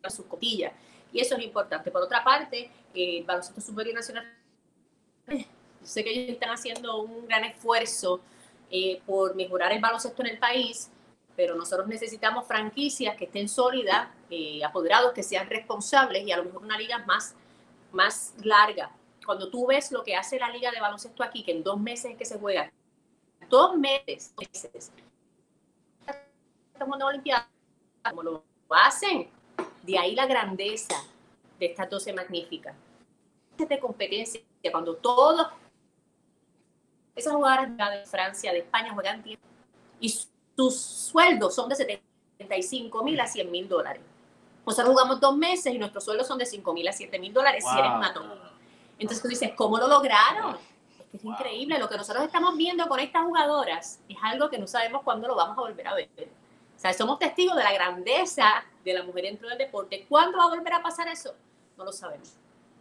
a 0.03 0.09
sus 0.11 0.27
cotillas. 0.27 0.73
Y 1.11 1.19
eso 1.19 1.35
es 1.35 1.43
importante. 1.43 1.89
Por 1.89 2.03
otra 2.03 2.23
parte, 2.23 2.69
eh, 2.93 3.17
el 3.17 3.23
baloncesto 3.23 3.61
superior 3.61 3.95
nacional, 3.95 4.31
eh, 5.27 5.47
yo 5.81 5.87
sé 5.87 6.03
que 6.03 6.11
ellos 6.11 6.33
están 6.33 6.51
haciendo 6.51 7.01
un 7.01 7.27
gran 7.27 7.45
esfuerzo 7.45 8.21
eh, 8.69 9.01
por 9.05 9.35
mejorar 9.35 9.73
el 9.73 9.81
baloncesto 9.81 10.21
en 10.21 10.29
el 10.29 10.37
país, 10.37 10.91
pero 11.35 11.55
nosotros 11.55 11.87
necesitamos 11.87 12.47
franquicias 12.47 13.17
que 13.17 13.25
estén 13.25 13.49
sólidas, 13.49 14.07
eh, 14.29 14.63
apoderados 14.63 15.13
que 15.13 15.23
sean 15.23 15.49
responsables 15.49 16.27
y 16.27 16.31
a 16.31 16.37
lo 16.37 16.45
mejor 16.45 16.63
una 16.63 16.77
liga 16.77 16.99
más, 16.99 17.33
más 17.91 18.35
larga. 18.43 18.91
Cuando 19.25 19.49
tú 19.49 19.67
ves 19.67 19.91
lo 19.91 20.03
que 20.03 20.15
hace 20.15 20.39
la 20.39 20.49
liga 20.49 20.71
de 20.71 20.79
baloncesto 20.79 21.23
aquí, 21.23 21.43
que 21.43 21.51
en 21.51 21.63
dos 21.63 21.79
meses 21.79 22.11
es 22.11 22.17
que 22.17 22.25
se 22.25 22.39
juega, 22.39 22.71
dos 23.49 23.77
meses, 23.77 24.33
meses, 24.37 24.91
estamos 26.73 26.95
en 26.95 27.03
Olimpiada, 27.03 27.49
como 28.09 28.23
lo 28.23 28.43
hacen, 28.69 29.29
de 29.83 29.97
ahí 29.97 30.15
la 30.15 30.25
grandeza 30.25 30.95
de 31.59 31.67
estas 31.67 31.89
12 31.89 32.13
magníficas. 32.13 32.75
De 33.57 33.79
competencia, 33.79 34.41
cuando 34.71 34.95
todos 34.95 35.47
esas 37.15 37.33
jugadoras 37.33 37.77
de 37.77 38.05
Francia, 38.05 38.51
de 38.51 38.59
España 38.59 38.93
juegan 38.93 39.21
tiempo 39.21 39.45
y 39.99 40.09
sus 40.55 40.75
sueldos 40.75 41.53
son 41.53 41.69
de 41.69 41.75
75 41.75 43.03
mil 43.03 43.19
a 43.19 43.27
100 43.27 43.51
mil 43.51 43.69
dólares. 43.69 44.01
Nosotros 44.65 44.89
jugamos 44.93 45.19
dos 45.19 45.37
meses 45.37 45.73
y 45.73 45.77
nuestros 45.77 46.03
sueldos 46.03 46.27
son 46.27 46.37
de 46.37 46.45
5 46.45 46.73
mil 46.73 46.87
a 46.87 46.93
7 46.93 47.19
mil 47.19 47.33
dólares 47.33 47.63
si 47.63 47.77
eres 47.77 47.91
Wow. 47.91 48.50
Entonces 49.01 49.21
tú 49.21 49.27
dices, 49.27 49.51
¿cómo 49.55 49.77
lo 49.77 49.87
lograron? 49.87 50.55
Es 50.99 51.07
que 51.11 51.17
es 51.17 51.25
increíble. 51.25 51.77
Lo 51.79 51.89
que 51.89 51.97
nosotros 51.97 52.23
estamos 52.23 52.55
viendo 52.55 52.87
con 52.87 52.99
estas 52.99 53.23
jugadoras 53.23 53.99
es 54.07 54.17
algo 54.21 54.49
que 54.49 54.57
no 54.57 54.67
sabemos 54.67 55.01
cuándo 55.03 55.27
lo 55.27 55.35
vamos 55.35 55.57
a 55.57 55.61
volver 55.61 55.87
a 55.87 55.95
ver. 55.95 56.09
O 56.75 56.79
sea, 56.79 56.93
somos 56.93 57.19
testigos 57.19 57.55
de 57.55 57.63
la 57.63 57.73
grandeza 57.73 58.63
de 58.85 58.93
la 58.93 59.03
mujer 59.03 59.23
dentro 59.25 59.49
del 59.49 59.57
deporte. 59.57 60.05
¿Cuándo 60.07 60.37
va 60.37 60.45
a 60.45 60.49
volver 60.49 60.73
a 60.73 60.81
pasar 60.81 61.07
eso? 61.07 61.33
No 61.77 61.85
lo 61.85 61.91
sabemos. 61.91 62.33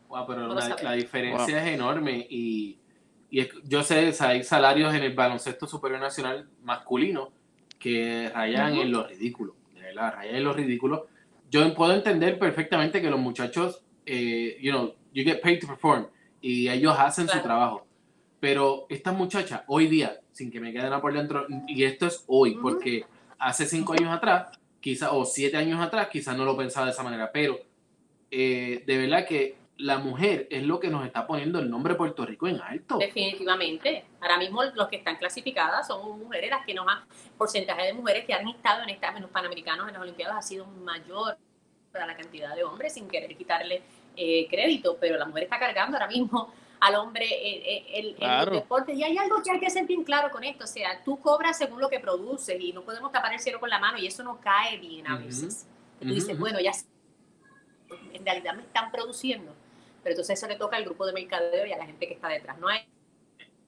Wow, 0.08 0.26
pero 0.26 0.40
No 0.46 0.54
la, 0.54 0.60
sabemos. 0.62 0.82
la 0.82 0.92
diferencia 0.92 1.62
es 1.62 1.68
enorme 1.74 2.26
y, 2.30 2.78
y 3.30 3.40
es- 3.40 3.50
yo 3.64 3.82
sé, 3.82 4.08
o 4.08 4.12
sea, 4.12 4.28
hay 4.28 4.42
salarios 4.44 4.92
en 4.94 5.02
el 5.02 5.14
baloncesto 5.14 5.66
superior 5.66 6.00
nacional 6.00 6.48
masculino 6.62 7.30
que 7.78 8.30
rayan 8.34 8.72
Ujú. 8.72 8.82
en 8.82 8.92
lo 8.92 9.06
ridículo, 9.06 9.54
de 9.74 9.80
verdad, 9.80 10.14
rayan 10.16 10.34
en 10.34 10.44
lo 10.44 10.52
ridículo. 10.52 11.06
Yo 11.50 11.72
puedo 11.74 11.92
entender 11.94 12.38
perfectamente 12.38 13.00
que 13.00 13.08
los 13.10 13.20
muchachos, 13.20 13.82
eh, 14.12 14.58
you 14.60 14.72
know, 14.72 14.94
you 15.12 15.24
get 15.24 15.40
paid 15.40 15.60
to 15.60 15.66
perform 15.66 16.06
y 16.40 16.68
ellos 16.68 16.94
hacen 16.98 17.26
su 17.26 17.32
Claro. 17.32 17.44
trabajo. 17.44 17.86
Pero 18.40 18.86
estas 18.88 19.14
muchachas, 19.14 19.62
hoy 19.66 19.86
día, 19.86 20.18
sin 20.32 20.50
que 20.50 20.60
me 20.60 20.72
queden 20.72 20.92
a 20.92 21.00
por 21.00 21.12
dentro, 21.12 21.46
y 21.68 21.84
esto 21.84 22.06
es 22.06 22.24
hoy, 22.26 22.52
Ujú. 22.52 22.62
porque 22.62 23.04
hace 23.38 23.66
cinco 23.66 23.92
años 23.92 24.10
atrás, 24.12 24.58
quizás, 24.80 25.10
o 25.12 25.24
siete 25.24 25.56
años 25.58 25.78
atrás, 25.80 26.08
quizás 26.10 26.36
no 26.36 26.44
lo 26.44 26.56
pensaba 26.56 26.86
de 26.86 26.92
esa 26.92 27.02
manera, 27.02 27.30
pero 27.32 27.58
eh, 28.30 28.82
de 28.86 28.98
verdad 28.98 29.26
que 29.26 29.56
la 29.76 29.98
mujer 29.98 30.46
es 30.50 30.62
lo 30.62 30.78
que 30.78 30.88
nos 30.88 31.04
está 31.06 31.26
poniendo 31.26 31.58
el 31.58 31.68
nombre 31.70 31.94
Puerto 31.94 32.24
Rico 32.26 32.46
en 32.48 32.60
alto. 32.60 32.98
Definitivamente. 32.98 34.04
Ahora 34.20 34.38
mismo 34.38 34.62
los 34.74 34.88
que 34.88 34.96
están 34.96 35.16
clasificadas 35.16 35.86
son 35.86 36.18
mujeres 36.18 36.50
las 36.50 36.64
que 36.66 36.74
nos 36.74 36.86
han, 36.86 37.04
porcentaje 37.38 37.86
de 37.86 37.92
mujeres 37.92 38.24
que 38.26 38.34
han 38.34 38.46
estado 38.48 38.82
en, 38.82 38.90
esta, 38.90 39.08
en 39.16 39.22
los 39.22 39.30
Panamericanos, 39.30 39.86
en 39.88 39.94
las 39.94 40.02
Olimpiadas, 40.02 40.36
ha 40.36 40.42
sido 40.42 40.66
mayor 40.66 41.36
para 41.92 42.06
la 42.06 42.16
cantidad 42.16 42.54
de 42.54 42.62
hombres, 42.62 42.94
sin 42.94 43.08
querer 43.08 43.36
quitarle 43.36 43.82
eh, 44.16 44.46
crédito, 44.48 44.96
pero 45.00 45.16
la 45.16 45.24
mujer 45.26 45.44
está 45.44 45.58
cargando 45.58 45.96
ahora 45.96 46.08
mismo 46.08 46.52
al 46.80 46.94
hombre 46.94 47.26
eh, 47.26 47.62
eh, 47.76 47.86
el, 47.94 48.06
el- 48.08 48.14
Claro. 48.16 48.52
los 48.52 48.62
deportes. 48.62 48.96
Y 48.96 49.04
hay 49.04 49.16
algo 49.18 49.42
que 49.42 49.50
hay 49.50 49.60
que 49.60 49.68
ser 49.70 49.86
bien 49.86 50.02
claro 50.04 50.30
con 50.30 50.44
esto, 50.44 50.64
o 50.64 50.66
sea, 50.66 51.02
tú 51.04 51.18
cobras 51.20 51.58
según 51.58 51.80
lo 51.80 51.88
que 51.88 52.00
produces 52.00 52.58
y 52.60 52.72
no 52.72 52.82
podemos 52.82 53.12
tapar 53.12 53.32
el 53.34 53.40
cielo 53.40 53.60
con 53.60 53.68
la 53.70 53.78
mano 53.78 53.98
y 53.98 54.06
eso 54.06 54.22
no 54.22 54.40
cae 54.40 54.78
bien 54.78 55.06
a 55.06 55.16
veces. 55.18 55.66
Tú 56.00 56.06
Ujú, 56.06 56.14
dices, 56.14 56.38
bueno, 56.38 56.58
ya 56.60 56.72
en 58.14 58.24
realidad 58.24 58.54
me 58.54 58.62
están 58.62 58.90
produciendo, 58.90 59.52
pero 60.02 60.12
entonces 60.14 60.38
eso 60.38 60.48
le 60.48 60.56
toca 60.56 60.76
al 60.76 60.84
grupo 60.84 61.06
de 61.06 61.12
mercadeo 61.12 61.66
y 61.66 61.72
a 61.72 61.78
la 61.78 61.86
gente 61.86 62.06
que 62.06 62.14
está 62.14 62.28
detrás. 62.28 62.58
No 62.58 62.68
hay 62.68 62.80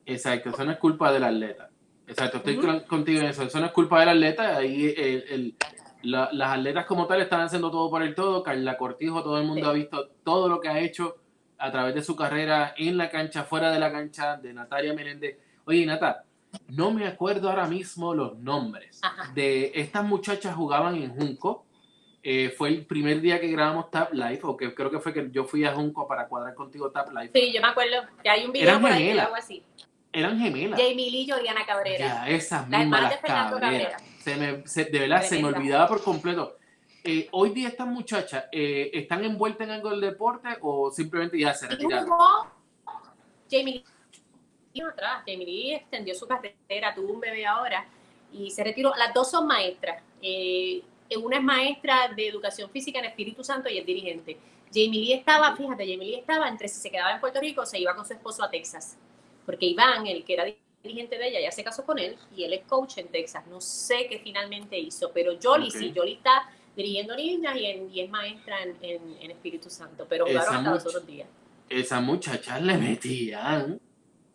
Exacto, 0.07 0.51
eso 0.51 0.65
no 0.65 0.73
es 0.73 0.79
culpa 0.79 1.13
del 1.13 1.25
atleta. 1.25 1.71
Exacto, 2.07 2.39
estoy 2.39 2.57
contigo 2.87 3.21
en 3.21 3.27
eso. 3.27 3.45
Eso 3.45 3.61
no 3.61 3.67
es 3.67 3.73
culpa 3.73 4.01
del 4.01 4.09
atleta. 4.11 4.57
Ahí 4.57 4.87
el- 4.97 5.25
el- 5.29 5.55
la- 6.03 6.29
las 6.33 6.59
atletas 6.59 6.87
como 6.87 7.07
tal 7.07 7.21
están 7.21 7.41
haciendo 7.43 7.71
todo 7.71 7.91
por 7.91 8.03
el 8.03 8.15
todo. 8.15 8.43
Carla 8.43 8.77
Cortijo, 8.77 9.23
todo 9.23 9.39
el 9.39 9.45
mundo 9.47 9.65
Sí. 9.65 9.71
ha 9.71 9.73
visto 9.73 10.09
todo 10.25 10.49
lo 10.49 10.61
que 10.61 10.69
ha 10.69 10.79
hecho 10.81 11.17
a 11.59 11.71
través 11.71 11.95
de 11.95 12.03
su 12.03 12.17
carrera 12.17 12.75
en 12.77 12.97
la 12.97 13.09
cancha, 13.11 13.45
fuera 13.45 13.71
de 13.71 13.79
la 13.79 13.93
cancha, 13.93 14.37
de 14.37 14.53
Natalia 14.53 14.93
Meléndez. 14.95 15.39
Oye, 15.65 15.87
Nata, 15.87 16.25
no 16.69 16.91
me 16.91 17.07
acuerdo 17.07 17.49
ahora 17.49 17.67
mismo 17.67 18.15
los 18.15 18.37
nombres 18.39 18.99
Ajá. 19.03 19.33
de 19.33 19.71
estas 19.75 20.05
muchachas 20.05 20.55
jugaban 20.55 20.97
en 20.97 21.11
Junco. 21.15 21.65
Eh, 22.25 22.55
fue 22.57 22.69
el 22.69 22.87
primer 22.87 23.21
día 23.21 23.41
que 23.41 23.49
grabamos 23.49 23.91
Tap 23.91 24.13
Live, 24.13 24.41
o 24.45 24.57
que 24.57 24.73
creo 24.75 24.91
que 24.91 25.01
fue 25.01 25.13
que 25.13 25.29
yo 25.33 25.45
fui 25.45 25.65
a 25.65 25.73
Junco 25.75 26.07
para 26.07 26.29
cuadrar 26.29 26.55
contigo 26.55 26.91
Tap 26.91 27.11
Live. 27.11 27.31
Sí, 27.35 27.53
yo 27.53 27.61
me 27.61 27.69
acuerdo 27.69 27.97
que 28.23 28.31
hay 28.31 28.45
un 28.45 28.53
video 28.53 28.69
Eran 28.69 28.81
por 28.83 28.93
ahí 28.93 29.19
así. 29.19 29.63
Eran 30.13 30.39
gemelas. 30.39 30.79
Jamie 30.81 31.11
Lee 31.11 31.23
y 31.23 31.65
Cabrera. 31.67 31.99
Ya, 32.07 32.29
esas 32.29 32.69
mismas, 32.69 33.03
las 33.03 33.21
Fernando. 33.21 33.59
Cabrera. 33.59 33.97
Se 34.23 34.37
me, 34.37 34.67
se- 34.67 34.85
de 34.85 34.99
verdad, 35.01 35.23
se 35.23 35.37
me 35.43 35.49
olvidaba 35.49 35.89
por 35.89 36.03
completo. 36.03 36.57
Eh, 37.05 37.29
hoy 37.33 37.51
día 37.51 37.69
estas 37.69 37.89
muchachas 37.89 38.45
eh, 38.53 38.91
están 38.95 39.25
envueltas 39.25 39.67
en 39.67 39.73
algo 39.75 39.91
del 39.91 40.01
deporte 40.01 40.49
o 40.61 40.91
simplemente 40.91 41.39
ya 41.39 41.53
se 41.53 41.67
retiraron. 41.67 42.09
Jamie 43.51 43.83
Lee 44.73 44.83
atrás. 44.83 45.19
Jamie 45.27 45.45
Lee 45.45 45.75
extendió 45.75 46.15
su 46.15 46.27
carrera, 46.27 46.95
tuvo 46.95 47.13
un 47.13 47.21
bebé 47.21 47.45
ahora 47.45 47.85
y 48.33 48.51
se 48.51 48.63
retiró. 48.63 48.93
Las 48.97 49.13
dos 49.13 49.31
son 49.31 49.47
maestras. 49.47 50.03
Eh, 50.23 50.83
una 51.23 51.37
es 51.39 51.43
maestra 51.43 52.09
de 52.17 52.29
educación 52.29 52.71
física 52.71 52.99
en 53.01 53.05
Espíritu 53.07 53.45
Santo 53.45 53.69
y 53.69 53.77
es 53.79 53.85
dirigente. 53.85 54.39
Jamie 54.73 55.01
Lee 55.01 55.13
estaba, 55.13 55.55
fíjate, 55.57 55.83
Jamie 55.85 56.07
Lee 56.09 56.15
estaba 56.21 56.49
entre 56.49 56.69
si 56.69 56.81
se 56.81 56.91
quedaba 56.91 57.13
en 57.13 57.21
Puerto 57.21 57.39
Rico 57.41 57.63
o 57.63 57.67
se 57.67 57.79
iba 57.79 57.95
con 57.95 58.07
su 58.07 58.15
esposo 58.15 58.43
a 58.43 58.49
Texas. 58.51 58.97
Porque 59.45 59.67
Iván, 59.67 60.07
el 60.07 60.25
que 60.25 60.33
era 60.35 60.45
dirigente 60.45 60.72
de 60.83 61.29
ella 61.29 61.41
ya 61.41 61.53
se 61.53 61.63
casó 61.63 61.85
con 61.85 61.99
él 61.99 62.17
y 62.37 62.45
él 62.45 62.53
es 62.55 62.63
coach 62.65 62.99
en 62.99 63.09
Texas. 63.09 63.47
No 63.47 63.61
sé 63.61 64.07
qué 64.09 64.19
finalmente 64.19 64.77
hizo, 64.79 65.11
pero 65.13 65.33
Jolie 65.41 65.69
Ok. 65.69 65.75
sí, 65.77 65.93
Jolie 65.95 66.15
está 66.15 66.51
dirigiendo 66.75 67.15
niñas 67.15 67.57
y, 67.57 67.67
en- 67.67 67.91
y 67.95 68.01
es 68.01 68.11
maestra 68.11 68.63
en, 68.63 68.77
en- 68.83 69.17
en 69.21 69.31
Espíritu 69.31 69.71
Santo, 69.71 70.07
pero 70.09 70.27
Esa 70.27 70.41
jugaron 70.41 70.57
hasta 70.67 70.75
los 70.75 70.87
otros 70.87 71.07
días. 71.07 71.29
Esas 71.69 72.03
muchachas 72.03 72.61
le 72.63 72.77
metían, 72.79 73.81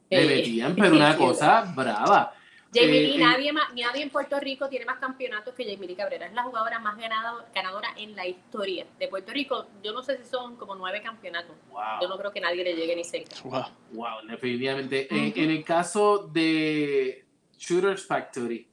le 0.09 0.23
Eh, 0.23 0.25
metían, 0.37 0.75
pero 0.79 0.95
una 0.95 1.17
cosa 1.17 1.61
brava. 1.75 2.33
Jamie 2.73 3.01
Lee, 3.01 3.15
eh, 3.15 3.19
nadie, 3.19 3.53
más, 3.53 3.73
nadie 3.73 4.03
en 4.03 4.09
Puerto 4.09 4.39
Rico 4.39 4.67
tiene 4.69 4.85
más 4.85 4.97
campeonatos 4.99 5.53
que 5.55 5.63
Jamie 5.63 5.87
Lee 5.87 5.95
Cabrera. 5.95 6.25
Es 6.27 6.33
la 6.33 6.43
jugadora 6.43 6.79
más 6.79 6.97
ganado- 6.97 7.45
ganadora 7.55 7.89
en 7.97 8.15
la 8.15 8.27
historia 8.27 8.85
de 8.99 9.07
Puerto 9.07 9.31
Rico. 9.31 9.67
Yo 9.81 9.93
no 9.93 10.03
sé 10.03 10.17
si 10.17 10.29
son 10.29 10.55
como 10.57 10.75
nueve 10.75 11.01
campeonatos. 11.01 11.55
Wow. 11.69 11.81
Yo 12.01 12.07
no 12.09 12.17
creo 12.17 12.31
que 12.31 12.41
nadie 12.41 12.63
le 12.63 12.75
llegue 12.75 12.95
ni 12.95 13.03
cerca. 13.03 13.35
Wow. 13.43 13.63
Wow, 13.93 14.27
definitivamente. 14.27 15.07
En- 15.13 15.29
Ujú. 15.31 15.39
en, 15.39 15.49
el 15.51 15.63
caso 15.63 16.27
de 16.27 17.25
Shooters 17.57 18.05
Factory, 18.05 18.67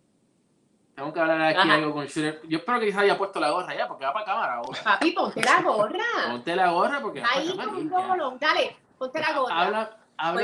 tengo 0.94 1.12
que 1.12 1.20
hablar 1.20 1.40
aquí 1.42 1.58
Ajá. 1.60 1.74
algo 1.74 1.92
con 1.92 2.06
Shooter. 2.06 2.40
Yo 2.48 2.58
espero 2.58 2.80
que 2.80 2.92
se 2.92 2.98
haya 2.98 3.16
puesto 3.18 3.38
la 3.40 3.50
gorra 3.50 3.74
ya, 3.76 3.86
porque 3.88 4.04
va 4.04 4.12
para 4.12 4.24
cámara 4.24 4.54
ahora. 4.56 4.80
Papi, 4.82 5.12
ponte 5.12 5.42
la 5.42 5.60
gorra. 5.62 6.04
Ponte 6.30 6.56
la 6.56 6.70
gorra 6.70 7.00
porque 7.00 7.20
va 7.20 7.28
Ahí 7.32 7.46
para 7.50 7.64
cámara. 7.64 7.70
con 7.72 7.82
un 7.86 7.90
ya. 7.90 8.06
bolón. 8.08 8.38
Dale, 8.40 8.76
ponte 8.98 9.20
la 9.20 9.32
gorra. 9.38 9.60
Habla, 9.60 9.96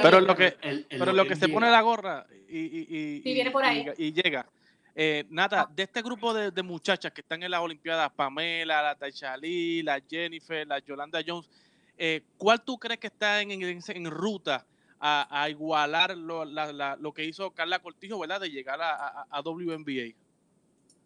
Pero 0.02 0.20
lo 0.20 0.34
que- 0.36 0.56
el- 0.62 0.86
el- 0.88 0.98
Pero 0.98 1.12
lo 1.12 1.26
que 1.26 1.34
se 1.36 1.46
llega. 1.46 1.54
pone 1.54 1.70
la 1.70 1.80
gorra 1.80 2.26
y, 2.48 2.58
y, 2.58 2.80
y- 2.88 3.22
Sí, 3.22 3.32
viene 3.34 3.50
por 3.50 3.64
ahí. 3.64 3.86
y- 3.96 4.06
y 4.06 4.12
llega. 4.12 4.46
Eh, 4.94 5.24
Nata, 5.30 5.68
de 5.74 5.84
este 5.84 6.02
grupo 6.02 6.34
de, 6.34 6.50
de 6.50 6.62
muchachas 6.62 7.12
que 7.12 7.20
están 7.20 7.42
en 7.42 7.50
las 7.50 7.60
Olimpiadas, 7.60 8.10
Pamela, 8.12 8.82
la 8.82 8.94
Taisha 8.96 9.36
Lee, 9.36 9.82
la 9.82 10.00
Jennifer, 10.08 10.66
la 10.66 10.80
Yolanda 10.80 11.20
Jones, 11.24 11.48
eh, 11.96 12.22
¿cuál 12.36 12.60
tú 12.62 12.76
crees 12.78 12.98
que 12.98 13.06
está 13.06 13.40
en, 13.40 13.50
en- 13.52 13.80
en 13.86 14.10
ruta 14.10 14.66
a, 14.98 15.42
a 15.42 15.48
igualar 15.48 16.16
lo, 16.16 16.44
la- 16.44 16.72
la- 16.72 16.96
lo 16.96 17.12
que 17.12 17.24
hizo 17.24 17.50
Carla 17.52 17.78
Cortijo, 17.78 18.18
¿verdad? 18.18 18.40
De 18.40 18.50
llegar 18.50 18.80
a, 18.82 18.94
a- 18.94 19.26
a 19.30 19.40
WNBA. 19.42 20.14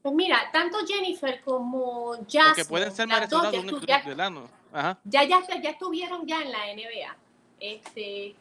Pues 0.02 0.14
mira, 0.14 0.50
tanto 0.52 0.78
Jennifer 0.86 1.40
como 1.42 2.12
Jasmine, 2.24 2.44
Porque 2.48 2.64
pueden 2.64 2.90
ser 2.92 3.08
las 3.08 3.28
dos 3.30 3.42
merecedoras 3.42 3.52
ya, 3.52 3.52
de 3.52 3.58
un 3.58 3.80
ya- 3.86 4.98
ya, 5.04 5.40
ya, 5.46 5.60
ya 5.62 5.70
estuvieron 5.70 6.26
ya 6.26 6.42
en 6.42 6.50
la 6.52 6.66
NBA. 6.72 7.16
Este, 7.60 8.34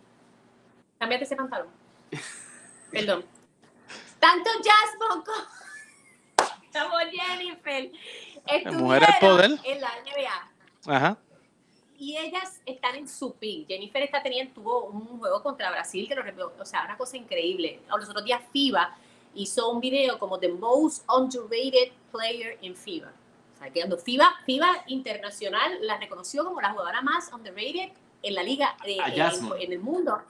cámbiate 1.03 1.25
ese 1.25 1.35
pantalón. 1.35 1.67
Perdón. 2.91 3.25
Tanto 4.19 4.49
Jasmine 4.51 5.23
como, 5.25 6.83
como 6.89 6.97
Jennifer 7.11 7.91
mujer 8.73 9.03
al 9.03 9.19
poder. 9.19 9.51
en 9.65 9.81
la 9.81 9.89
NBA. 10.01 10.95
Ajá. 10.95 11.17
y 11.97 12.17
ellas 12.17 12.61
están 12.65 12.95
en 12.95 13.07
su 13.07 13.35
pick. 13.35 13.67
Jennifer 13.67 14.01
está 14.01 14.21
teniendo, 14.23 14.53
tuvo 14.53 14.85
un 14.85 15.19
juego 15.19 15.41
contra 15.43 15.71
Brasil 15.71 16.07
que 16.07 16.15
lo 16.15 16.23
o 16.59 16.65
sea, 16.65 16.83
una 16.85 16.97
cosa 16.97 17.17
increíble. 17.17 17.81
Los 17.89 18.09
otros 18.09 18.23
días 18.25 18.41
FIBA 18.51 18.95
hizo 19.35 19.69
un 19.69 19.79
video 19.81 20.19
como 20.19 20.39
The 20.39 20.49
Most 20.49 21.03
Underrated 21.09 21.91
Player 22.11 22.57
in 22.61 22.75
FIBA. 22.75 23.11
O 23.55 23.57
sea, 23.57 23.69
que 23.71 23.79
cuando 23.81 23.97
FIBA, 23.97 24.35
FIBA 24.45 24.83
Internacional 24.87 25.77
la 25.81 25.97
reconoció 25.97 26.43
como 26.45 26.59
la 26.61 26.71
jugadora 26.71 27.01
más 27.01 27.31
underrated 27.33 27.91
en 28.21 28.35
la 28.35 28.43
liga, 28.43 28.75
de- 28.85 28.99
A 29.01 29.07
en, 29.07 29.61
en 29.61 29.71
el 29.73 29.79
mundo. 29.79 30.21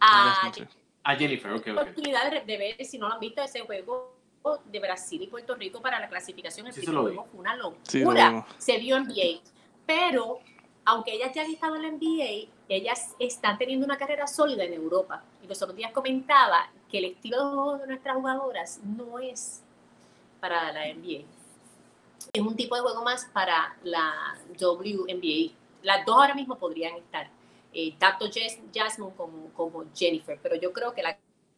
A 0.00 0.42
Ya, 0.46 0.52
sí. 0.52 0.64
A 1.04 1.16
Jennifer, 1.16 1.50
ok, 1.52 1.66
ok. 1.72 1.78
oportunidad 1.80 2.30
de, 2.30 2.40
de 2.42 2.58
ver, 2.58 2.84
si 2.84 2.96
no 2.98 3.08
lo 3.08 3.14
han 3.14 3.20
visto, 3.20 3.42
ese 3.42 3.60
juego 3.60 4.14
de 4.66 4.78
Brasil 4.80 5.22
y 5.22 5.26
Puerto 5.26 5.54
Rico 5.54 5.80
para 5.80 5.98
la 6.00 6.08
clasificación. 6.08 6.66
El 6.66 6.72
Sí, 6.72 6.82
se 6.84 6.92
lo 6.92 7.04
vi. 7.04 7.14
juego 7.14 7.28
fue 7.30 7.40
una 7.40 7.54
Sí, 7.82 7.98
lo 8.00 8.04
locura. 8.06 8.28
vimos. 8.30 8.44
se 8.58 8.78
vio 8.78 8.98
NBA. 9.00 9.40
Pero, 9.86 10.38
aunque 10.84 11.12
ellas 11.14 11.32
ya 11.34 11.42
han 11.42 11.50
estado 11.50 11.76
en 11.76 11.82
la 11.82 11.88
NBA, 11.90 12.48
ellas 12.68 13.14
están 13.18 13.58
teniendo 13.58 13.84
una 13.84 13.96
carrera 13.98 14.26
sólida 14.26 14.64
en 14.64 14.74
Europa. 14.74 15.22
Y 15.42 15.46
los 15.48 15.60
otros 15.60 15.76
días 15.76 15.92
comentaba 15.92 16.70
que 16.90 16.98
el 16.98 17.04
estilo 17.06 17.36
de 17.38 17.42
juego 17.44 17.78
de 17.78 17.86
nuestras 17.88 18.16
jugadoras 18.16 18.80
no 18.84 19.18
es 19.18 19.62
para 20.40 20.72
la 20.72 20.86
NBA. 20.92 21.22
Es 22.32 22.40
un 22.40 22.54
tipo 22.56 22.76
de 22.76 22.82
juego 22.82 23.02
más 23.02 23.24
para 23.32 23.76
la 23.82 24.36
WNBA. 24.60 25.52
Las 25.82 26.06
dos 26.06 26.16
ahora 26.16 26.34
mismo 26.34 26.56
podrían 26.56 26.94
estar, 26.96 27.28
eh, 27.72 27.94
tanto 27.98 28.26
Jas- 28.26 28.60
Jasmine 28.74 29.12
como, 29.16 29.48
como 29.54 29.84
Jennifer, 29.94 30.38
pero 30.42 30.56
yo 30.56 30.72
creo 30.72 30.92
que 30.94 31.02
la 31.02 31.16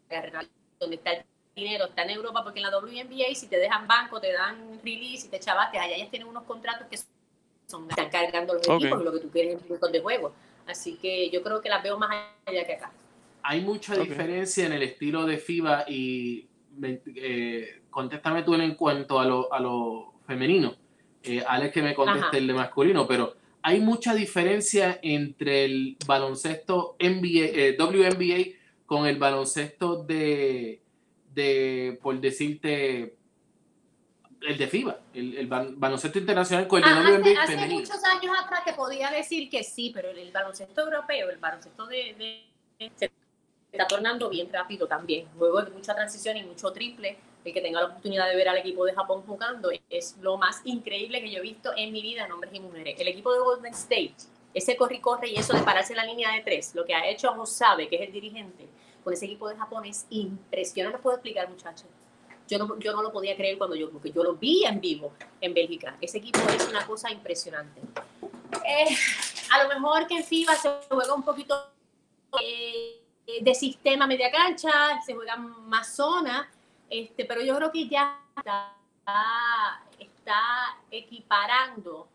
carrera 0.09 0.45
donde 0.79 0.97
está 0.97 1.13
el 1.13 1.25
dinero 1.55 1.87
está 1.87 2.03
en 2.03 2.11
Europa, 2.11 2.43
porque 2.43 2.61
en 2.61 2.65
la 2.71 2.77
WNBA 2.77 3.35
si 3.35 3.47
te 3.49 3.57
dejan 3.59 3.87
banco, 3.87 4.21
te 4.21 4.33
dan 4.33 4.81
release 4.85 5.27
y 5.27 5.31
te 5.31 5.39
chavaste, 5.41 5.79
allá 5.79 5.95
ellas 5.95 6.11
tienen 6.11 6.29
unos 6.29 6.43
contratos 6.45 6.87
que 6.89 6.99
son, 7.67 7.89
están 7.89 8.11
cargando 8.11 8.55
los 8.55 8.69
Ok. 8.69 8.81
equipos 8.83 9.01
y 9.01 9.05
lo 9.05 9.13
que 9.13 9.21
tú 9.21 9.31
quieres 9.31 9.57
es 9.57 9.63
minutos 9.63 9.91
de 9.93 10.01
juego. 10.01 10.33
Así 10.67 10.97
que 10.97 11.31
yo 11.31 11.43
creo 11.43 11.61
que 11.61 11.69
las 11.69 11.83
veo 11.83 11.99
más 11.99 12.11
allá 12.47 12.67
que 12.67 12.73
acá. 12.75 12.91
Hay 13.43 13.61
mucha 13.61 13.95
diferencia 13.97 14.67
en 14.67 14.73
el 14.73 14.83
estilo 14.83 15.27
de 15.27 15.37
FIBA 15.39 15.85
y 15.89 16.49
eh, 16.83 17.83
contéstame 17.91 18.43
tú 18.43 18.55
en 18.55 18.75
cuanto 18.75 19.19
a 19.21 19.25
lo, 19.25 19.53
a 19.53 19.61
lo 19.61 20.15
femenino. 20.27 20.75
Eh, 21.23 21.43
Alex 21.47 21.73
que 21.73 21.83
me 21.83 21.95
conteste 21.95 22.27
Ajá. 22.29 22.37
el 22.37 22.47
de 22.47 22.55
masculino, 22.55 23.07
pero 23.07 23.35
hay 23.67 23.81
mucha 23.81 24.15
diferencia 24.15 24.99
entre 25.01 25.65
el 25.65 25.97
baloncesto 26.07 26.97
NBA, 27.01 27.47
eh, 27.47 27.77
WNBA 27.79 28.59
con 28.85 29.07
el 29.07 29.17
baloncesto 29.17 30.05
de, 30.05 30.83
de, 31.33 31.99
por 32.03 32.21
decirte, 32.21 33.17
el 34.43 34.59
de 34.59 34.67
FIBA, 34.69 35.01
el, 35.15 35.47
baloncesto 35.47 36.19
internacional 36.19 36.69
con 36.69 36.83
el 36.83 36.85
de 36.85 36.91
Ah, 36.91 37.01
hace, 37.01 37.13
WNBA 37.13 37.43
hace 37.43 37.53
femenino. 37.55 37.81
muchos 37.81 38.05
años 38.05 38.37
atrás 38.39 38.65
te 38.67 38.75
podía 38.75 39.11
decir 39.11 39.49
que 39.49 39.65
sí, 39.65 39.91
pero 39.95 40.11
el, 40.11 40.19
el 40.19 40.31
baloncesto 40.31 40.83
europeo, 40.83 41.31
el 41.31 41.39
baloncesto 41.39 41.87
de, 41.87 42.45
de- 42.79 43.11
está 43.75 43.87
tornando 43.87 44.29
bien 44.29 44.53
rápido 44.53 44.87
también. 44.87 45.29
Luego 45.37 45.63
de 45.63 45.71
mucha 45.71 45.95
transición 45.95 46.37
y 46.37 46.45
mucho 46.45 46.73
triple, 46.73 47.19
el 47.45 47.53
que 47.53 47.61
tenga 47.61 47.81
la 47.81 47.87
oportunidad 47.87 48.29
de 48.29 48.37
ver 48.37 48.49
al 48.49 48.59
equipo 48.59 48.85
de 48.85 48.95
Japón 48.95 49.23
jugando 49.27 49.71
es 49.91 50.17
lo 50.21 50.39
más 50.39 50.61
increíble 50.65 51.21
que 51.21 51.31
yo 51.31 51.39
he 51.39 51.43
visto 51.43 51.73
en 51.77 51.93
mi 51.93 52.01
vida 52.01 52.25
en 52.25 52.33
hombres 52.33 52.55
y 52.55 52.61
mujeres. 52.61 52.99
El 52.99 53.09
equipo 53.09 53.33
de 53.33 53.41
Golden 53.41 53.75
State, 53.75 54.15
ese 54.55 54.77
corre 54.77 54.97
y 54.97 55.01
corre 55.01 55.29
y 55.29 55.37
eso 55.37 55.55
de 55.55 55.63
pararse 55.63 55.93
en 55.93 55.99
la 55.99 56.05
línea 56.05 56.33
de 56.33 56.43
tres, 56.43 56.75
lo 56.75 56.85
que 56.85 56.95
ha 56.95 57.07
hecho 57.09 57.33
Josabe, 57.35 57.89
que 57.89 57.97
es 57.97 58.03
el 58.03 58.13
dirigente, 58.13 58.69
con 59.03 59.13
ese 59.13 59.27
equipo 59.27 59.49
de 59.49 59.57
Japón 59.57 59.85
es 59.85 60.07
impresionante. 60.11 60.97
No 60.97 61.03
puedo 61.03 61.17
explicar, 61.17 61.49
muchachos. 61.51 61.87
Yo 62.49 62.59
no, 62.59 62.79
yo 62.79 62.93
no 62.93 63.03
lo 63.03 63.11
podía 63.11 63.37
creer 63.37 63.59
cuando 63.59 63.75
yo, 63.75 63.91
porque 63.91 64.13
yo 64.13 64.23
lo 64.23 64.35
vi 64.35 64.65
en 64.65 64.81
vivo 64.81 65.13
en 65.41 65.53
Bélgica. 65.53 65.97
Ese 66.01 66.19
equipo 66.19 66.39
es 66.55 66.69
una 66.69 66.87
cosa 66.87 67.11
impresionante. 67.11 67.81
Eh, 68.65 68.97
a 69.53 69.63
lo 69.63 69.69
mejor 69.69 70.07
que 70.07 70.17
en 70.17 70.25
FIBA 70.25 70.55
se 70.55 70.71
juega 70.89 71.15
un 71.15 71.23
poquito 71.23 71.71
eh, 72.43 73.04
de 73.27 73.55
sistema 73.55 74.07
media 74.07 74.31
cancha, 74.31 75.01
se 75.05 75.15
juega 75.15 75.37
más 75.37 75.95
zona, 75.95 76.51
este, 76.91 77.25
pero 77.25 77.41
yo 77.43 77.57
creo 77.57 77.73
que 77.73 77.89
ya 77.89 78.21
está, 78.37 78.77
está 79.99 80.79
equiparando 80.91 82.07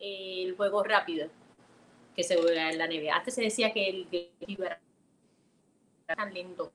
eh, 0.00 0.42
el 0.44 0.56
juego 0.56 0.82
rápido 0.82 1.28
que 2.14 2.22
se 2.24 2.36
juega 2.36 2.70
en 2.70 2.78
la 2.78 2.86
NBA. 2.86 3.14
Antes 3.14 3.34
se 3.34 3.42
decía 3.42 3.72
que 3.72 3.88
el, 3.88 4.08
que 4.08 4.32
el 4.40 4.62
era 4.62 4.80
tan 6.06 6.34
lento. 6.34 6.72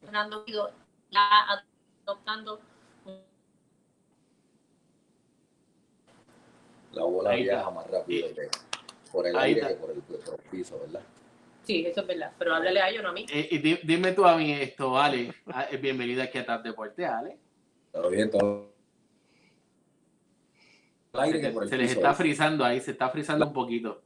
Fernando 0.00 0.44
Guido 0.44 0.70
ya 1.10 1.62
adoptando 2.04 2.60
La 6.92 7.02
bola 7.04 7.34
viaja 7.34 7.70
más 7.70 7.90
rápido 7.90 8.28
que 8.34 8.48
por 9.10 9.26
el 9.26 9.36
Ahí 9.36 9.54
aire 9.54 9.60
está. 9.62 9.74
que 9.74 9.80
por 9.80 9.90
el, 9.90 10.02
por 10.02 10.34
el 10.34 10.50
piso, 10.50 10.78
¿verdad? 10.78 11.02
Sí, 11.64 11.86
eso 11.86 12.02
es 12.02 12.06
verdad. 12.06 12.32
Pero 12.38 12.54
háblale 12.54 12.80
a 12.80 12.88
ellos, 12.90 13.02
no 13.02 13.08
a 13.10 13.12
mí. 13.12 13.26
Eh, 13.30 13.80
dime 13.84 14.12
tú 14.12 14.24
a 14.26 14.36
mí 14.36 14.52
esto, 14.52 14.98
Ale. 14.98 15.34
Ah, 15.46 15.66
eh, 15.70 15.76
Bienvenida 15.78 16.24
aquí 16.24 16.38
a 16.38 16.44
Tap 16.46 16.62
Deporte, 16.62 17.04
Ale. 17.06 17.38
Todo 17.92 18.10
bien, 18.10 18.30
todo. 18.30 18.72
El 21.14 21.68
Se 21.68 21.76
les 21.76 21.92
está 21.92 22.12
frizando 22.12 22.64
ahí, 22.64 22.80
se 22.80 22.90
está 22.90 23.08
frizando 23.08 23.46
un 23.46 23.52
poquito. 23.52 24.02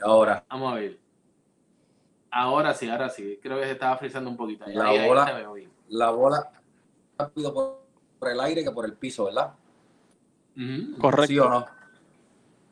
Ahora, 0.00 0.44
Vamos 0.48 0.72
a 0.72 0.76
ver. 0.76 0.98
Ahora 2.30 2.72
sí, 2.72 2.88
ahora 2.88 3.08
sí. 3.08 3.38
Creo 3.42 3.58
que 3.58 3.64
se 3.64 3.72
estaba 3.72 3.96
frizando 3.98 4.30
un 4.30 4.36
poquito. 4.36 4.64
Ahí, 4.64 4.74
La 4.74 4.88
ahí- 4.88 4.98
ahí 4.98 5.08
bola- 5.08 5.26
se 5.26 5.52
bien. 5.54 5.70
la 5.88 6.10
bola 6.10 6.50
rápido 7.18 7.52
por, 7.52 7.80
por 8.18 8.28
el 8.30 8.40
aire 8.40 8.62
que 8.62 8.70
por 8.70 8.84
el 8.84 8.92
piso, 8.92 9.24
¿verdad? 9.24 9.54
Correcto. 11.00 11.26
¿Sí 11.26 11.38
o 11.38 11.48
no? 11.48 11.66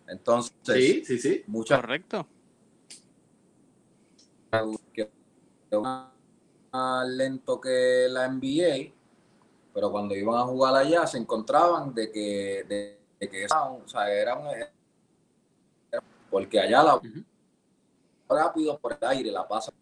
Entonces, 0.07 0.53
Sí, 0.77 1.05
sí, 1.05 1.19
sí. 1.19 1.45
muchas 1.49 1.81
Correcto. 1.81 2.29
Que 4.93 5.11
más 6.73 7.09
lento 7.09 7.61
que 7.61 8.07
la 8.11 8.27
NBA, 8.29 8.93
pero 9.75 9.91
cuando 9.91 10.15
iban 10.15 10.37
a 10.39 10.45
jugar 10.45 10.75
allá 10.77 11.07
se 11.07 11.19
encontraban 11.19 11.95
de 11.95 12.11
que, 12.11 12.65
de, 12.69 12.99
de 13.21 13.29
que 13.29 13.45
era 13.45 13.65
un- 13.65 13.83
o 13.83 13.89
sea, 13.89 14.11
era 14.13 14.37
un- 14.37 14.49
porque 16.31 16.61
allá 16.61 16.83
la 16.83 16.97
Ujú. 16.97 17.25
rápido 18.29 18.79
por 18.79 18.99
el 19.01 19.09
aire 19.09 19.31
la 19.31 19.47
pasa 19.47 19.73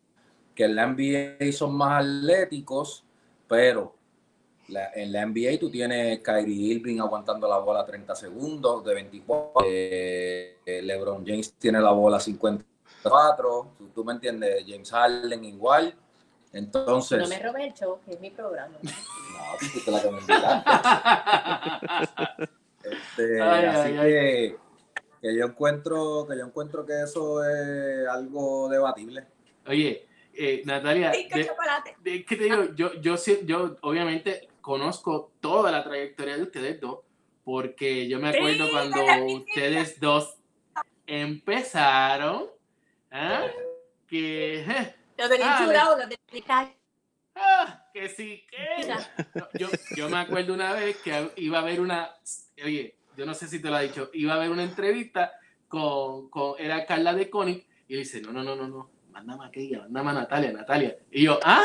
que 0.55 0.65
en 0.65 0.77
la 0.77 0.85
NBA 0.87 1.51
son 1.53 1.75
más 1.75 2.05
atléticos, 2.05 3.05
pero 3.49 3.95
la- 4.69 4.93
en 4.95 5.11
la 5.13 5.23
NBA 5.23 5.59
tú 5.59 5.71
tienes 5.71 6.21
Kyrie 6.21 6.75
Irving 6.75 7.01
aguantando 7.01 7.49
la 7.49 7.59
bola 7.59 7.85
30 7.85 8.15
segundos 8.15 8.85
de 8.85 8.95
24, 8.95 9.67
eh, 9.67 10.59
LeBron 10.83 11.25
James 11.27 11.55
tiene 11.55 11.81
la 11.81 11.91
bola 11.91 12.21
50 12.21 12.65
cuatro, 13.11 13.73
tú, 13.79 13.89
tú 13.89 14.05
me 14.05 14.13
entiendes, 14.15 14.65
James 14.67 14.91
Harden 14.91 15.45
igual. 15.45 15.95
Entonces, 16.53 17.19
No 17.19 17.27
me 17.29 17.39
robes 17.41 17.65
el 17.67 17.75
show, 17.75 17.99
que 18.05 18.13
es 18.15 18.21
mi 18.21 18.31
programa. 18.31 18.77
no, 18.83 18.91
tú 19.59 19.67
fuiste 19.67 19.91
la 19.91 20.01
que 20.03 20.11
me. 20.11 20.19
Este, 22.85 23.41
Ay, 23.43 23.65
así 23.65 23.97
ay, 23.97 24.11
que, 24.13 24.57
que 25.23 25.37
yo 25.37 25.47
encuentro 25.47 26.27
que 26.29 26.37
yo 26.39 26.45
encuentro 26.45 26.85
que 26.85 27.03
eso 27.03 27.43
es 27.45 28.07
algo 28.09 28.69
debatible. 28.69 29.27
Oye, 29.67 30.07
eh, 30.35 30.63
Natalia, 30.67 31.11
de- 31.11 31.49
de- 32.03 32.25
¿qué 32.25 32.37
te 32.37 32.45
digo? 32.45 32.65
Yo, 32.75 32.93
yo, 33.01 33.17
yo 33.45 33.77
obviamente 33.83 34.49
conozco 34.61 35.31
toda 35.41 35.71
la 35.71 35.83
trayectoria 35.83 36.37
de 36.37 36.43
ustedes 36.43 36.81
dos, 36.81 36.99
porque 37.43 38.07
yo 38.07 38.19
me 38.21 38.29
acuerdo 38.29 38.71
cuando 38.71 39.01
ustedes 39.35 39.99
dos 39.99 40.37
empezaron, 41.07 42.47
¿ah? 43.15 43.47
que, 44.09 44.61
eh, 44.61 44.95
Lo 45.17 45.29
del 45.29 45.43
Ah, 45.43 45.59
enchurado, 45.61 45.97
lo 45.97 46.05
ah, 47.37 47.89
que 47.93 48.09
sí, 48.09 48.45
que... 48.51 48.87
No, 49.35 49.49
yo, 49.55 49.69
yo 49.97 50.09
me 50.09 50.19
acuerdo 50.19 50.53
una 50.55 50.73
vez 50.73 50.97
que 50.99 51.31
iba 51.37 51.59
a 51.59 51.63
haber 51.63 51.81
una, 51.81 52.11
oye, 52.63 52.97
yo 53.17 53.25
no 53.25 53.35
sé 53.35 53.47
si 53.49 53.63
te 53.63 53.71
lo 53.71 53.77
ha 53.77 53.81
dicho, 53.81 54.11
iba 54.13 54.33
a 54.33 54.37
haber 54.37 54.51
una 54.51 54.65
entrevista 54.65 55.33
con, 55.69 56.29
con 56.29 56.55
era 56.59 56.85
Carla 56.87 57.15
de 57.15 57.31
Conic 57.31 57.67
y 57.89 57.97
dice, 57.97 58.21
no, 58.21 58.33
no, 58.33 58.43
no, 58.43 58.57
no, 58.57 58.69
no, 58.69 58.91
mándame 59.11 59.47
aquella, 59.47 59.81
mándame 59.83 60.11
a 60.11 60.15
Natalia, 60.15 60.53
Natalia. 60.53 60.97
Y 61.11 61.25
yo, 61.25 61.39
ah, 61.45 61.63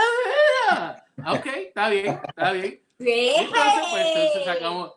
ah, 0.70 1.34
ok, 1.34 1.46
está 1.48 1.90
bien, 1.90 2.20
está 2.28 2.52
bien. 2.52 2.82
Entonces, 3.00 3.84
pues, 3.92 4.06
entonces 4.06 4.46
sacamos, 4.46 4.94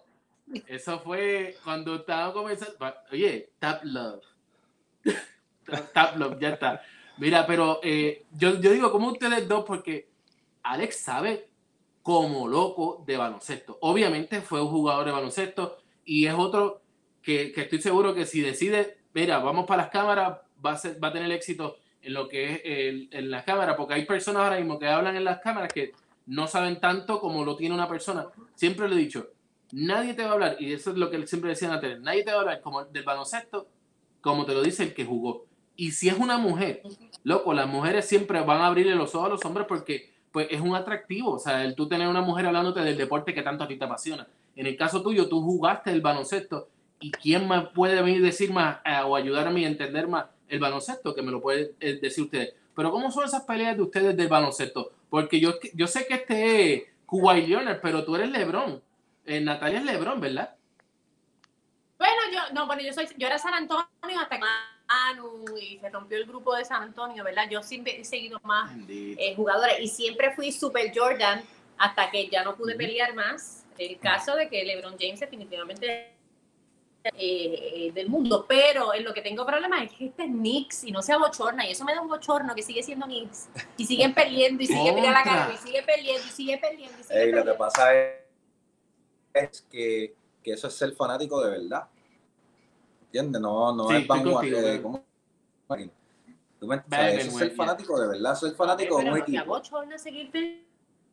eso 0.67 1.01
fue 1.01 1.57
cuando 1.65 1.97
estaba 1.97 2.33
comenzando, 2.33 2.77
oye, 3.11 3.53
Tap 3.59 3.85
Love. 3.85 4.25
Ya 6.40 6.48
está. 6.51 6.83
Mira, 7.18 7.46
pero 7.46 7.81
eh, 7.83 8.25
yo, 8.33 8.61
yo 8.61 8.70
digo, 8.70 8.90
como 8.90 9.09
ustedes 9.09 9.46
dos, 9.48 9.64
porque 9.64 10.09
Alex 10.62 10.96
sabe 10.96 11.48
como 12.03 12.48
loco 12.48 13.05
de 13.07 13.16
baloncesto. 13.16 13.79
Obviamente 13.81 14.40
fue 14.40 14.61
un 14.61 14.68
jugador 14.68 15.05
de 15.05 15.12
baloncesto 15.12 15.79
y 16.05 16.27
es 16.27 16.35
otro 16.35 16.83
que, 17.22 17.53
que 17.53 17.62
estoy 17.62 17.81
seguro 17.81 18.14
que 18.14 18.27
si 18.27 18.40
decide, 18.40 18.98
mira, 19.14 19.38
vamos 19.38 19.66
para 19.66 19.83
las 19.83 19.92
cámaras, 19.92 20.38
va 20.64 20.72
a, 20.72 20.81
va 21.03 21.09
a 21.09 21.12
tener 21.12 21.31
éxito 21.31 21.77
en 22.01 22.14
lo 22.14 22.29
que 22.29 22.55
es 22.55 22.61
en 23.12 23.31
las 23.31 23.44
cámaras, 23.44 23.77
porque 23.77 23.94
hay 23.94 24.05
personas 24.05 24.42
ahora 24.42 24.57
mismo 24.57 24.79
que 24.79 24.88
hablan 24.88 25.14
en 25.14 25.25
las 25.25 25.38
cámaras 25.40 25.72
que 25.72 25.92
no 26.27 26.48
saben 26.48 26.81
tanto 26.81 27.20
como 27.20 27.44
lo 27.44 27.55
tiene 27.55 27.75
una 27.75 27.88
persona. 27.88 28.27
Siempre 28.57 28.88
lo 28.88 28.96
he 28.96 28.98
dicho, 28.98 29.29
nadie 29.70 30.14
te 30.14 30.25
va 30.25 30.31
a 30.31 30.33
hablar, 30.33 30.57
y 30.59 30.72
eso 30.72 30.90
es 30.90 30.96
lo 30.96 31.11
que 31.11 31.25
siempre 31.29 31.51
decían 31.51 31.70
a 31.70 31.81
nadie 31.98 32.25
te 32.25 32.33
va 32.33 32.38
a 32.38 32.40
hablar 32.40 32.61
como 32.61 32.85
del 32.85 33.05
baloncesto 33.05 33.68
como 34.22 34.46
te 34.46 34.55
lo 34.55 34.62
dice 34.62 34.85
el 34.85 34.94
que 34.94 35.05
jugó. 35.05 35.46
Y 35.77 35.93
si 35.93 36.09
es 36.09 36.19
una 36.19 36.39
mujer, 36.39 36.83
loco, 37.25 37.55
las 37.55 37.67
mujeres 37.67 38.07
siempre 38.07 38.41
van 38.41 38.61
a 38.61 38.67
abrirle 38.67 38.95
los 38.95 39.15
ojos 39.15 39.27
a 39.27 39.31
los 39.31 39.45
hombres 39.45 39.67
porque 39.67 40.13
pues 40.31 40.49
es 40.51 40.61
un 40.61 40.75
atractivo, 40.75 41.33
o 41.33 41.39
sea, 41.39 41.63
el 41.63 41.75
tú 41.75 41.89
tener 41.89 42.09
una 42.09 42.23
mujer 42.23 42.47
hablándote 42.47 42.81
del 42.81 42.97
deporte 42.97 43.35
que 43.35 43.43
tanto 43.43 43.65
a 43.65 43.69
ti 43.69 43.77
te 43.77 43.85
apasiona. 43.85 44.27
En 44.57 44.67
el 44.67 44.77
caso 44.77 45.03
tuyo, 45.03 45.29
tú 45.29 45.43
jugaste 45.43 45.91
el 45.91 46.01
baloncesto 46.01 46.69
y 47.01 47.11
quién 47.11 47.47
más 47.47 47.69
puede 47.75 48.01
venir 48.01 48.23
decir 48.23 48.53
más 48.53 48.79
eh, 48.85 49.01
o 49.05 49.15
ayudarme 49.15 49.65
a 49.65 49.69
entender 49.69 50.09
más 50.09 50.27
el 50.49 50.59
baloncesto 50.59 51.15
que 51.15 51.23
me 51.23 51.31
lo 51.31 51.41
puede 51.41 51.75
eh, 51.81 51.99
decir 52.01 52.25
ustedes. 52.25 52.55
Pero 52.75 52.91
¿cómo 52.91 53.11
son 53.11 53.25
esas 53.25 53.43
peleas 53.43 53.77
de 53.77 53.83
ustedes 53.83 54.17
del 54.17 54.29
baloncesto? 54.29 54.93
Porque 55.11 55.39
yo, 55.39 55.55
yo 55.75 55.87
sé 55.87 56.07
que 56.07 56.15
este 56.15 56.75
es 56.75 56.83
Kawhi 57.07 57.47
Leonard, 57.47 57.81
pero 57.83 58.05
tú 58.05 58.17
eres 58.17 58.31
LeBron. 58.31 58.83
Eh, 59.27 59.41
Natalia 59.41 59.81
es 59.81 59.85
LeBron, 59.85 60.21
¿verdad? 60.21 60.55
Bueno, 61.99 62.23
yo, 62.33 62.55
no, 62.55 62.67
bueno, 62.67 62.83
yo 62.83 62.93
soy, 62.93 63.07
yo 63.17 63.27
era 63.27 63.39
San 63.39 63.55
Antonio 63.55 63.87
hasta 64.21 64.39
que 64.39 64.45
Y 65.61 65.79
se 65.79 65.89
rompió 65.91 66.19
el 66.19 66.27
grupo 66.27 66.55
de 66.55 66.65
San 66.65 66.83
Antonio, 66.83 67.25
¿verdad? 67.25 67.49
Yo 67.51 67.63
siempre 67.63 68.01
he 68.01 68.05
seguido 68.05 68.41
más 68.45 68.73
eh, 68.89 69.35
jugadores 69.35 69.81
y 69.81 69.89
siempre 69.89 70.35
fui 70.35 70.53
super 70.53 70.93
Jordan 70.95 71.43
hasta 71.79 72.11
que 72.11 72.29
ya 72.29 72.45
no 72.45 72.57
pude 72.57 72.75
pelear 72.75 73.15
más. 73.15 73.65
El 73.79 73.99
caso 73.99 74.37
de 74.37 74.49
que 74.49 74.65
LeBron 74.65 74.97
James 74.99 75.21
definitivamente 75.21 76.13
eh, 77.05 77.91
del 77.93 78.09
mundo, 78.09 78.47
pero 78.49 78.95
en 78.95 79.03
lo 79.03 79.13
que 79.13 79.23
tengo 79.23 79.45
problemas 79.45 79.83
es 79.83 79.93
que 79.93 80.05
este 80.07 80.23
es 80.23 80.31
Knicks 80.31 80.85
y 80.85 80.93
no 80.93 81.03
se 81.03 81.13
abochorna 81.13 81.67
y 81.67 81.73
eso 81.73 81.85
me 81.85 81.95
da 81.95 82.01
un 82.01 82.09
bochorno 82.09 82.55
que 82.55 82.63
sigue 82.63 82.81
siendo 82.81 83.07
Knicks 83.07 83.49
y 83.77 83.87
siguen 83.87 84.15
peleando 84.15 84.63
y 84.63 84.67
sigue 84.69 84.93
peleando 84.93 85.11
la 85.11 85.25
cara 85.25 85.53
y 85.53 85.57
sigue 85.57 85.83
peleando 85.83 86.25
y 86.25 86.31
sigue 86.31 86.59
peleando 86.59 87.01
y 87.01 87.03
sigue 87.03 87.23
Ey, 87.23 87.33
lo 87.33 87.45
que 87.45 87.55
pasa 87.55 87.93
es, 87.93 88.13
es 89.35 89.63
que, 89.63 90.15
que 90.45 90.53
eso 90.53 90.69
es 90.69 90.75
ser 90.75 90.93
fanático 90.93 91.43
de 91.43 91.51
verdad. 91.51 91.89
¿Entiendes? 93.12 93.42
No, 93.42 93.75
no 93.75 93.88
Sí, 93.88 93.94
es 93.96 94.01
estoy 94.03 94.18
vanguard- 94.20 94.33
contigo, 94.35 94.59
eh. 94.59 94.83
¿cómo? 94.83 95.05
¿Tú 96.59 96.66
me- 96.66 96.77
o 96.77 96.83
sea, 96.88 97.11
es 97.11 97.38
ya. 97.38 97.51
fanático 97.51 98.01
de 98.01 98.09
verdad, 98.09 98.35
ser 98.35 98.53
fanático 98.55 98.96
de 98.96 99.03
Pero 99.03 99.14
un 99.14 99.20
equipo. 99.20 99.62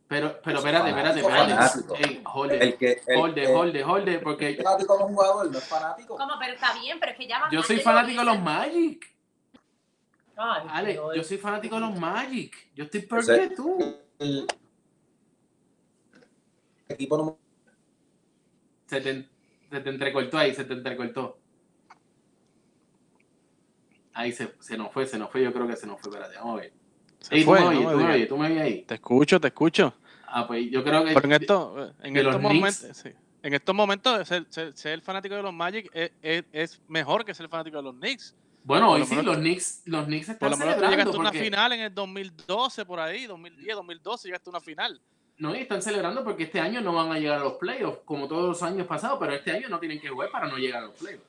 Pero, 0.08 0.40
pero 0.44 0.58
espérate, 0.60 0.90
espérate, 0.90 1.20
espérate. 1.20 1.54
fanático. 1.54 1.96
Ey, 1.96 2.24
hold 2.34 2.54
it, 2.54 2.62
El 2.62 2.78
que 2.78 3.02
el, 3.06 3.18
hold 3.20 3.38
it, 3.38 3.44
el 3.44 3.56
hold 3.56 3.76
it, 3.76 3.84
hold 3.86 4.08
it, 4.08 4.24
porque 4.24 4.56
fanático 4.56 4.98
de 4.98 5.04
un 5.04 5.14
jugador 5.14 5.52
no 5.52 5.58
es 5.58 5.64
fanático. 5.68 6.16
¿Cómo? 6.18 6.34
Pero 6.40 6.54
está 6.54 6.74
bien, 6.80 7.00
pero 7.00 7.12
es 7.12 7.18
que 7.18 7.28
ya 7.28 7.42
yo 7.52 7.62
soy 7.64 7.80
fanático 7.80 8.20
de 8.22 8.26
los 8.26 8.40
Magic. 8.40 9.06
Ay, 10.38 10.68
Ale, 10.72 10.92
Dios. 10.94 11.16
yo 11.16 11.24
soy 11.24 11.38
fanático 11.38 11.76
de 11.76 11.82
los 11.82 12.00
Magic. 12.00 12.56
Yo 12.76 12.86
estoy 12.86 13.02
peor 13.02 13.26
que 13.26 13.50
tú. 13.56 13.78
El 14.20 14.48
equipo 16.88 17.18
no 17.18 17.38
Se 18.88 19.02
te, 19.02 19.28
se 19.70 19.80
te 19.82 19.90
entrecortó 19.90 20.38
ahí, 20.38 20.54
se 20.56 20.64
te 20.64 20.74
entrecortó. 20.74 21.39
Ahí 24.14 24.32
se, 24.32 24.54
se 24.60 24.78
nos 24.78 24.92
fue, 24.92 25.06
se 25.06 25.18
nos 25.18 25.30
fue, 25.32 25.44
yo 25.44 25.54
creo 25.54 25.68
que 25.68 25.76
se 25.76 25.88
nos 25.88 26.00
fue, 26.02 26.10
espérate, 26.12 26.36
vamos 26.38 26.58
a 26.60 26.62
ver. 26.62 26.74
Se 27.20 27.36
Ey, 27.36 27.44
fue, 27.44 27.60
tú 27.60 27.66
me 27.66 27.70
oyes, 27.70 27.84
¿no? 27.84 27.92
tú 27.92 27.98
me 27.98 28.14
oyes, 28.14 28.28
tú 28.30 28.38
me 28.38 28.46
oyes 28.48 28.62
ahí. 28.62 28.82
Te 28.84 28.94
escucho, 28.96 29.40
te 29.40 29.48
escucho. 29.48 29.94
Ah, 30.28 30.46
pues 30.48 30.70
yo 30.72 30.84
creo 30.84 31.04
que... 31.06 31.14
Pero 31.14 31.26
en, 31.26 31.32
esto, 31.34 31.94
en 32.02 32.14
de 32.14 32.24
los 32.24 32.36
estos 32.36 32.50
Knicks. 32.50 32.82
momentos, 32.82 32.98
sí. 32.98 33.10
en 33.44 33.54
estos 33.54 33.76
momentos, 33.76 34.28
ser, 34.28 34.46
ser- 34.50 34.76
ser 34.78 35.02
fanático 35.02 35.36
de 35.36 35.42
los 35.44 35.54
Magic 35.54 35.90
es, 35.94 36.12
es- 36.22 36.44
es 36.52 36.82
mejor 36.88 37.26
que 37.26 37.34
ser 37.34 37.48
fanático 37.50 37.78
de 37.78 37.84
los 37.84 37.96
Knicks. 37.96 38.36
Bueno, 38.64 38.88
por 38.88 38.94
hoy 38.96 39.00
lo 39.02 39.06
sí, 39.06 39.12
menos- 39.16 39.26
los 39.26 39.38
Knicks, 39.38 39.82
los 39.86 40.06
Knicks 40.06 40.26
Por 40.28 40.34
están 40.36 40.52
lo 40.52 40.58
menos 40.58 40.90
llegaste 40.92 41.16
a 41.18 41.20
una 41.20 41.32
final 41.32 41.72
en 41.74 41.80
el 41.82 41.94
2012, 41.96 42.86
por 42.86 43.00
ahí, 43.00 43.26
2010, 43.26 43.76
2012, 43.76 44.28
llegaste 44.28 44.50
a 44.50 44.52
una 44.52 44.60
final. 44.62 45.02
No, 45.38 45.56
y 45.56 45.60
están 45.60 45.82
celebrando 45.82 46.24
porque 46.24 46.44
este 46.44 46.60
año 46.60 46.82
no 46.82 46.94
van 46.94 47.12
a 47.12 47.18
llegar 47.18 47.40
a 47.40 47.44
los 47.44 47.54
playoffs, 47.54 48.00
como 48.06 48.28
todos 48.28 48.46
los 48.50 48.62
años 48.64 48.86
pasados, 48.86 49.18
pero 49.20 49.34
este 49.34 49.52
año 49.52 49.70
no 49.70 49.80
tienen 49.80 50.00
que 50.00 50.10
jugar 50.10 50.30
para 50.32 50.48
no 50.48 50.58
llegar 50.58 50.84
a 50.84 50.88
los 50.88 50.96
playoffs. 50.96 51.24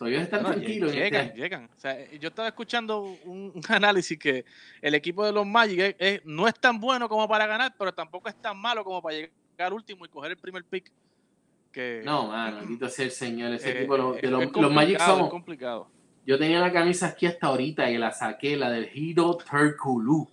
So, 0.00 0.06
ellos 0.06 0.22
están 0.22 0.42
No, 0.42 0.48
tranquilos. 0.52 0.92
este 0.92 1.04
llegan, 1.04 1.32
llegan. 1.34 1.64
O 1.76 1.78
sea, 1.78 2.10
yo 2.12 2.28
estaba 2.28 2.48
escuchando 2.48 3.02
un, 3.26 3.52
análisis 3.68 4.18
que 4.18 4.46
el 4.80 4.94
equipo 4.94 5.26
de 5.26 5.30
los 5.32 5.46
Magic 5.46 5.78
es- 5.78 5.96
es- 5.98 6.20
no 6.24 6.48
es 6.48 6.54
tan 6.58 6.80
bueno 6.80 7.06
como 7.06 7.28
para 7.28 7.46
ganar, 7.46 7.74
pero 7.78 7.92
tampoco 7.92 8.30
es 8.30 8.34
tan 8.40 8.58
malo 8.58 8.82
como 8.82 9.02
para 9.02 9.16
llegar 9.16 9.74
último 9.74 10.06
y 10.06 10.08
coger 10.08 10.30
el 10.30 10.38
primer 10.38 10.64
pick. 10.64 10.90
Que, 11.70 12.00
No, 12.02 12.28
mano, 12.28 12.60
bendito 12.60 12.88
sea 12.88 13.04
el 13.04 13.10
Señor. 13.10 13.52
Ese 13.52 13.68
eh, 13.72 13.78
equipo, 13.80 13.94
lo- 13.98 14.14
es- 14.14 14.22
de 14.22 14.30
los, 14.30 14.50
los 14.56 14.72
Magic 14.72 14.98
somos. 15.00 15.28
complicado. 15.28 15.90
Yo 16.26 16.38
tenía 16.38 16.60
la 16.60 16.72
camisa 16.72 17.08
aquí 17.08 17.26
hasta 17.26 17.48
ahorita 17.48 17.90
y 17.90 17.98
la 17.98 18.10
saqué, 18.10 18.56
la 18.56 18.70
del 18.70 18.88
Hiro 18.94 19.36
Turkoglu. 19.36 20.26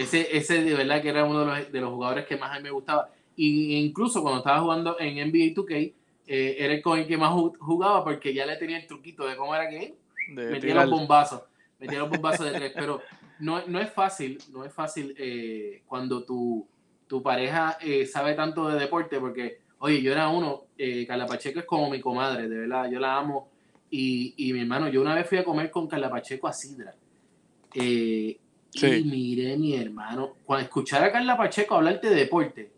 Ese, 0.00 0.36
ese 0.36 0.64
de 0.64 0.74
verdad 0.74 1.00
que 1.00 1.08
era 1.10 1.24
uno 1.24 1.40
de 1.40 1.46
los, 1.46 1.72
de 1.72 1.80
los 1.80 1.90
jugadores 1.90 2.26
que 2.26 2.36
más 2.36 2.50
a 2.50 2.56
mí 2.56 2.64
me 2.64 2.70
gustaba. 2.72 3.10
Y 3.36 3.76
incluso 3.76 4.22
cuando 4.22 4.38
estaba 4.40 4.60
jugando 4.60 4.98
en 4.98 5.18
NBA 5.30 5.54
2K, 5.54 5.94
eh, 6.26 6.56
era 6.58 6.74
el 6.74 6.82
con 6.82 6.98
el 6.98 7.06
que 7.06 7.16
más 7.16 7.32
ju- 7.32 7.56
jugaba 7.58 8.04
porque 8.04 8.32
ya 8.32 8.46
le 8.46 8.56
tenía 8.56 8.78
el 8.78 8.86
truquito 8.86 9.26
de 9.26 9.36
cómo 9.36 9.54
era 9.54 9.68
que 9.68 9.94
de 10.28 10.50
metía 10.50 10.60
tirar- 10.74 10.88
los 10.88 10.98
bombazos, 10.98 11.42
metía 11.78 11.98
los 11.98 12.08
bombazos 12.10 12.46
de 12.46 12.52
tres, 12.52 12.72
pero 12.74 13.00
no, 13.40 13.66
no 13.66 13.80
es 13.80 13.90
fácil, 13.90 14.38
no 14.52 14.64
es 14.64 14.72
fácil 14.72 15.14
eh, 15.18 15.82
cuando 15.86 16.24
tu, 16.24 16.66
tu 17.06 17.22
pareja 17.22 17.76
eh, 17.80 18.06
sabe 18.06 18.34
tanto 18.34 18.68
de 18.68 18.78
deporte, 18.78 19.18
porque, 19.18 19.58
oye, 19.78 20.00
yo 20.00 20.12
era 20.12 20.28
uno, 20.28 20.62
eh, 20.78 21.04
Carla 21.06 21.26
Pacheco 21.26 21.58
es 21.58 21.66
como 21.66 21.90
mi 21.90 22.00
comadre, 22.00 22.48
de 22.48 22.58
verdad, 22.58 22.88
yo 22.90 23.00
la 23.00 23.16
amo, 23.18 23.50
y, 23.90 24.32
y 24.36 24.52
mi 24.52 24.60
hermano, 24.60 24.88
yo 24.88 25.02
una 25.02 25.14
vez 25.14 25.26
fui 25.28 25.38
a 25.38 25.44
comer 25.44 25.70
con 25.70 25.88
Carla 25.88 26.08
Pacheco 26.08 26.46
a 26.46 26.52
Sidra, 26.52 26.94
eh, 27.74 28.38
Sí. 28.74 28.86
y 28.86 29.04
miré 29.04 29.56
mi 29.58 29.74
hermano, 29.76 30.36
cuando 30.46 30.64
escuchar 30.64 31.04
a 31.04 31.12
Carla 31.12 31.36
Pacheco 31.36 31.74
hablarte 31.74 32.08
de 32.08 32.14
deporte, 32.14 32.70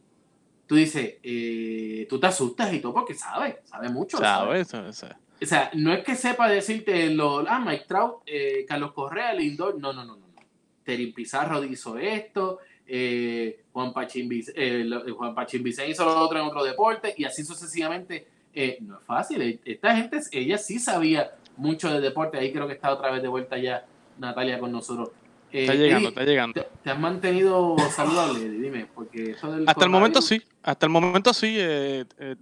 tú 0.67 0.77
dices, 0.77 1.15
eh, 1.23 2.07
tú 2.09 2.19
te 2.19 2.27
asustas 2.27 2.73
y 2.73 2.81
todo 2.81 2.95
porque 2.95 3.15
sabe, 3.15 3.61
sabe 3.65 3.89
mucho. 3.89 4.19
sabe. 4.19 4.65
¿Sabes? 4.65 4.89
O 4.89 4.93
sea, 4.93 5.19
O 5.43 5.47
sea, 5.47 5.71
no 5.75 5.93
es 5.93 6.05
que 6.05 6.15
sepa 6.15 6.49
decirte 6.49 7.11
lo, 7.11 7.45
ah, 7.49 7.61
Mike 7.61 7.85
Trout, 7.87 8.23
eh, 8.27 8.65
Carlos 8.67 8.93
Correa, 8.93 9.33
Lindor, 9.35 9.79
no, 9.79 9.93
no, 9.93 10.05
no, 10.05 10.17
no. 10.17 10.27
no. 10.27 10.43
Terin 10.85 11.13
Pizarro 11.13 11.65
hizo 11.65 11.99
esto, 11.99 12.61
eh, 12.87 13.65
Juan 13.73 13.93
Pachín, 13.93 14.31
eh, 14.33 14.45
eh, 14.55 15.11
Juan 15.11 15.35
Pachín 15.35 15.63
Vicente 15.63 15.91
hizo 15.91 16.05
lo 16.05 16.19
otro 16.19 16.39
en 16.39 16.47
otro 16.47 16.63
deporte 16.63 17.15
y 17.17 17.25
así 17.25 17.45
sucesivamente. 17.45 18.29
Eh, 18.53 18.79
no 18.83 18.99
es 18.99 19.05
fácil. 19.05 19.61
Esta 19.65 19.97
gente, 19.97 20.21
ella 20.31 20.59
sí 20.59 20.79
sabía 20.79 21.33
mucho 21.57 21.93
de 21.93 22.01
deporte. 22.01 22.39
Ahí 22.39 22.53
creo 22.53 22.69
que 22.69 22.75
está 22.75 22.93
otra 22.93 23.11
vez 23.11 23.21
de 23.21 23.29
vuelta 23.29 23.59
ya 23.59 23.85
Natalia 24.19 24.61
con 24.61 24.71
nosotros. 24.71 25.11
Eh, 25.55 25.61
está 25.61 25.75
llegando, 25.75 26.09
Eddie, 26.09 26.09
está 26.09 26.25
llegando. 26.25 26.61
¿te, 26.61 26.69
te 26.83 26.91
has 26.91 26.99
mantenido 26.99 27.77
saludable? 27.95 28.51
Dime, 28.51 28.89
porque 28.93 29.31
esto 29.31 29.53
del 29.53 29.69
Hasta 29.69 29.85
el 29.85 29.91
momento 29.91 30.21
sí, 30.21 30.43
hasta 30.65 30.87
el 30.87 30.91
momento 30.91 31.33
sí. 31.33 31.55
eh, 31.57 32.05
eh, 32.19 32.35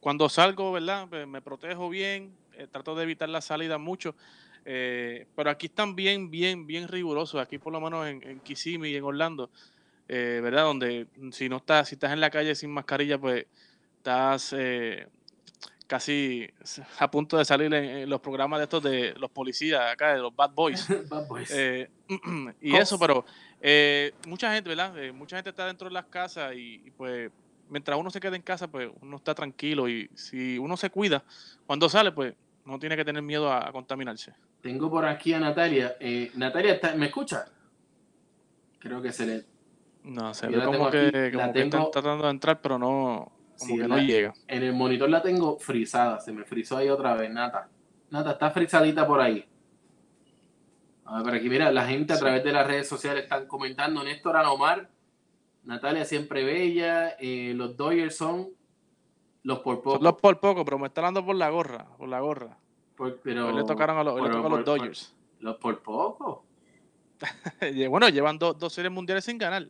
cuando 0.00 0.26
salgo, 0.30 0.72
¿verdad? 0.72 1.06
Me, 1.10 1.26
me 1.26 1.42
protejo 1.42 1.90
bien, 1.90 2.32
trato 2.72 2.94
de 2.94 3.02
evitar 3.02 3.28
la 3.28 3.42
salida 3.42 3.76
mucho. 3.76 4.14
Pero 4.64 5.50
aquí 5.50 5.66
están 5.66 5.94
bien, 5.94 6.30
bien, 6.30 6.66
bien 6.66 6.88
rigurosos. 6.88 7.40
Aquí 7.40 7.58
por 7.58 7.72
lo 7.72 7.80
menos 7.80 8.06
en, 8.08 8.22
en 8.26 8.40
Kissimmee 8.40 8.90
y 8.90 8.96
en 8.96 9.04
Orlando, 9.04 9.50
¿verdad? 10.08 10.64
Donde 10.64 11.06
si 11.32 11.48
no 11.48 11.58
estás, 11.58 11.88
si 11.88 11.96
estás 11.96 12.12
en 12.12 12.20
la 12.20 12.30
calle 12.30 12.54
sin 12.54 12.70
mascarilla, 12.70 13.18
pues 13.18 13.46
estás 13.98 14.54
casi 15.86 16.48
a 16.98 17.10
punto 17.10 17.36
de 17.38 17.44
salir 17.44 17.72
en, 17.72 17.84
en 17.84 18.10
los 18.10 18.20
programas 18.20 18.58
de 18.58 18.64
estos 18.64 18.82
de 18.82 19.14
los 19.18 19.30
policías 19.30 19.92
acá, 19.92 20.14
de 20.14 20.20
los 20.20 20.34
bad 20.34 20.50
boys. 20.50 20.86
Bad 21.08 21.26
Boys. 21.28 21.50
Eh, 21.52 21.88
y 22.60 22.70
Cops. 22.70 22.82
eso, 22.82 22.98
pero 22.98 23.24
eh, 23.60 24.12
mucha 24.26 24.52
gente, 24.52 24.68
¿verdad? 24.68 24.96
Eh, 24.98 25.12
mucha 25.12 25.36
gente 25.36 25.50
está 25.50 25.66
dentro 25.66 25.88
de 25.88 25.94
las 25.94 26.06
casas 26.06 26.54
y, 26.54 26.82
y, 26.84 26.90
pues 26.90 27.30
mientras 27.68 27.98
uno 27.98 28.10
se 28.10 28.20
queda 28.20 28.36
en 28.36 28.42
casa, 28.42 28.68
pues 28.68 28.90
uno 29.00 29.16
está 29.16 29.34
tranquilo 29.34 29.88
y 29.88 30.10
si 30.14 30.58
uno 30.58 30.76
se 30.76 30.90
cuida, 30.90 31.22
cuando 31.66 31.88
sale, 31.88 32.12
pues 32.12 32.34
no 32.64 32.78
tiene 32.78 32.96
que 32.96 33.04
tener 33.04 33.22
miedo 33.22 33.50
a, 33.50 33.68
a 33.68 33.72
contaminarse. 33.72 34.32
Tengo 34.60 34.90
por 34.90 35.04
aquí 35.04 35.32
a 35.32 35.38
Natalia. 35.38 35.96
Eh, 36.00 36.30
Natalia, 36.34 36.74
¿está- 36.74 36.94
¿me 36.94 37.06
escucha? 37.06 37.46
Creo 38.78 39.00
que 39.00 39.12
se 39.12 39.26
le. 39.26 39.44
No, 40.04 40.32
se 40.34 40.46
ve 40.48 40.64
como 40.64 40.70
tengo 40.70 40.90
que, 40.90 41.32
como 41.34 41.52
que 41.52 41.62
están 41.62 41.90
tratando 41.90 42.24
de 42.24 42.30
entrar, 42.30 42.60
pero 42.60 42.78
no, 42.78 43.32
como 43.58 43.74
Sí, 43.74 43.80
que 43.80 43.88
la- 43.88 43.96
no 43.96 44.02
llega. 44.02 44.34
En 44.48 44.62
el 44.62 44.72
monitor 44.72 45.08
la 45.10 45.22
tengo 45.22 45.58
frizada. 45.58 46.20
Se 46.20 46.32
me 46.32 46.44
frizó 46.44 46.76
ahí 46.76 46.88
otra 46.88 47.14
vez, 47.14 47.30
Nata. 47.30 47.68
Nata, 48.10 48.32
está 48.32 48.50
frizadita 48.50 49.06
por 49.06 49.20
ahí. 49.20 49.44
A 51.04 51.16
ver, 51.16 51.22
por 51.24 51.34
aquí, 51.34 51.48
mira, 51.48 51.70
la 51.70 51.86
gente 51.86 52.12
a 52.12 52.18
través 52.18 52.42
de 52.42 52.52
las 52.52 52.66
redes 52.66 52.88
sociales 52.88 53.22
están 53.24 53.46
comentando. 53.46 54.02
Néstor 54.02 54.36
Alomar, 54.36 54.88
Natalia 55.64 56.04
siempre 56.04 56.42
bella. 56.44 57.10
eh, 57.20 57.52
los 57.54 57.76
Dodgers 57.76 58.16
son 58.16 58.48
los 59.44 59.60
por 59.60 59.76
poco. 59.82 59.96
Son 59.96 60.04
los 60.04 60.14
por 60.14 60.40
poco, 60.40 60.64
pero 60.64 60.78
me 60.78 60.88
está 60.88 61.02
dando 61.02 61.24
por 61.24 61.36
la 61.36 61.48
gorra, 61.50 61.86
por 61.96 62.08
la 62.08 62.20
gorra. 62.20 62.58
por- 62.96 63.20
pero, 63.20 63.48
Hoy 63.48 63.54
le 63.54 63.64
tocaron 63.64 63.98
a 63.98 64.02
los, 64.04 64.14
hoy 64.14 64.22
le 64.22 64.28
pero 64.28 64.36
tocó 64.42 64.46
a 64.46 64.50
los 64.50 64.58
por- 64.58 64.64
por- 64.64 64.78
Dodgers. 64.80 65.14
los 65.40 65.56
por 65.56 65.82
poco. 65.82 66.44
bueno, 67.90 68.08
llevan 68.08 68.38
dos, 68.38 68.58
dos 68.58 68.72
series 68.72 68.92
mundiales 68.92 69.24
sin 69.24 69.38
ganar. 69.38 69.68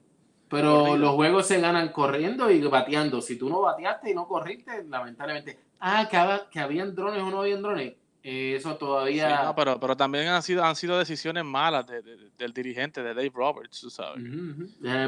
Pero 0.49 0.78
Corrido. 0.80 0.97
los 0.99 1.11
juegos 1.14 1.47
se 1.47 1.61
ganan 1.61 1.88
corriendo 1.88 2.51
y 2.51 2.61
bateando. 2.62 3.20
Si 3.20 3.36
tú 3.36 3.49
no 3.49 3.61
bateaste 3.62 4.11
y 4.11 4.14
no 4.14 4.28
corriste, 4.28 4.84
lamentablemente. 4.84 5.59
Ah, 5.80 6.07
que, 6.09 6.16
haba- 6.16 6.49
que 6.49 6.61
habían 6.61 6.94
drones 6.94 7.22
o 7.22 7.30
no 7.30 7.40
habían 7.40 7.62
drones. 7.62 7.94
Eh, 8.22 8.55
eso 8.57 8.72
Sí, 8.72 8.78
todavía. 8.78 9.42
no, 9.44 9.55
pero, 9.55 9.78
pero 9.78 9.97
también 9.97 10.28
han 10.28 10.42
sido, 10.42 10.64
han 10.64 10.74
sido 10.76 10.99
decisiones 10.99 11.44
malas 11.44 11.86
de- 11.86 12.03
de- 12.03 12.30
del 12.36 12.53
dirigente, 12.53 13.03
de 13.03 13.14
Dave 13.14 13.30
Roberts, 13.34 13.80
tú 13.80 13.90
sabes. 13.90 14.22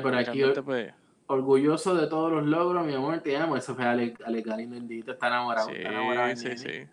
Por 0.03 0.14
Y 0.14 0.16
aquí. 0.16 0.43
pues, 0.64 0.93
Orgulloso 1.26 1.95
de 1.95 2.07
todos 2.07 2.32
los 2.32 2.47
logros, 2.47 2.86
mi 2.86 2.95
amor, 2.95 3.18
te 3.20 3.36
amo. 3.36 3.57
Eso 3.57 3.74
fue 3.74 3.84
Alex, 3.84 4.20
Alex 4.24 4.47
Galindo, 4.47 4.74
bendito, 4.76 5.12
está 5.12 5.26
enamorado. 5.28 5.68
está 5.70 5.89
enamorado 5.91 6.34
sí, 6.36 6.57
sí, 6.57 6.59
sí. 6.59 6.86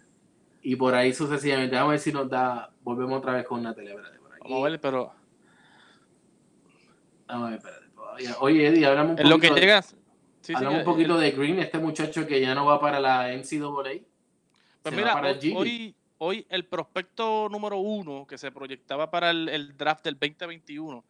Y 0.63 0.75
por 0.75 0.93
ahí 0.93 1.13
sucesivamente. 1.13 1.75
Vamos 1.75 1.89
a 1.89 1.91
ver 1.91 1.99
si 1.99 2.11
nos 2.11 2.29
da. 2.29 2.69
Volvemos 2.83 3.19
otra 3.19 3.33
vez 3.33 3.45
con 3.45 3.61
por 3.63 4.33
aquí. 4.33 4.41
Vamos 4.43 4.65
a 4.65 4.69
ver, 4.69 4.81
pero 4.81 5.13
Vamos 7.27 7.47
a 7.47 7.49
ver, 7.51 7.57
espérate. 7.59 7.84
Oye, 8.39 8.67
Eddie, 8.67 8.85
hablamos 8.85 9.13
un 9.13 9.19
en 9.19 9.29
lo 9.29 9.39
que 9.39 9.47
poquito- 9.49 9.61
llegas. 9.61 9.87
Sí, 9.89 9.95
sí, 10.41 10.53
hablamos 10.55 10.79
un 10.79 10.85
poquito 10.85 11.19
eh, 11.21 11.25
de 11.25 11.31
Green, 11.31 11.59
este 11.59 11.79
muchacho 11.79 12.25
que 12.27 12.39
ya 12.39 12.53
no 12.53 12.65
va 12.65 12.79
para 12.79 12.99
la 12.99 13.31
NCAA. 13.33 13.99
Pues 14.83 14.95
mira, 14.95 15.13
para 15.13 15.31
el 15.31 15.39
hoy, 15.55 15.95
hoy, 16.19 16.45
el 16.49 16.65
prospecto 16.65 17.49
número 17.49 17.77
uno 17.77 18.25
que 18.27 18.37
se 18.37 18.51
proyectaba 18.51 19.09
para 19.09 19.31
el, 19.31 19.49
el 19.49 19.75
draft 19.75 20.03
del 20.05 20.13
2021, 20.19 21.03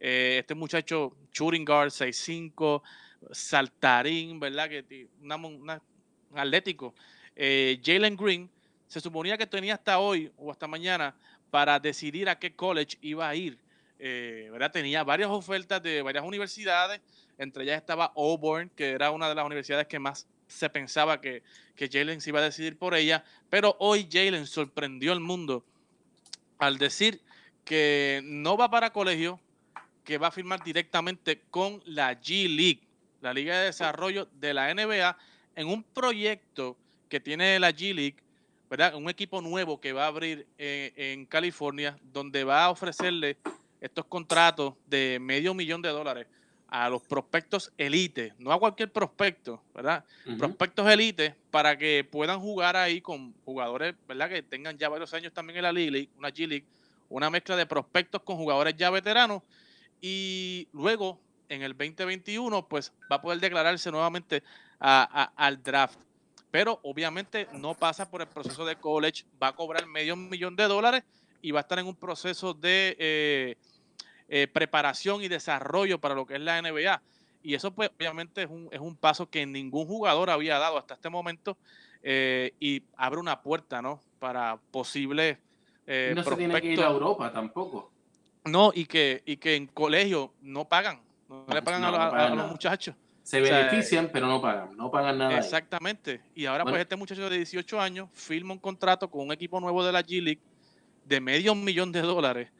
eh, 0.00 0.38
este 0.40 0.54
muchacho 0.54 1.16
shooting 1.32 1.64
guard 1.66 1.90
6'5, 1.90 2.82
saltarín, 3.30 4.40
¿verdad? 4.40 4.68
Que 4.68 5.08
una, 5.22 5.36
una- 5.36 5.82
un 6.30 6.38
atlético. 6.38 6.94
eh, 7.36 7.80
Jalen 7.84 8.16
Green 8.16 8.50
se 8.86 9.00
suponía 9.00 9.36
que 9.38 9.46
tenía 9.46 9.74
hasta 9.74 9.98
hoy 9.98 10.32
o 10.38 10.50
hasta 10.50 10.66
mañana 10.66 11.14
para 11.50 11.78
decidir 11.78 12.28
a 12.28 12.38
qué 12.38 12.54
college 12.54 12.96
iba 13.02 13.28
a 13.28 13.34
ir. 13.34 13.58
Eh, 13.98 14.48
¿verdad? 14.50 14.70
Tenía 14.70 15.04
varias 15.04 15.30
ofertas 15.30 15.82
de 15.82 16.02
varias 16.02 16.24
universidades, 16.24 17.00
entre 17.36 17.64
ellas 17.64 17.76
estaba 17.78 18.12
Auburn, 18.16 18.70
que 18.70 18.90
era 18.90 19.10
una 19.10 19.28
de 19.28 19.34
las 19.34 19.44
universidades 19.44 19.86
que 19.86 19.98
más 19.98 20.26
se 20.46 20.70
pensaba 20.70 21.20
que, 21.20 21.42
que 21.74 21.88
Jalen 21.88 22.20
se 22.20 22.30
iba 22.30 22.40
a 22.40 22.44
decidir 22.44 22.78
por 22.78 22.94
ella, 22.94 23.24
pero 23.50 23.76
hoy 23.78 24.08
Jalen 24.10 24.46
sorprendió 24.46 25.12
al 25.12 25.20
mundo 25.20 25.64
al 26.58 26.78
decir 26.78 27.20
que 27.64 28.20
no 28.24 28.56
va 28.56 28.70
para 28.70 28.92
colegio, 28.92 29.40
que 30.04 30.18
va 30.18 30.28
a 30.28 30.32
firmar 30.32 30.64
directamente 30.64 31.42
con 31.50 31.82
la 31.84 32.18
G 32.20 32.48
League, 32.48 32.80
la 33.20 33.34
Liga 33.34 33.58
de 33.58 33.66
Desarrollo 33.66 34.26
de 34.32 34.54
la 34.54 34.72
NBA, 34.74 35.16
en 35.54 35.68
un 35.68 35.82
proyecto 35.82 36.76
que 37.08 37.20
tiene 37.20 37.58
la 37.58 37.70
G 37.72 37.94
League, 37.94 38.16
¿verdad? 38.70 38.94
Un 38.94 39.08
equipo 39.08 39.40
nuevo 39.40 39.80
que 39.80 39.92
va 39.92 40.04
a 40.04 40.08
abrir 40.08 40.46
eh, 40.56 40.92
en 40.96 41.26
California, 41.26 41.98
donde 42.02 42.44
va 42.44 42.64
a 42.64 42.70
ofrecerle 42.70 43.36
estos 43.80 44.04
contratos 44.06 44.74
de 44.86 45.18
medio 45.20 45.54
millón 45.54 45.82
de 45.82 45.88
dólares 45.90 46.26
a 46.70 46.88
los 46.90 47.02
prospectos 47.02 47.72
elite, 47.78 48.34
no 48.38 48.52
a 48.52 48.58
cualquier 48.58 48.92
prospecto, 48.92 49.62
¿verdad? 49.74 50.04
Prospectos 50.38 50.86
elite 50.90 51.34
para 51.50 51.78
que 51.78 52.06
puedan 52.10 52.40
jugar 52.40 52.76
ahí 52.76 53.00
con 53.00 53.32
jugadores, 53.44 53.94
¿verdad? 54.06 54.28
Que 54.28 54.42
tengan 54.42 54.76
ya 54.76 54.88
varios 54.90 55.14
años 55.14 55.32
también 55.32 55.56
en 55.58 55.62
la 55.62 55.72
League, 55.72 55.90
League, 55.90 56.10
una 56.18 56.28
G 56.28 56.46
League, 56.46 56.66
una 57.08 57.30
mezcla 57.30 57.56
de 57.56 57.64
prospectos 57.64 58.20
con 58.22 58.36
jugadores 58.36 58.74
ya 58.76 58.90
veteranos 58.90 59.42
y 60.00 60.68
luego 60.72 61.18
en 61.48 61.62
el 61.62 61.72
2021 61.76 62.68
pues 62.68 62.92
va 63.10 63.16
a 63.16 63.22
poder 63.22 63.40
declararse 63.40 63.90
nuevamente 63.90 64.42
a- 64.78 65.08
a- 65.22 65.46
al 65.46 65.62
draft. 65.62 65.98
Pero 66.50 66.80
obviamente 66.82 67.46
no 67.54 67.74
pasa 67.74 68.10
por 68.10 68.20
el 68.20 68.26
proceso 68.28 68.64
de 68.64 68.76
college, 68.76 69.24
va 69.42 69.48
a 69.48 69.54
cobrar 69.54 69.86
medio 69.86 70.16
millón 70.16 70.56
de 70.56 70.64
dólares 70.64 71.04
y 71.42 71.50
va 71.52 71.60
a 71.60 71.62
estar 71.62 71.78
en 71.78 71.86
un 71.86 71.94
proceso 71.96 72.54
de 72.54 72.96
eh, 72.98 73.56
eh, 74.28 74.46
preparación 74.48 75.22
y 75.22 75.28
desarrollo 75.28 75.98
para 75.98 76.14
lo 76.14 76.26
que 76.26 76.34
es 76.34 76.40
la 76.40 76.60
NBA. 76.60 77.00
Y 77.42 77.54
eso 77.54 77.70
pues 77.72 77.90
obviamente 77.96 78.42
es 78.42 78.50
un, 78.50 78.68
es 78.72 78.80
un 78.80 78.96
paso 78.96 79.28
que 79.30 79.46
ningún 79.46 79.86
jugador 79.86 80.30
había 80.30 80.58
dado 80.58 80.76
hasta 80.78 80.94
este 80.94 81.08
momento 81.08 81.56
eh, 82.02 82.52
y 82.60 82.82
abre 82.96 83.20
una 83.20 83.40
puerta, 83.40 83.80
¿no? 83.80 84.00
Para 84.18 84.58
posibles 84.70 85.38
no 85.86 86.22
se 86.22 86.36
tiene 86.36 86.60
que 86.60 86.72
ir 86.72 86.82
a. 86.82 86.88
Europa 86.88 87.32
tampoco. 87.32 87.90
No, 88.44 88.72
y 88.74 88.84
que, 88.86 89.22
y 89.24 89.36
que 89.36 89.56
en 89.56 89.66
colegio 89.66 90.32
no 90.42 90.66
pagan, 90.66 91.00
no, 91.28 91.44
le 91.52 91.62
pagan, 91.62 91.80
No, 91.82 91.88
a, 91.88 91.90
los- 91.90 92.00
a- 92.00 92.10
pagan 92.10 92.24
a 92.24 92.28
los 92.30 92.36
nada. 92.38 92.50
muchachos. 92.50 92.94
Se 93.22 93.42
O 93.42 93.44
sea, 93.46 93.58
benefician, 93.66 94.08
pero 94.12 94.26
no 94.26 94.40
pagan. 94.40 94.74
No 94.76 94.90
pagan 94.90 95.18
nada. 95.18 95.30
ahí. 95.32 95.36
Exactamente. 95.38 96.22
Y 96.34 96.46
ahora 96.46 96.64
Bueno. 96.64 96.74
pues 96.74 96.82
este 96.82 96.96
muchacho 96.96 97.28
de 97.28 97.36
18 97.36 97.78
años 97.80 98.08
firma 98.12 98.52
un 98.54 98.58
contrato 98.58 99.10
con 99.10 99.20
un 99.26 99.32
equipo 99.32 99.60
nuevo 99.60 99.84
de 99.84 99.92
la 99.92 100.02
G 100.02 100.22
League 100.22 100.40
de 101.08 101.20
medio 101.20 101.54
millón 101.54 101.92
de 101.92 102.02
dólares 102.02 102.50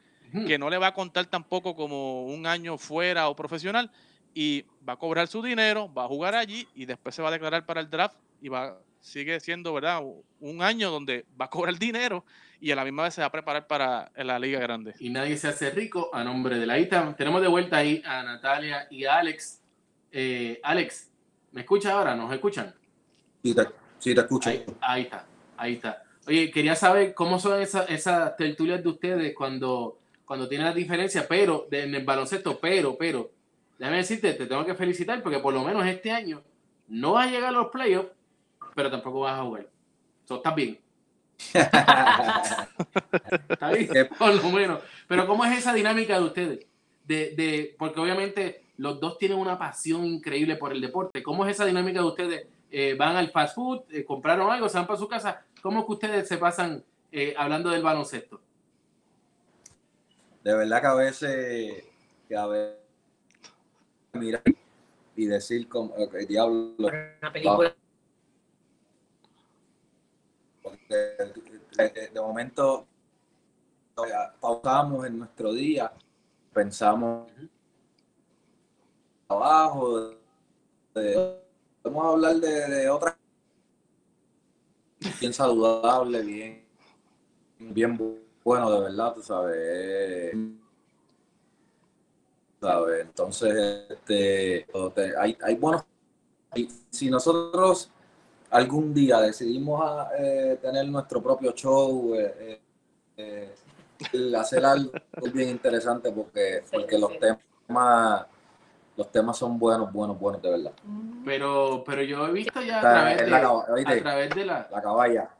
que 0.47 0.59
no 0.59 0.69
le 0.69 0.79
va 0.79 0.89
a 0.89 0.95
contar 0.95 1.27
tampoco 1.27 1.75
como 1.75 2.27
un 2.27 2.47
año 2.47 2.77
fuera 2.77 3.29
o 3.29 3.37
profesional 3.37 3.91
y 4.35 4.65
va 4.87 4.93
a 4.93 4.97
cobrar 4.97 5.27
su 5.27 5.43
dinero, 5.43 5.93
va 5.93 6.05
a 6.05 6.09
jugar 6.09 6.35
allí 6.35 6.69
y 6.75 6.85
después 6.85 7.15
se 7.15 7.23
va 7.23 7.29
a 7.29 7.33
declarar 7.33 7.65
para 7.65 7.81
el 7.81 7.89
draft 7.89 8.17
y 8.43 8.49
va 8.49 8.79
sigue 9.01 9.39
siendo, 9.41 9.73
¿verdad? 9.73 10.03
Un 10.41 10.63
año 10.63 10.91
donde 10.91 11.25
va 11.41 11.47
a 11.47 11.51
cobrar 11.51 11.79
dinero 11.79 12.25
y 12.61 12.71
a 12.73 12.77
la 12.77 12.85
misma 12.85 13.05
vez 13.05 13.15
se 13.15 13.21
va 13.21 13.29
a 13.29 13.33
preparar 13.33 13.67
para 13.67 14.11
la 14.17 14.39
liga 14.39 14.59
grande. 14.61 14.95
Y 14.99 15.11
nadie 15.11 15.37
se 15.37 15.49
hace 15.49 15.71
rico 15.71 16.11
a 16.13 16.25
nombre 16.25 16.59
de 16.59 16.67
la 16.67 16.79
ITA. 16.79 17.15
Tenemos 17.17 17.41
de 17.41 17.49
vuelta 17.49 17.79
ahí 17.79 18.03
a 18.05 18.23
Natalia 18.23 18.87
y 18.91 19.05
a 19.05 19.17
Alex. 19.17 19.63
Eh, 20.11 20.61
Alex, 20.63 21.11
¿me 21.53 21.63
escucha 21.63 21.93
ahora? 21.93 22.15
¿Nos 22.15 22.33
escuchan? 22.33 22.75
Sí, 23.43 23.55
te, 23.55 23.63
sí, 23.99 24.15
te 24.15 24.21
escucho. 24.21 24.51
Ahí, 24.51 24.65
ahí 24.81 25.03
está, 25.03 25.27
ahí 25.57 25.73
está. 25.75 26.03
Oye, 26.29 26.51
quería 26.51 26.77
saber 26.77 27.15
cómo 27.15 27.39
son 27.39 27.61
esas, 27.63 27.89
esas 27.91 28.37
tertulias 28.37 28.83
de 28.83 28.89
ustedes 28.91 29.35
cuando, 29.35 29.99
cuando 30.27 30.49
tienen 30.49 30.67
la 30.67 30.75
diferencia, 30.75 31.27
pero 31.29 31.67
de- 31.71 31.85
en 31.85 31.95
el 31.95 32.05
baloncesto, 32.05 32.59
pero, 32.61 32.97
pero, 32.99 33.31
déjame 33.79 33.99
decirte, 33.99 34.35
te 34.35 34.47
tengo 34.47 34.65
que 34.67 34.75
felicitar 34.75 35.23
porque 35.23 35.39
por 35.41 35.55
lo 35.55 35.65
menos 35.65 35.87
este 35.87 36.11
año 36.11 36.43
no 36.89 37.13
vas 37.15 37.29
a 37.29 37.31
llegar 37.31 37.49
a 37.51 37.59
los 37.59 37.69
playoffs, 37.69 38.11
pero 38.75 38.91
tampoco 38.91 39.21
vas 39.21 39.41
a 39.41 39.45
jugar. 39.45 39.69
Eso 40.25 40.37
está 40.37 40.55
bien, 40.55 40.81
está 43.49 43.71
bien, 43.71 43.89
Eh, 43.97 44.05
por 44.07 44.35
lo 44.35 44.51
menos. 44.51 44.81
Pero 45.07 45.27
¿cómo 45.27 45.45
es 45.45 45.59
esa 45.59 45.73
dinámica 45.75 46.19
de 46.19 46.25
ustedes? 46.25 46.67
De, 47.05 47.35
de, 47.37 47.75
porque 47.79 48.01
obviamente 48.01 48.67
los 48.77 49.01
dos 49.01 49.19
tienen 49.19 49.39
una 49.39 49.59
pasión 49.59 50.05
increíble 50.05 50.57
por 50.57 50.73
el 50.73 50.81
deporte. 50.81 51.23
¿Cómo 51.23 51.45
es 51.47 51.53
esa 51.55 51.65
dinámica 51.67 52.01
de 52.01 52.07
ustedes? 52.07 52.47
Eh, 52.71 52.95
¿Van 52.99 53.17
al 53.17 53.31
fast 53.31 53.55
food? 53.55 53.83
eh, 53.91 54.05
¿Compraron 54.05 54.51
algo? 54.51 54.69
¿Se 54.69 54.77
van 54.79 54.87
para 54.87 54.99
su 54.99 55.09
casa? 55.09 55.45
¿Cómo 55.63 55.87
que 55.87 55.93
ustedes 55.93 56.29
se 56.29 56.37
pasan 56.39 56.85
eh, 57.11 57.35
hablando 57.37 57.71
del 57.71 57.83
baloncesto? 57.83 58.41
de 60.45 60.55
verdad 60.55 60.81
que 60.81 60.87
a 60.87 60.95
veces, 60.95 61.85
que 62.27 62.37
a 62.37 62.47
veces 62.47 62.79
mirar 64.15 64.43
y 65.15 65.27
decir 65.27 65.69
como, 65.69 65.93
ok, 65.95 66.15
diablo, 66.29 66.75
Una 66.79 67.33
película. 67.33 67.75
de, 70.89 71.35
de- 71.77 72.09
de 72.15 72.21
momento 72.21 72.87
pausamos 74.41 75.07
en 75.07 75.19
nuestro 75.19 75.53
día, 75.53 75.93
pensamos 76.55 77.31
trabajo, 79.27 80.15
de- 80.95 81.43
vamos 81.89 82.05
a 82.05 82.09
hablar 82.11 82.37
de, 82.37 82.69
de 82.69 82.91
otra 82.91 83.17
bien 85.21 85.33
saludable, 85.33 86.23
bien, 86.23 86.65
bien 87.59 87.99
bueno, 88.45 88.71
de 88.73 88.81
verdad, 88.81 89.15
tú 89.15 89.23
sabes. 89.23 90.35
¿sabes? 92.61 93.03
Entonces, 93.07 93.87
este, 93.91 94.67
te- 94.95 95.17
hay, 95.17 95.37
hay 95.43 95.55
buenos. 95.57 95.85
y 96.55 96.69
Si 96.91 97.11
nosotros 97.11 97.91
algún 98.51 98.95
día 98.95 99.21
decidimos 99.21 99.81
ah, 99.85 100.11
eh, 100.19 100.59
tener 100.63 100.89
nuestro 100.89 101.23
propio 101.23 101.53
show, 101.53 102.15
eh, 102.15 102.61
eh, 103.19 103.55
eh, 104.13 104.37
hacer 104.37 104.65
algo 104.65 104.93
bien 105.35 105.51
interesante 105.51 106.13
porque, 106.13 106.65
porque 106.71 106.99
los 106.99 107.13
temas 107.19 108.27
los 108.99 109.11
temas 109.13 109.39
son 109.39 109.59
buenos, 109.59 109.91
buenos, 109.93 110.19
buenos, 110.19 110.43
de 110.43 110.51
verdad. 110.51 110.73
Pero, 111.25 111.85
pero 111.87 112.03
yo 112.03 112.27
he 112.27 112.33
visto 112.33 112.61
ya 112.61 112.79
a 112.79 112.81
través 112.81 113.19
de, 113.19 113.27
la 113.31 113.39
a 113.39 113.99
través 114.03 114.31
de 114.35 114.45
la, 114.45 114.69
La 114.71 114.83
caballa 114.83 115.31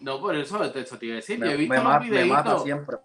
no 0.00 0.20
por 0.20 0.36
eso, 0.36 0.62
eso 0.62 0.98
te 0.98 1.06
iba 1.06 1.14
a 1.14 1.16
decir, 1.16 1.38
yo 1.38 1.46
he 1.46 1.48
me, 1.48 1.56
visto 1.56 1.74
me 1.74 1.82
los 1.82 2.06
me 2.06 2.24
mata 2.26 2.58
siempre. 2.58 2.98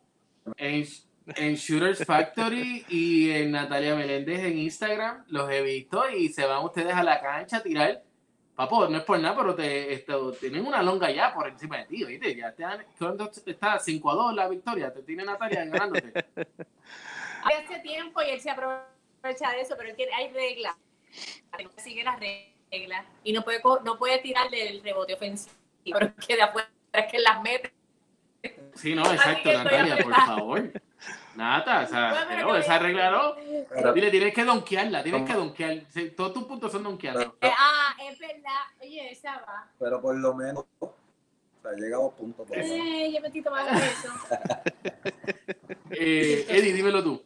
en, 0.58 0.86
en 1.28 1.56
Shooters 1.56 2.06
Factory 2.06 2.86
y 2.90 3.32
en 3.32 3.52
Natalia 3.52 3.96
Meléndez 3.96 4.44
en 4.44 4.58
Instagram, 4.58 5.24
los 5.30 5.50
he 5.50 5.62
visto 5.62 6.10
y 6.10 6.28
se 6.30 6.46
van 6.46 6.64
ustedes 6.64 6.94
a 6.94 7.04
la 7.04 7.22
cancha 7.22 7.58
a 7.58 7.64
tirar. 7.64 8.04
Papo, 8.54 8.90
no 8.90 8.98
es 8.98 9.04
por 9.06 9.18
nada, 9.18 9.38
pero 9.38 9.56
te, 9.56 9.94
esto, 9.94 10.34
tienen 10.34 10.68
una 10.68 10.84
longa 10.84 11.10
ya 11.10 11.34
por 11.34 11.48
encima 11.48 11.78
de 11.78 11.86
ti, 11.86 12.04
¿viste? 12.04 12.36
Ya 12.36 12.52
te 12.54 12.66
han, 12.66 12.84
¿cuándo 12.98 13.32
está 13.46 13.80
5 13.80 14.12
a 14.12 14.16
2 14.16 14.36
la 14.36 14.50
victoria, 14.50 14.94
te 14.94 15.02
tiene 15.02 15.24
Natalia 15.24 15.64
ganándote. 15.64 16.14
Hace 17.46 17.80
tiempo 17.82 18.22
y 18.22 18.32
él 18.32 18.42
se 18.42 18.52
aprovecha 19.20 19.52
de 19.52 19.62
eso, 19.62 19.76
pero 19.78 19.90
él 19.90 19.96
tiene, 19.96 20.14
hay 20.14 20.30
reglas. 20.30 20.76
Sigue 21.78 22.04
las 22.04 22.20
reglas 22.20 23.06
y 23.24 23.34
no 23.34 23.44
puede, 23.44 23.62
no 23.84 23.98
puede 23.98 24.20
tirar 24.20 24.50
del 24.50 24.82
rebote 24.84 25.14
ofensivo, 25.14 25.54
pero 25.84 26.06
es 26.18 26.26
que 26.26 26.36
de 26.36 26.42
afuera 26.44 26.70
es 26.94 27.12
que 27.12 27.20
las 27.20 27.42
mete. 27.42 27.74
Sí, 28.76 28.96
no, 28.96 29.02
exacto, 29.12 29.52
Natalia, 29.52 29.98
por 29.98 30.14
favor. 30.14 30.72
Nata, 31.36 31.82
o 31.82 31.88
sea, 31.88 32.40
yo- 32.40 32.56
esa 32.56 32.80
regla 32.80 33.12
no. 33.12 33.36
Pero- 33.70 33.94
Dile, 33.94 34.12
tienes 34.12 34.34
que 34.34 34.44
donkearla, 34.46 35.04
tienes 35.04 35.24
que 35.30 35.34
donkear. 35.34 35.84
Sí, 35.90 36.12
Todos 36.12 36.34
tus 36.34 36.44
puntos 36.46 36.72
son 36.72 36.84
donkeados. 36.84 37.26
Eh, 37.42 37.52
ah, 37.58 37.96
es 38.10 38.20
verdad. 38.20 38.62
Oye, 38.82 39.12
esa 39.12 39.38
va. 39.40 39.68
pero 39.80 40.02
por 40.02 40.16
lo 40.16 40.34
menos 40.36 40.66
o 40.80 40.94
sea, 41.62 41.72
llega 41.74 41.98
a 41.98 42.02
dos 42.02 42.14
puntos. 42.14 42.48
por. 42.48 42.58
Eh, 42.58 43.12
yo 43.14 43.20
me 43.22 43.28
estoy 43.28 43.42
tomando 43.42 43.72
eso. 43.72 44.14
Eh, 45.92 46.46
Eddie, 46.48 46.72
dímelo 46.74 47.04
tú. 47.04 47.24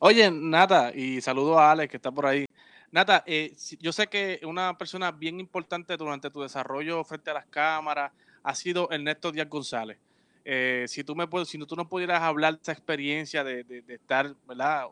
Oye, 0.00 0.30
Nata, 0.30 0.92
y 0.94 1.20
saludo 1.20 1.58
a 1.58 1.72
Alex 1.72 1.90
que 1.90 1.96
está 1.96 2.10
por 2.10 2.26
ahí. 2.26 2.46
Nata, 2.90 3.24
eh, 3.26 3.54
yo 3.80 3.92
sé 3.92 4.06
que 4.06 4.40
una 4.44 4.76
persona 4.78 5.10
bien 5.10 5.40
importante 5.40 5.96
durante 5.96 6.30
tu 6.30 6.42
desarrollo 6.42 7.02
frente 7.04 7.30
a 7.30 7.34
las 7.34 7.46
cámaras 7.46 8.12
ha 8.42 8.54
sido 8.54 8.90
Ernesto 8.90 9.32
Díaz 9.32 9.48
González. 9.48 9.98
Eh, 10.44 10.84
si 10.86 11.02
tú 11.02 11.16
me 11.16 11.26
si 11.44 11.58
no 11.58 11.88
pudieras 11.88 12.22
hablar 12.22 12.54
de 12.54 12.62
esa 12.62 12.72
experiencia 12.72 13.42
de, 13.42 13.82
estar, 13.88 14.34
¿verdad? 14.46 14.86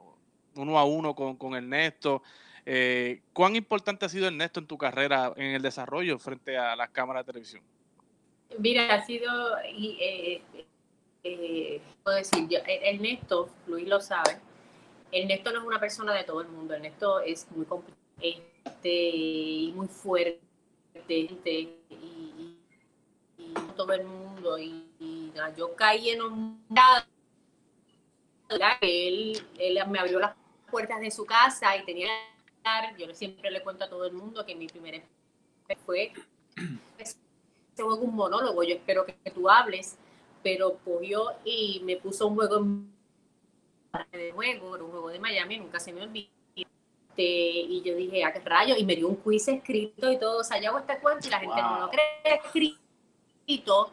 Uno 0.57 0.79
a 0.79 0.85
uno 0.85 1.15
con, 1.15 1.37
con 1.37 1.55
Ernesto, 1.55 2.23
eh, 2.67 3.23
¿cuán 3.33 3.55
importante 3.57 4.07
ha 4.07 4.09
sido 4.09 4.27
Ernesto 4.27 4.59
en 4.59 4.67
tu 4.67 4.79
carrera 4.79 5.33
en 5.37 5.55
el 5.55 5.63
desarrollo 5.63 6.19
frente 6.19 6.57
a 6.57 6.75
las 6.75 6.91
cámaras 6.91 7.25
de 7.25 7.33
televisión? 7.33 7.63
Mira, 8.59 8.95
ha 8.95 9.05
sido, 9.05 9.31
y, 9.77 9.99
eh, 10.01 10.43
eh, 11.25 11.81
puedo 12.03 12.17
decir, 12.17 12.47
yo, 12.49 12.59
eh, 12.61 12.95
Ernesto, 12.95 13.51
Luis 13.67 13.89
lo 13.89 14.01
sabe, 14.01 14.39
Ernesto 15.15 15.53
no 15.53 15.61
es 15.61 15.65
una 15.67 15.81
persona 15.81 16.13
de 16.15 16.25
todo 16.25 16.41
el 16.41 16.49
mundo, 16.49 16.75
Ernesto 16.75 17.21
es 17.21 17.47
muy 17.53 17.67
este, 18.21 19.11
y 19.11 19.73
muy 19.75 19.87
fuerte, 19.87 20.41
y, 21.09 21.39
y- 21.91 22.59
y 23.39 23.55
todo 23.77 23.93
el 23.93 24.05
mundo, 24.05 24.59
y, 24.59 24.85
yo 25.57 25.75
caí 25.75 26.11
en 26.11 26.23
un 26.23 26.65
él, 28.81 29.43
él 29.59 29.79
me 29.89 29.99
abrió 29.99 30.19
las 30.21 30.35
puertas 30.71 31.01
de 31.01 31.11
su 31.11 31.25
casa 31.25 31.77
y 31.77 31.85
tenía 31.85 32.09
yo 32.99 33.15
siempre 33.15 33.51
le 33.51 33.63
cuento 33.63 33.85
a 33.85 33.89
todo 33.91 34.07
el 34.07 34.13
mundo 34.15 34.45
que 34.47 34.55
mi 34.55 34.67
primera 34.69 35.03
fue 35.85 36.13
un 37.77 38.15
monólogo, 38.15 38.63
yo 38.63 38.75
espero 38.77 39.05
que 39.05 39.13
tú 39.31 39.51
hables, 39.51 39.97
pero 40.43 40.79
cogió 40.85 41.33
y 41.45 41.81
me 41.85 41.97
puso 41.97 42.29
un 42.29 42.37
juego 42.37 42.59
en- 42.59 42.94
de 44.13 44.33
juego, 44.33 44.75
era 44.75 44.85
un 44.85 44.91
juego 44.91 45.09
de 45.09 45.19
Miami, 45.21 45.59
nunca 45.59 45.79
se 45.81 45.93
me 45.93 46.03
olvida. 46.03 46.29
Este, 46.57 47.23
y 47.23 47.81
yo 47.83 47.95
dije, 47.95 48.25
¿a 48.25 48.33
qué 48.33 48.41
rayo? 48.41 48.75
Y 48.77 48.85
me 48.85 48.97
dio 48.97 49.07
un 49.09 49.17
quiz 49.17 49.47
escrito 49.49 50.11
y 50.11 50.19
todo, 50.19 50.41
o 50.41 50.45
sea, 50.45 50.61
yo 50.61 50.71
hago 50.71 50.79
este 50.81 50.99
cuento 50.99 51.27
y 51.29 51.31
la 51.31 51.39
gente 51.39 51.63
no 51.63 51.81
lo 51.81 51.91
cree 51.91 52.41
escrito. 52.45 53.91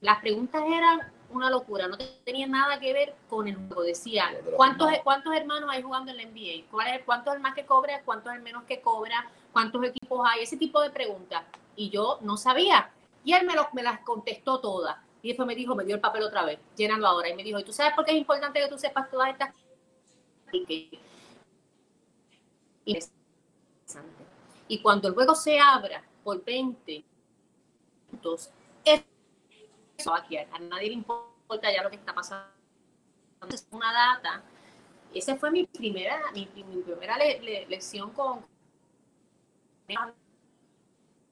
Las 0.00 0.20
preguntas 0.20 0.62
eran 0.66 1.12
una 1.30 1.50
locura, 1.50 1.86
no 1.86 1.96
tenían 2.24 2.50
nada 2.52 2.80
que 2.80 2.92
ver 2.92 3.14
con 3.28 3.46
el 3.46 3.56
juego. 3.56 3.82
Decía, 3.82 4.30
¿cuántos. 4.56 4.88
¿cuántos 5.04 5.34
hermanos 5.34 5.68
hay 5.70 5.82
jugando 5.82 6.10
en 6.12 6.16
la 6.16 6.22
NBA? 6.24 6.66
¿Cuál 6.70 6.88
es, 6.88 7.04
¿Cuántos 7.04 7.32
es 7.32 7.36
el 7.36 7.42
más 7.42 7.54
que 7.54 7.66
cobra? 7.66 8.00
¿Cuántos 8.04 8.32
es 8.32 8.38
el 8.38 8.42
menos 8.42 8.64
que 8.64 8.80
cobra? 8.80 9.28
¿Cuántos 9.52 9.84
equipos 9.84 10.26
hay? 10.26 10.42
Ese 10.44 10.56
tipo 10.56 10.80
de 10.80 10.90
preguntas. 10.90 11.42
Y 11.76 11.90
yo 11.90 12.18
no 12.22 12.36
sabía. 12.36 12.90
Y 13.24 13.34
él 13.34 13.44
me, 13.46 13.54
lo- 13.54 13.68
me 13.72 13.82
las 13.82 14.00
contestó 14.00 14.60
todas. 14.60 14.96
Y 15.22 15.28
después 15.28 15.46
me 15.46 15.54
dijo, 15.54 15.74
me 15.74 15.84
dio 15.84 15.94
el 15.96 16.00
papel 16.00 16.22
otra 16.22 16.44
vez, 16.44 16.58
llénalo 16.76 17.06
ahora. 17.06 17.28
Y 17.28 17.34
me 17.34 17.42
dijo, 17.44 17.58
¿y 17.58 17.64
tú 17.64 17.72
sabes 17.72 17.94
por 17.94 18.04
qué 18.04 18.12
es 18.12 18.18
importante 18.18 18.60
que 18.60 18.68
tú 18.68 18.78
sepas 18.78 19.10
todas 19.10 19.30
estas 19.30 19.54
y. 20.52 20.90
Y 24.68 24.80
cuando 24.80 25.08
el 25.08 25.14
juego 25.14 25.34
se 25.34 25.58
abra 25.58 26.02
por 26.22 26.42
20 26.44 27.04
puntos, 28.10 28.50
eso 28.84 30.10
va 30.10 30.18
a 30.18 30.26
quedar. 30.26 30.46
A 30.52 30.58
nadie 30.58 30.88
le 30.88 30.94
importa 30.94 31.72
ya 31.72 31.82
lo 31.82 31.90
que 31.90 31.96
está 31.96 32.14
pasando. 32.14 32.48
Es 33.50 33.66
una 33.70 33.92
data. 33.92 34.42
Esa 35.14 35.36
fue 35.36 35.50
mi 35.50 35.66
primera, 35.66 36.20
mi, 36.32 36.48
mi 36.56 36.82
primera 36.82 37.18
le- 37.18 37.40
le- 37.40 37.66
lección 37.68 38.12
con 38.12 38.46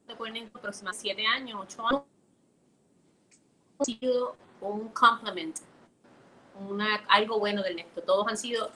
aproximadamente 0.08 0.92
siete 1.00 1.26
años, 1.26 1.60
ocho 1.62 1.86
años, 1.86 2.02
sido 3.84 4.36
un 4.60 4.88
compliment, 4.88 5.56
una, 6.68 6.96
algo 7.08 7.38
bueno 7.38 7.62
del 7.62 7.76
Néstor. 7.76 8.04
Todos 8.04 8.26
han 8.28 8.36
sido 8.36 8.70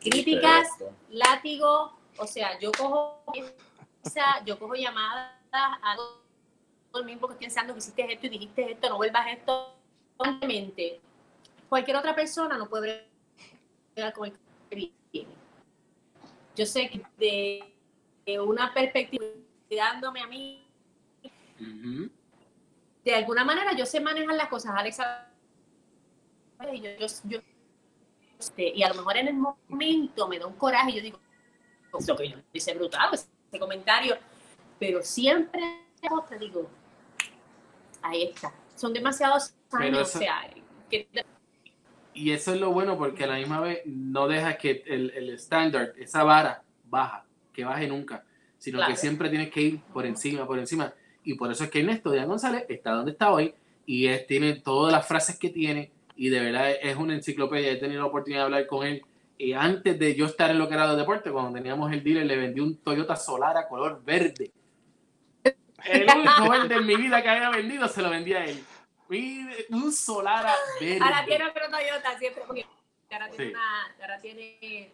críticas, 0.00 0.68
látigo, 1.10 1.96
o 2.18 2.26
sea, 2.26 2.58
yo 2.58 2.72
cojo 2.72 3.22
yo 4.44 4.58
cojo 4.58 4.74
llamadas 4.74 5.32
a 5.52 5.96
todo 5.96 7.00
el 7.00 7.06
mismo 7.06 7.26
que 7.26 7.34
estoy 7.34 7.46
pensando 7.46 7.72
que 7.72 7.78
hiciste 7.78 8.12
esto 8.12 8.26
y 8.26 8.30
dijiste 8.30 8.72
esto, 8.72 8.88
no 8.88 8.96
vuelvas 8.96 9.26
esto. 9.28 9.74
Constantemente. 10.16 11.00
Cualquier 11.68 11.96
otra 11.96 12.14
persona 12.14 12.56
no 12.56 12.68
puede 12.68 13.06
bregar 13.94 14.12
con 14.12 14.28
el 14.28 14.38
que 14.70 14.92
viene. 15.12 15.34
Yo 16.54 16.64
sé 16.64 16.88
que 16.88 17.02
de, 17.18 17.74
de 18.24 18.40
una 18.40 18.72
perspectiva, 18.72 19.24
dándome 19.68 20.20
a 20.20 20.26
mí. 20.26 20.64
De 23.10 23.14
alguna 23.14 23.44
manera 23.44 23.72
yo 23.76 23.86
sé 23.86 24.00
manejar 24.00 24.34
las 24.34 24.48
cosas, 24.48 24.72
Alex. 24.76 24.96
sabe, 24.96 26.80
yo- 26.80 26.90
yo- 26.98 27.06
yo- 27.24 27.38
este, 28.38 28.68
y 28.74 28.82
a 28.82 28.88
lo 28.88 28.94
mejor 28.96 29.16
en 29.16 29.28
el 29.28 29.34
momento 29.34 30.26
me 30.28 30.38
da 30.38 30.46
un 30.46 30.54
coraje 30.54 30.90
y 30.90 30.96
yo 30.96 31.02
digo, 31.02 31.20
lo 32.06 32.16
que 32.16 32.28
yo 32.28 32.36
hice 32.52 32.74
brutal, 32.74 33.10
ese 33.14 33.28
comentario, 33.58 34.16
pero 34.78 35.02
siempre 35.02 35.60
te 36.28 36.38
digo, 36.38 36.68
ahí 38.02 38.24
está. 38.24 38.52
Son 38.74 38.92
demasiados 38.92 39.54
años, 39.72 40.08
eso- 40.08 40.18
o 40.18 40.20
sea, 40.20 40.50
que 40.90 41.08
Y 42.12 42.32
eso 42.32 42.54
es 42.54 42.60
lo 42.60 42.72
bueno 42.72 42.96
porque 42.98 43.24
a 43.24 43.26
la 43.28 43.36
misma 43.36 43.60
vez 43.60 43.82
no 43.86 44.26
deja 44.26 44.56
que 44.56 44.82
el, 44.86 45.10
el 45.10 45.30
estándar, 45.30 45.92
esa 45.98 46.24
vara, 46.24 46.62
baja, 46.84 47.24
que 47.52 47.64
baje 47.64 47.86
nunca, 47.86 48.24
sino 48.58 48.78
Claro. 48.78 48.92
que 48.92 48.98
siempre 48.98 49.28
tienes 49.28 49.50
que 49.50 49.60
ir 49.60 49.80
por 49.92 50.06
encima, 50.06 50.46
por 50.46 50.58
encima. 50.58 50.92
Y 51.26 51.34
por 51.34 51.50
eso 51.50 51.64
es 51.64 51.70
que 51.70 51.80
Ernesto 51.80 52.10
Díaz 52.12 52.26
González 52.26 52.64
está 52.68 52.92
donde 52.92 53.10
está 53.10 53.32
hoy 53.32 53.52
y 53.84 54.06
es, 54.06 54.26
tiene 54.28 54.54
todas 54.54 54.92
las 54.92 55.06
frases 55.06 55.36
que 55.38 55.48
tiene 55.50 55.90
y 56.14 56.28
de 56.28 56.40
verdad 56.40 56.70
es 56.80 56.96
una 56.96 57.14
enciclopedia. 57.14 57.72
He 57.72 57.76
tenido 57.76 58.00
la 58.02 58.06
oportunidad 58.06 58.42
de 58.42 58.44
hablar 58.44 58.66
con 58.68 58.86
él 58.86 59.04
y 59.36 59.52
antes 59.52 59.98
de 59.98 60.14
yo 60.14 60.26
estar 60.26 60.50
en 60.50 60.58
lo 60.58 60.68
que 60.68 60.74
era 60.74 60.88
de 60.88 60.96
deporte, 60.96 61.32
cuando 61.32 61.52
teníamos 61.52 61.92
el 61.92 62.02
dealer, 62.04 62.26
le 62.26 62.36
vendí 62.36 62.60
un 62.60 62.76
Toyota 62.78 63.16
Solara 63.16 63.66
color 63.68 64.02
verde. 64.04 64.52
El 65.84 66.06
único 66.16 66.48
verde 66.48 66.74
en 66.76 66.86
mi 66.86 66.94
vida 66.96 67.20
que 67.22 67.28
había 67.28 67.50
vendido 67.50 67.88
se 67.88 68.02
lo 68.02 68.08
vendí 68.10 68.32
a 68.32 68.44
él. 68.44 68.62
Un 69.70 69.92
Solara 69.92 70.54
verde. 70.80 71.00
ahora 71.02 71.24
tiene 71.26 71.44
otro 71.44 71.62
Toyota, 71.68 72.18
siempre 72.20 72.44
porque 72.46 72.66
ahora 73.10 73.28
tiene 73.30 73.44
Sí. 73.46 73.50
una, 73.50 73.86
ahora 74.00 74.18
tiene, 74.20 74.90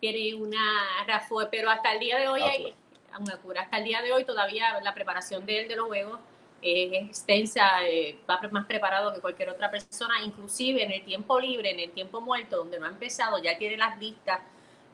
tiene 0.00 0.34
una 0.34 0.60
RAV4, 1.06 1.48
pero 1.50 1.70
hasta 1.70 1.92
el 1.94 2.00
día 2.00 2.18
de 2.18 2.28
hoy 2.28 2.42
hay 2.42 2.74
una 3.18 3.36
cura. 3.38 3.62
Hasta 3.62 3.78
el 3.78 3.84
día 3.84 4.02
de 4.02 4.12
hoy 4.12 4.24
todavía 4.24 4.80
la 4.80 4.94
preparación 4.94 5.44
de 5.46 5.60
él 5.60 5.68
de 5.68 5.76
los 5.76 5.86
juegos 5.86 6.18
es 6.62 7.08
extensa, 7.08 7.84
eh, 7.86 8.18
va 8.28 8.40
más 8.50 8.66
preparado 8.66 9.12
que 9.12 9.20
cualquier 9.20 9.50
otra 9.50 9.70
persona, 9.70 10.22
inclusive 10.24 10.84
en 10.84 10.92
el 10.92 11.04
tiempo 11.04 11.40
libre, 11.40 11.72
en 11.72 11.80
el 11.80 11.90
tiempo 11.90 12.20
muerto, 12.20 12.58
donde 12.58 12.78
no 12.78 12.86
ha 12.86 12.90
empezado, 12.90 13.42
ya 13.42 13.58
tiene 13.58 13.76
las 13.76 13.98
listas. 13.98 14.40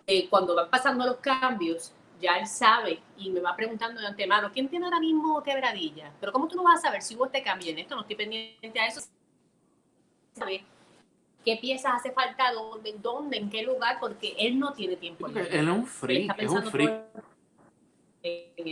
eh, 0.06 0.26
cuando 0.30 0.54
van 0.54 0.70
pasando 0.70 1.04
los 1.04 1.18
cambios, 1.18 1.92
ya 2.18 2.38
él 2.38 2.46
sabe 2.46 2.98
y 3.18 3.28
me 3.28 3.40
va 3.40 3.54
preguntando 3.54 4.00
de 4.00 4.06
antemano, 4.06 4.50
¿quién 4.50 4.66
tiene 4.68 4.86
ahora 4.86 5.00
mismo 5.00 5.42
quebradilla? 5.42 6.10
Pero 6.18 6.32
¿cómo 6.32 6.48
tú 6.48 6.56
no 6.56 6.62
vas 6.64 6.78
a 6.78 6.88
saber 6.88 7.02
si 7.02 7.14
hubo 7.14 7.26
este 7.26 7.42
cambio 7.42 7.70
en 7.70 7.80
esto? 7.80 7.94
No 7.94 8.00
estoy 8.00 8.16
pendiente 8.16 8.80
a 8.80 8.86
eso. 8.86 9.02
qué 11.44 11.56
piezas 11.56 11.92
hace 11.96 12.10
falta, 12.12 12.52
dónde, 12.52 12.94
dónde, 12.98 13.36
en 13.36 13.50
qué 13.50 13.62
lugar, 13.62 13.98
porque 14.00 14.34
él 14.38 14.58
no 14.58 14.72
tiene 14.72 14.96
tiempo. 14.96 15.26
Él 15.26 15.36
es 15.36 15.68
un 15.68 15.86
freak, 15.86 16.38
es 16.38 16.50
un 16.50 16.62
freak. 16.64 17.02
todo 17.12 17.37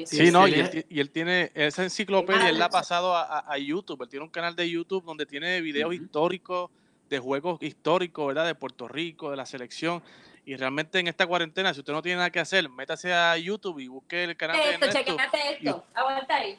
Sí, 0.06 0.30
no, 0.32 0.46
y 0.48 0.54
él 0.54 0.86
y 0.88 1.00
él 1.00 1.10
tiene 1.10 1.50
esa 1.54 1.82
enciclopedia, 1.82 2.48
él 2.48 2.58
la 2.58 2.66
ha 2.66 2.70
pasado 2.70 3.14
a, 3.14 3.22
a- 3.22 3.52
a 3.52 3.58
YouTube, 3.58 4.02
él 4.02 4.08
tiene 4.08 4.24
un 4.24 4.30
canal 4.30 4.54
de 4.56 4.68
YouTube 4.68 5.04
donde 5.04 5.26
tiene 5.26 5.60
videos 5.60 5.94
Ujú. 5.94 6.04
históricos 6.04 6.70
de 7.08 7.18
juegos 7.18 7.58
históricos, 7.62 8.26
¿verdad? 8.26 8.46
De 8.46 8.54
Puerto 8.56 8.88
Rico, 8.88 9.30
de 9.30 9.36
la 9.36 9.46
selección. 9.46 10.02
Y 10.44 10.56
realmente 10.56 10.98
en 10.98 11.06
esta 11.08 11.26
cuarentena, 11.26 11.72
si 11.72 11.80
usted 11.80 11.92
no 11.92 12.02
tiene 12.02 12.16
nada 12.16 12.30
que 12.30 12.40
hacer, 12.40 12.68
métase 12.68 13.12
a 13.12 13.36
YouTube 13.36 13.78
y 13.80 13.88
busque 13.88 14.24
el 14.24 14.36
canal 14.36 14.56
de 14.56 14.70
Esto, 14.74 14.84
Ernesto. 14.86 15.16
chequéate 15.16 15.52
esto, 15.54 15.86
aguanta 15.94 16.36
ahí. 16.36 16.58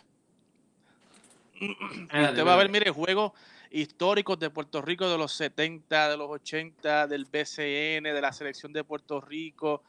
Y 1.60 2.24
usted 2.24 2.46
va 2.46 2.54
a 2.54 2.58
ver, 2.58 2.70
mire, 2.70 2.92
juegos 2.92 3.32
históricos 3.72 4.40
de 4.40 4.50
Puerto 4.50 4.82
Rico 4.82 5.10
de 5.10 5.18
los 5.18 5.34
70, 5.34 6.10
de 6.10 6.18
los 6.18 6.30
80, 6.30 7.08
del 7.08 7.26
BCN, 7.26 8.14
de 8.14 8.22
la 8.22 8.32
selección 8.32 8.72
de 8.72 8.84
Puerto 8.84 9.20
Rico. 9.20 9.84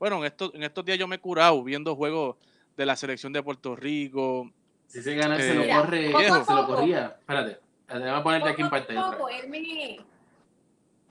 Bueno, 0.00 0.16
en 0.18 0.24
estos, 0.24 0.52
en 0.54 0.62
estos 0.64 0.84
días 0.84 0.98
yo 0.98 1.06
me 1.06 1.16
he 1.16 1.20
curado 1.20 1.62
viendo 1.62 1.94
juegos 1.94 2.36
de 2.76 2.86
la 2.86 2.96
selección 2.96 3.32
de 3.32 3.42
Puerto 3.42 3.76
Rico. 3.76 4.50
Si 4.86 5.02
se 5.02 5.14
gana, 5.14 5.36
se 5.36 5.54
lo 5.54 5.62
Eh, 5.62 5.70
corre, 5.72 6.06
Mira, 6.08 6.20
se 6.20 6.28
lo 6.30 6.44
poco 6.46 6.52
a 6.62 6.66
corría. 6.66 7.16
Espérate, 7.20 7.60
déjame 7.86 8.22
ponerte 8.22 8.48
aquí 8.48 8.62
en 8.62 8.68
Poco 8.70 8.76
a 8.76 8.86
pantalla. 8.86 9.10
poco, 9.18 9.28
me... 9.48 10.00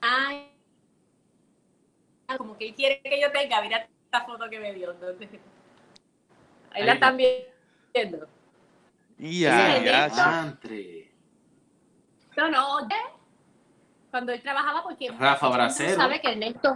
Ay, 0.02 0.52
como 2.38 2.58
que 2.58 2.68
él 2.70 2.76
quiere 2.76 3.00
que 3.02 3.22
yo 3.22 3.32
tenga, 3.32 3.62
mira 3.62 3.88
esta 4.06 4.26
foto 4.26 4.50
que 4.50 4.60
me 4.60 4.74
dio. 4.74 4.92
entonces. 4.92 5.30
Ahí 6.72 6.82
Ahí 6.82 6.86
la 6.86 6.94
está. 6.94 7.06
están 7.12 7.18
viendo. 7.18 8.28
Ya, 9.20 9.84
ya. 9.84 10.58
No, 12.38 12.50
no, 12.50 12.90
ya. 12.90 12.96
cuando 14.12 14.32
él 14.32 14.42
trabajaba, 14.42 14.82
porque 14.84 15.12
Rafa 15.12 15.50
Bracero. 15.50 15.96
sabe 15.96 16.22
que 16.22 16.32
Ernesto, 16.32 16.76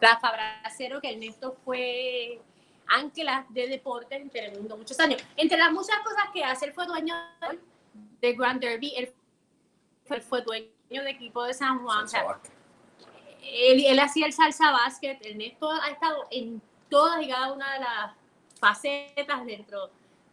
Rafa 0.00 0.32
Bracero, 0.32 1.00
que 1.00 1.12
Ernesto 1.12 1.56
fue 1.64 2.40
ancla 2.88 3.46
de 3.48 3.68
deportes 3.68 4.20
en 4.20 4.30
Telemundo 4.30 4.76
muchos 4.76 4.98
años. 5.00 5.22
Entre 5.36 5.58
las 5.58 5.72
muchas 5.72 5.98
cosas 6.04 6.24
que 6.32 6.44
hace, 6.44 6.66
él 6.66 6.72
fue 6.72 6.86
dueño 6.86 7.14
de 8.20 8.32
Grand 8.34 8.60
Derby, 8.60 8.94
él 8.96 9.12
fue, 10.04 10.20
fue 10.20 10.42
dueño 10.42 10.70
de 10.88 11.10
equipo 11.10 11.42
de 11.44 11.54
San 11.54 11.82
Juan. 11.82 12.08
Salsa 12.08 12.40
él, 13.42 13.84
él 13.86 13.98
hacía 14.00 14.26
el 14.26 14.32
salsa 14.32 14.70
básquet, 14.72 15.24
Ernesto 15.24 15.70
ha 15.70 15.88
estado 15.90 16.26
en 16.30 16.60
todas 16.88 17.22
y 17.22 17.28
cada 17.28 17.52
una 17.52 17.74
de 17.74 17.80
las 17.80 18.12
facetas 18.58 19.44
dentro, 19.46 19.90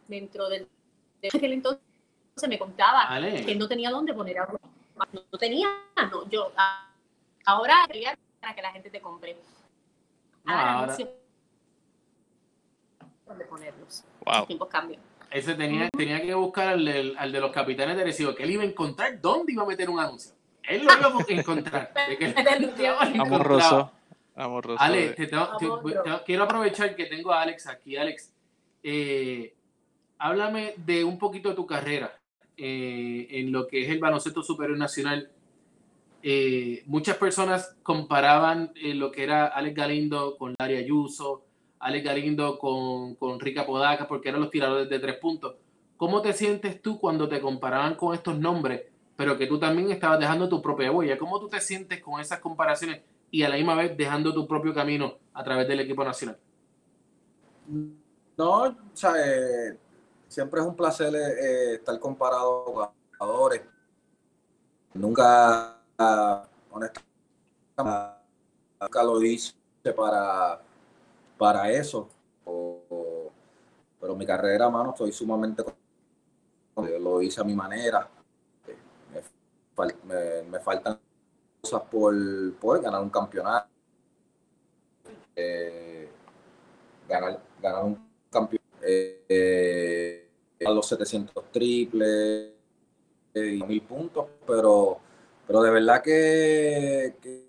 dentro 0.08 0.48
del 0.48 0.68
de 1.22 1.28
aquel 1.28 1.52
entonces 1.52 1.80
me 2.48 2.58
contaba 2.58 3.02
Ale. 3.02 3.44
que 3.46 3.54
no 3.54 3.66
tenía 3.68 3.90
dónde 3.90 4.12
poner 4.12 4.38
a 4.40 4.46
no, 4.46 4.58
no 5.32 5.38
tenía, 5.38 5.68
no, 6.10 6.28
yo 6.28 6.52
a- 6.56 6.90
ahora 7.46 7.86
para 8.40 8.54
que 8.54 8.62
la 8.62 8.72
gente 8.72 8.90
te 8.90 9.00
compre. 9.00 9.36
Ahora, 10.44 10.72
ahora- 10.80 10.94
sé 10.96 11.08
dónde 13.26 13.44
ponerlos. 13.46 14.04
Wow. 14.24 14.34
Los 14.38 14.46
tiempos 14.46 14.68
cambian. 14.68 15.00
Ese 15.30 15.54
tenía, 15.54 15.88
tenía 15.90 16.20
que 16.22 16.34
buscar 16.34 16.68
al, 16.68 16.84
del- 16.84 17.16
al 17.18 17.32
de 17.32 17.40
los 17.40 17.50
capitanes 17.50 17.96
de 17.96 18.04
Recibo, 18.04 18.34
que 18.34 18.44
él 18.44 18.50
iba 18.52 18.62
a 18.62 18.66
encontrar 18.66 19.20
dónde 19.20 19.52
iba 19.52 19.62
a 19.62 19.66
meter 19.66 19.90
un 19.90 19.98
anuncio. 19.98 20.32
Él 20.62 20.84
lo 20.84 20.92
iba 20.92 21.08
a 21.18 21.24
encontrar. 21.40 21.92
de 21.94 22.16
Amorroso. 23.20 23.90
Amorroso. 24.36 24.82
Ale, 24.82 25.10
te 25.10 25.26
tengo- 25.26 25.56
te- 25.58 25.64
Amor, 25.66 26.02
te- 26.02 26.24
quiero 26.24 26.44
aprovechar 26.44 26.94
que 26.96 27.06
tengo 27.06 27.32
a 27.32 27.42
Alex 27.42 27.66
aquí. 27.66 27.96
Alex, 27.96 28.32
eh, 28.82 29.54
háblame 30.18 30.74
de 30.76 31.04
un 31.04 31.18
poquito 31.18 31.48
de 31.50 31.54
tu 31.54 31.66
carrera 31.66 32.12
eh, 32.56 33.26
en 33.30 33.50
lo 33.52 33.66
que 33.66 33.82
es 33.84 33.90
el 33.90 33.98
baloncesto 33.98 34.42
superior 34.42 34.78
nacional. 34.78 35.30
Eh, 36.26 36.82
muchas 36.86 37.18
personas 37.18 37.76
comparaban 37.82 38.72
eh, 38.76 38.94
lo 38.94 39.12
que 39.12 39.24
era 39.24 39.44
Alex 39.44 39.76
Galindo 39.76 40.38
con 40.38 40.54
Larry 40.58 40.76
Ayuso, 40.76 41.44
Alex 41.80 42.02
Galindo 42.02 42.58
con, 42.58 43.14
con 43.16 43.38
Rica 43.38 43.66
Podaca, 43.66 44.08
porque 44.08 44.30
eran 44.30 44.40
los 44.40 44.50
tiradores 44.50 44.88
de 44.88 44.98
tres 45.00 45.18
puntos. 45.18 45.56
¿Cómo 45.98 46.22
te 46.22 46.32
sientes 46.32 46.80
tú 46.80 46.98
cuando 46.98 47.28
te 47.28 47.42
comparaban 47.42 47.94
con 47.96 48.14
estos 48.14 48.38
nombres, 48.38 48.84
pero 49.16 49.36
que 49.36 49.46
tú 49.46 49.58
también 49.58 49.90
estabas 49.90 50.18
dejando 50.18 50.48
tu 50.48 50.62
propia 50.62 50.90
huella? 50.90 51.18
¿Cómo 51.18 51.38
tú 51.38 51.46
te 51.46 51.60
sientes 51.60 52.00
con 52.00 52.18
esas 52.18 52.38
comparaciones 52.38 53.02
y 53.30 53.42
a 53.42 53.50
la 53.50 53.56
misma 53.56 53.74
vez 53.74 53.94
dejando 53.94 54.32
tu 54.32 54.48
propio 54.48 54.72
camino 54.72 55.18
a 55.34 55.44
través 55.44 55.68
del 55.68 55.80
equipo 55.80 56.04
nacional? 56.04 56.38
No, 58.34 58.66
eh, 58.66 59.76
siempre 60.26 60.60
es 60.62 60.66
un 60.66 60.74
placer 60.74 61.14
estar 61.14 61.98
comparado 62.00 62.64
con 62.64 62.88
jugadores. 63.18 63.60
Nunca, 64.94 65.73
ah, 65.98 66.48
honestamente, 66.70 67.04
nunca 68.80 69.02
lo 69.02 69.22
hice 69.22 69.54
para, 69.96 70.60
para 71.38 71.70
eso. 71.72 72.08
Pero 74.00 74.14
mi 74.14 74.24
carrera, 74.26 74.70
mano, 74.70 74.90
estoy 74.90 75.10
sumamente 75.12 75.64
lo 77.00 77.20
hice 77.22 77.40
a 77.40 77.44
mi 77.44 77.54
manera. 77.54 78.08
Me, 79.12 79.20
fal- 79.76 79.96
me- 80.04 80.42
me 80.50 80.60
faltan 80.60 80.98
cosas 81.62 81.82
por, 81.90 82.14
por 82.60 82.82
ganar 82.82 83.02
un 83.02 83.10
campeonato. 83.10 83.68
Eh, 85.36 86.08
ganar, 87.08 87.40
ganar 87.62 87.84
un 87.84 87.98
campeón, 88.30 88.62
eh, 88.82 89.24
eh, 89.28 90.30
a 90.66 90.70
los 90.70 90.86
700 90.88 91.44
triples 91.52 92.52
eh, 93.34 93.56
y 93.60 93.62
1000 93.64 93.82
puntos, 93.82 94.26
pero, 94.46 95.00
pero 95.46 95.62
de 95.62 95.70
verdad 95.70 96.02
que, 96.02 97.14
que 97.20 97.46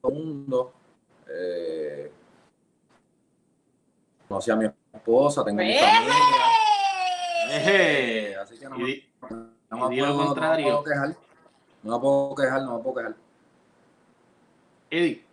todo 0.00 0.12
el 0.12 0.14
mundo 0.14 0.72
eh, 1.28 2.10
conocí 4.28 4.50
a 4.50 4.56
mi 4.56 4.66
esposa, 4.92 5.44
tengo 5.44 5.62
mi 5.62 5.74
familia, 5.74 6.14
Eje. 7.50 8.30
eh, 8.32 8.36
así 8.36 8.58
que 8.58 8.68
no, 8.68 8.76
Y 8.78 8.82
me- 8.82 9.36
no 9.70 9.78
lo 9.78 9.88
puedo- 9.88 10.06
no 10.06 10.18
me 10.18 10.24
contrario. 10.26 10.64
puedo 10.64 10.84
quejar, 10.84 11.16
no 11.82 11.92
me 11.96 12.00
puedo 12.00 12.34
quejar, 12.34 12.62
no 12.62 12.76
me 12.78 12.82
puedo 12.82 12.96
quejar. 12.96 13.16
Eddie. 14.90 15.24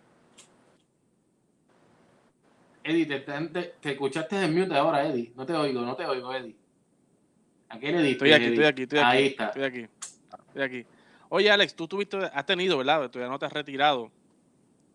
Eddie, 2.82 3.06
te, 3.06 3.20
te- 3.20 3.74
te 3.80 3.92
escuchaste 3.92 4.42
en 4.44 4.54
mute 4.58 4.74
ahora, 4.76 5.06
Eddie. 5.06 5.32
No 5.36 5.46
te 5.46 5.54
oigo, 5.54 5.80
no 5.80 5.96
te 5.96 6.04
oigo, 6.04 6.34
Eddie. 6.34 6.54
¿A 7.74 7.78
qué 7.80 7.90
le 7.90 8.02
diste, 8.02 8.12
Estoy 8.12 8.32
aquí, 8.32 8.46
estoy 8.46 8.64
aquí, 8.66 8.82
estoy 8.82 8.98
aquí. 9.00 9.08
Ahí 9.16 9.26
está. 9.26 9.46
Estoy 9.46 9.64
aquí. 9.64 9.86
Estoy 10.48 10.62
aquí. 10.62 10.86
Oye, 11.28 11.50
Alex, 11.50 11.74
tú 11.74 11.88
tuviste, 11.88 12.18
has 12.32 12.46
tenido, 12.46 12.78
¿verdad? 12.78 13.10
Todavía 13.10 13.32
no 13.32 13.38
te 13.38 13.46
has 13.46 13.52
retirado. 13.52 14.12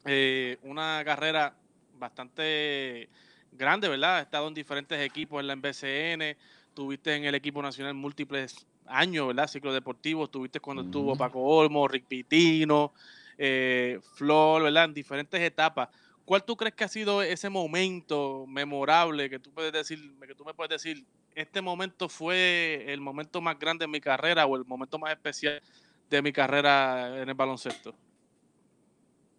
eh, 0.05 0.57
una 0.61 1.01
carrera 1.03 1.53
bastante 1.91 3.09
grande, 3.51 3.89
¿verdad? 3.89 4.17
Has 4.19 4.23
estado 4.23 4.47
en 4.47 4.53
diferentes 4.53 4.97
equipos 5.01 5.41
en 5.41 5.47
la 5.47 5.53
MBCN, 5.53 6.37
tuviste 6.73 7.15
en 7.15 7.25
el 7.25 7.35
equipo 7.35 7.61
nacional 7.61 7.95
múltiples 7.95 8.65
años, 8.85 9.27
¿verdad? 9.27 9.47
Ciclo 9.47 9.73
deportivo, 9.73 10.23
estuviste 10.23 10.61
cuando 10.61 10.83
estuvo 10.83 11.09
Ujú. 11.09 11.17
Paco 11.17 11.41
Olmo, 11.41 11.85
Rick 11.89 12.05
Pitino, 12.07 12.93
eh, 13.37 13.99
Flor, 14.15 14.63
¿verdad? 14.63 14.85
En 14.85 14.93
diferentes 14.93 15.41
etapas. 15.41 15.89
¿Cuál 16.29 16.43
tú 16.43 16.55
crees 16.55 16.75
que 16.75 16.83
ha 16.83 16.87
sido 16.87 17.23
ese 17.23 17.49
momento 17.49 18.45
memorable 18.45 19.31
que 19.31 19.39
tú 19.39 19.51
puedes 19.51 19.73
decir, 19.73 19.97
que 20.27 20.35
tú 20.35 20.45
me 20.45 20.53
puedes 20.53 20.69
decir, 20.69 21.03
este 21.33 21.59
momento 21.59 22.07
fue 22.07 22.85
el 22.87 23.01
momento 23.01 23.41
más 23.41 23.57
grande 23.57 23.85
de 23.85 23.87
mi 23.87 23.99
carrera 23.99 24.45
o 24.45 24.55
el 24.55 24.63
momento 24.63 24.99
más 24.99 25.09
especial 25.11 25.59
de 26.07 26.21
mi 26.21 26.31
carrera 26.31 27.19
en 27.23 27.29
el 27.29 27.33
baloncesto? 27.33 27.95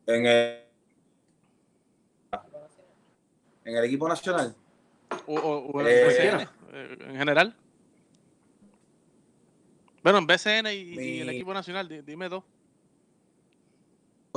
En 0.04 0.26
el, 0.26 0.64
en 3.66 3.76
el 3.76 3.84
equipo 3.84 4.08
nacional, 4.08 4.56
O, 5.28 5.34
o- 5.38 5.66
o 5.70 5.80
en 5.82 5.86
Eh, 5.86 6.04
BCN, 6.06 6.48
eh, 6.72 6.96
en 7.08 7.16
general. 7.18 7.56
Bueno, 10.02 10.18
en 10.18 10.26
BCN 10.26 10.74
y, 10.74 10.78
y 10.98 11.20
el 11.20 11.28
Mi- 11.28 11.34
equipo 11.36 11.54
nacional, 11.54 11.86
di- 11.88 12.02
dime 12.02 12.28
dos. 12.28 12.42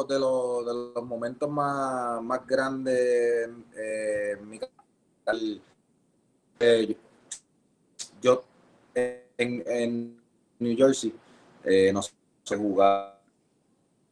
De 0.02 0.20
los, 0.20 0.66
de 0.66 0.74
los 0.96 1.06
momentos 1.06 1.48
más, 1.50 2.22
más 2.24 2.46
grandes 2.48 3.50
eh, 3.78 4.32
en 4.32 4.50
mi 4.50 4.58
carrera, 4.58 5.62
eh, 6.60 6.98
yo 8.20 8.44
en, 8.96 9.64
en 9.68 10.22
New 10.58 10.76
Jersey 10.76 11.14
eh, 11.64 11.92
no 11.94 12.02
sé 12.02 12.12
jugar 12.58 13.22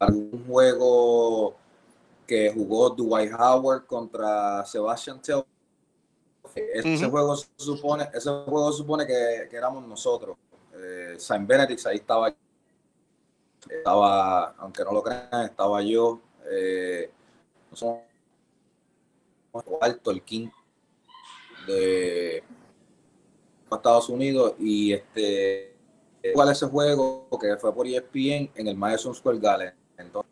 un 0.02 0.46
juego 0.46 1.56
que 2.28 2.52
jugó 2.54 2.92
Dwight 2.92 3.34
Howard 3.34 3.86
contra 3.88 4.64
Sebastian 4.66 5.20
Tell 5.22 5.44
ese 6.56 7.06
Ujú. 7.06 7.12
juego 7.12 7.36
se 7.36 7.48
supone 7.58 8.10
ese 8.14 8.30
juego 8.30 8.72
supone 8.72 9.08
que, 9.08 9.48
que 9.50 9.56
éramos 9.56 9.88
nosotros 9.88 10.38
eh, 10.74 11.16
Saint 11.18 11.48
Benedict 11.48 11.86
ahí 11.88 11.98
estaba 11.98 12.34
estaba, 13.70 14.52
aunque 14.58 14.84
no 14.84 14.92
lo 14.92 15.04
crean, 15.04 15.46
estaba 15.46 15.82
yo, 15.82 16.22
eh, 16.50 17.12
no 17.70 17.78
somos 17.78 18.02
el 19.54 19.64
cuarto, 19.64 20.12
el 20.12 20.22
quinto 20.22 20.56
de 21.68 22.44
Estados 23.72 24.10
Unidos 24.10 24.56
y 24.60 24.94
este 24.94 25.76
jugar 26.34 26.52
ese 26.52 26.68
juego 26.68 27.28
que 27.40 27.58
fue 27.58 27.74
por 27.74 27.88
ESPN 27.88 28.52
en 28.56 28.68
el 28.68 28.76
Madison 28.76 29.16
Square 29.16 29.40
Garden. 29.40 29.74
Entonces, 29.98 30.32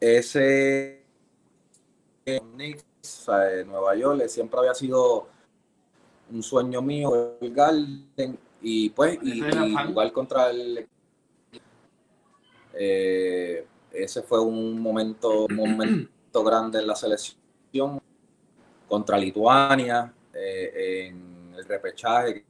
ese 0.00 1.04
Knicks, 2.24 2.84
o 3.02 3.24
sea, 3.24 3.38
de 3.38 3.64
Nueva 3.64 3.94
York, 3.96 4.26
siempre 4.28 4.58
había 4.60 4.74
sido 4.74 5.28
un 6.30 6.42
sueño 6.42 6.80
mío 6.82 7.36
el 7.40 7.52
Garden 7.52 8.38
y 8.62 8.90
pues 8.90 9.18
y, 9.22 9.44
y 9.44 9.74
jugar 9.86 10.12
contra 10.12 10.50
el 10.50 10.88
eh, 12.76 13.66
ese 13.92 14.22
fue 14.22 14.40
un 14.40 14.80
momento 14.80 15.46
un 15.46 15.54
momento 15.56 16.44
grande 16.44 16.80
en 16.80 16.86
la 16.86 16.96
selección 16.96 18.00
contra 18.88 19.16
Lituania 19.18 20.12
eh, 20.32 21.06
en 21.08 21.54
el 21.56 21.64
repechaje 21.64 22.44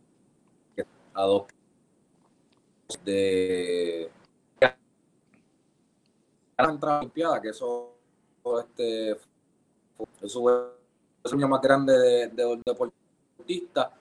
que 0.74 0.84
a 1.14 1.22
dos 1.22 1.46
de 3.04 4.10
la 4.60 4.76
entrada 6.70 6.98
olimpiada 6.98 7.40
que 7.40 7.48
eso 7.48 7.94
este 8.60 9.16
fue 9.96 10.06
el 11.24 11.30
sueño 11.30 11.48
más 11.48 11.60
grande 11.60 11.92
de, 11.98 12.28
de, 12.28 12.44
de 12.44 12.62
deportista 12.64 13.92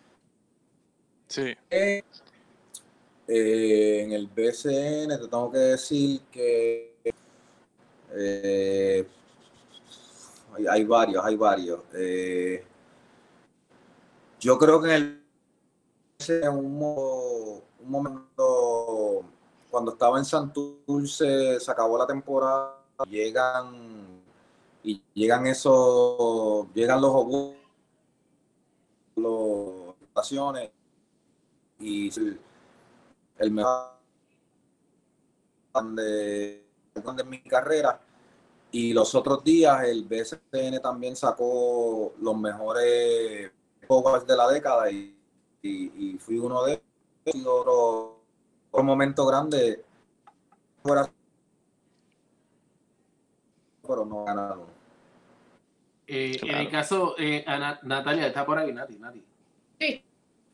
Sí. 1.27 1.55
eh, 1.69 2.03
en 3.27 4.11
el 4.11 4.27
BCN 4.27 5.17
te 5.19 5.27
tengo 5.27 5.51
que 5.51 5.57
decir 5.57 6.21
que 6.31 6.95
eh, 8.15 9.07
hay, 10.69 10.83
varios, 10.83 11.23
hay 11.25 11.35
varios. 11.35 11.81
Eh, 11.93 12.63
yo 14.39 14.57
creo 14.57 14.81
que 14.81 14.95
en 14.95 15.01
el 15.01 16.49
un, 16.49 16.77
mo- 16.77 17.61
un 17.81 17.89
momento 17.89 19.23
cuando 19.69 19.91
estaba 19.93 20.19
en 20.19 20.25
Santurce 20.25 21.59
se 21.59 21.71
acabó 21.71 21.97
la 21.97 22.07
temporada 22.07 22.77
llegan 23.09 24.21
y 24.83 25.01
llegan 25.13 25.47
esos 25.47 26.67
llegan 26.73 27.01
los 27.01 27.11
obús 27.13 27.55
los 29.15 29.95
estaciones 30.01 30.69
y 31.79 32.09
el, 33.39 33.51
mejor 33.51 33.93
de, 35.95 36.63
de 36.93 37.23
mi 37.23 37.41
carrera 37.43 37.99
y 38.71 38.93
los 38.93 39.13
otros 39.15 39.43
días 39.43 39.83
el 39.83 40.03
BSN 40.05 40.79
también 40.81 41.15
sacó 41.15 42.13
los 42.19 42.37
mejores 42.37 43.51
covers 43.87 44.25
de 44.25 44.35
la 44.35 44.47
década 44.49 44.89
y, 44.91 45.17
y- 45.61 45.91
y 46.13 46.17
fui 46.19 46.37
uno 46.39 46.63
de 46.63 46.73
ellos 46.73 47.35
y 47.35 47.45
otro, 47.45 48.21
otro 48.71 48.83
momento 48.83 49.25
grande 49.25 49.83
fuera 50.81 51.09
pero 53.87 54.05
no 54.05 54.25
ganaron 54.25 54.65
Eh, 56.07 56.33
En 56.35 56.39
Claro. 56.39 56.59
el 56.63 56.69
caso, 56.69 57.15
eh, 57.17 57.43
a 57.47 57.79
Natalia, 57.83 58.27
está 58.27 58.45
por 58.45 58.57
ahí, 58.57 58.73
Nati, 58.73 58.97
Nati. 58.97 59.23
Sí. 59.79 60.03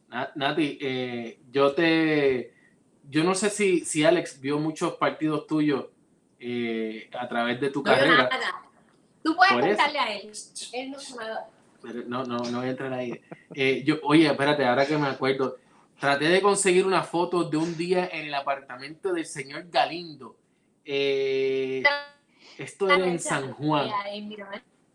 Na- 0.07 0.31
Nati, 0.35 0.77
eh, 0.79 1.39
yo 1.51 1.73
te. 1.73 2.53
Yo 3.09 3.23
no 3.23 3.33
sé 3.33 3.49
si, 3.49 3.83
si 3.85 4.03
Alex 4.05 4.39
vio 4.39 4.59
muchos 4.59 4.93
partidos 4.93 5.47
tuyos 5.47 5.87
eh, 6.39 7.09
a 7.17 7.27
través 7.27 7.59
de 7.59 7.71
tu 7.71 7.79
No 7.79 7.85
carrera. 7.85 8.29
nada. 8.29 8.61
Tú 9.23 9.35
puedes 9.35 9.53
contarle 9.53 9.99
a 9.99 10.13
él. 10.15 10.31
Él 10.73 10.91
no 10.91 10.97
Pero 11.81 12.03
no, 12.05 12.23
no, 12.23 12.37
no 12.37 12.59
voy 12.59 12.67
a 12.67 12.71
entrar 12.71 12.93
ahí. 12.93 13.19
Eh, 13.55 13.83
yo, 13.83 13.95
oye, 14.03 14.27
espérate, 14.27 14.63
ahora 14.65 14.85
que 14.85 14.97
me 14.97 15.07
acuerdo. 15.07 15.57
Traté 15.99 16.25
de 16.25 16.41
conseguir 16.41 16.85
una 16.85 17.03
foto 17.03 17.43
de 17.43 17.57
un 17.57 17.75
día 17.75 18.07
en 18.13 18.27
el 18.27 18.33
apartamento 18.33 19.11
del 19.11 19.25
señor 19.25 19.67
Galindo. 19.69 20.37
Eh, 20.85 21.83
esto 22.57 22.89
era 22.89 23.05
en 23.05 23.19
San 23.19 23.53
Juan. 23.53 23.89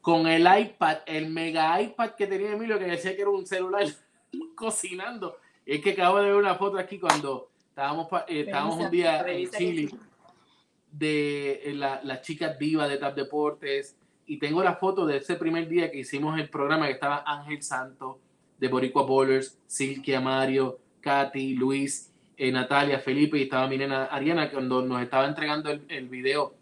Con 0.00 0.26
el 0.26 0.46
iPad, 0.46 0.98
el 1.06 1.30
mega 1.30 1.80
iPad 1.80 2.10
que 2.10 2.26
tenía 2.26 2.52
Emilio, 2.52 2.78
que 2.78 2.84
decía 2.84 3.14
que 3.14 3.22
era 3.22 3.30
un 3.30 3.46
celular 3.46 3.86
cocinando. 4.54 5.36
Es 5.66 5.82
que 5.82 5.90
acabo 5.92 6.18
de 6.18 6.26
ver 6.26 6.36
una 6.36 6.54
foto 6.54 6.78
aquí 6.78 6.98
cuando 6.98 7.50
estábamos, 7.74 8.06
eh, 8.28 8.40
estábamos 8.46 8.76
un 8.78 8.90
día 8.90 9.24
en 9.28 9.50
Chile 9.50 9.88
de 10.92 11.52
eh, 11.64 11.74
la- 11.74 12.00
las 12.04 12.22
chicas 12.22 12.56
divas 12.56 12.88
de 12.88 12.98
TAP 12.98 13.16
Deportes 13.16 13.96
y 14.26 14.38
tengo 14.38 14.62
la 14.62 14.76
foto 14.76 15.04
de 15.06 15.16
ese 15.16 15.34
primer 15.34 15.68
día 15.68 15.90
que 15.90 15.98
hicimos 15.98 16.38
el 16.38 16.48
programa 16.48 16.86
que 16.86 16.92
estaba 16.92 17.24
Ángel 17.26 17.62
Santos 17.64 18.16
de 18.58 18.68
Boricua 18.68 19.02
Bowlers, 19.02 19.58
Silkia 19.66 20.20
Mario, 20.20 20.78
Katy, 21.00 21.54
Luis, 21.56 22.12
eh, 22.36 22.52
Natalia, 22.52 23.00
Felipe 23.00 23.38
y 23.38 23.42
estaba 23.42 23.66
mi 23.66 23.76
nena 23.76 24.04
Ariana 24.04 24.50
cuando 24.52 24.80
nos 24.82 25.02
estaba 25.02 25.26
entregando 25.26 25.70
el, 25.70 25.82
el 25.88 26.08
video 26.08 26.54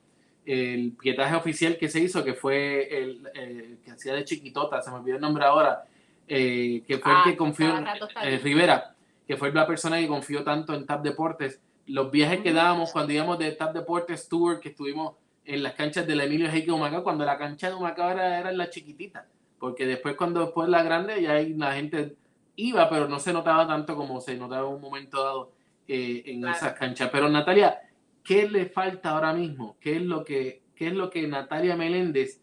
el 0.46 0.92
pietaje 0.92 1.36
oficial 1.36 1.76
que 1.76 1.88
se 1.88 2.00
hizo, 2.00 2.24
que 2.24 2.32
fue 2.34 2.88
el, 3.00 3.28
el 3.34 3.78
que 3.84 3.90
hacía 3.92 4.14
de 4.14 4.24
chiquitota, 4.24 4.80
se 4.82 4.90
me 4.90 4.96
olvidó 4.96 5.16
el 5.16 5.22
nombre 5.22 5.44
ahora, 5.44 5.84
eh, 6.26 6.82
que 6.88 6.98
fue 6.98 7.12
Ah, 7.14 7.22
el 7.26 7.30
que 7.32 7.36
confió 7.36 7.78
en 7.78 7.86
eh. 8.24 8.40
Rivera, 8.42 8.92
que 9.26 9.36
fue 9.36 9.52
la 9.52 9.66
persona 9.66 9.98
que 9.98 10.08
confió 10.08 10.42
tanto 10.44 10.74
en 10.74 10.86
TAP 10.86 11.02
Deportes. 11.02 11.60
Los 11.86 12.10
viajes 12.10 12.40
que 12.40 12.52
dábamos 12.52 12.92
cuando 12.92 13.12
íbamos 13.12 13.38
de 13.38 13.52
TAP 13.52 13.74
Deportes 13.74 14.28
Tour, 14.28 14.60
que 14.60 14.70
estuvimos 14.70 15.14
en 15.44 15.62
las 15.62 15.74
canchas 15.74 16.06
del 16.06 16.20
Emilio 16.20 16.48
Heike 16.48 16.70
Humacao, 16.70 17.02
cuando 17.02 17.24
la 17.24 17.36
cancha 17.38 17.68
de 17.68 17.74
Humacao 17.74 18.10
era, 18.10 18.38
era 18.38 18.52
la 18.52 18.70
chiquitita, 18.70 19.26
porque 19.58 19.86
después 19.86 20.14
cuando 20.16 20.40
después 20.40 20.68
la 20.68 20.82
grande, 20.82 21.20
ya 21.20 21.32
ahí 21.32 21.54
la 21.54 21.72
gente 21.74 22.16
iba, 22.56 22.88
pero 22.88 23.08
no 23.08 23.18
se 23.18 23.32
notaba 23.32 23.66
tanto 23.66 23.96
como 23.96 24.20
se 24.20 24.36
notaba 24.36 24.68
en 24.68 24.74
un 24.74 24.80
momento 24.80 25.22
dado 25.24 25.52
eh, 25.88 26.22
en 26.26 26.40
Claro. 26.42 26.56
esas 26.56 26.72
canchas. 26.74 27.10
Pero 27.10 27.28
Natalia, 27.28 27.80
¿qué 28.22 28.48
le 28.48 28.66
falta 28.66 29.10
ahora 29.10 29.32
mismo? 29.32 29.76
¿Qué 29.80 29.96
es 29.96 30.02
lo 30.02 30.22
que, 30.24 30.62
qué 30.76 30.88
es 30.88 30.92
lo 30.94 31.10
que 31.10 31.26
Natalia 31.26 31.74
Meléndez 31.76 32.40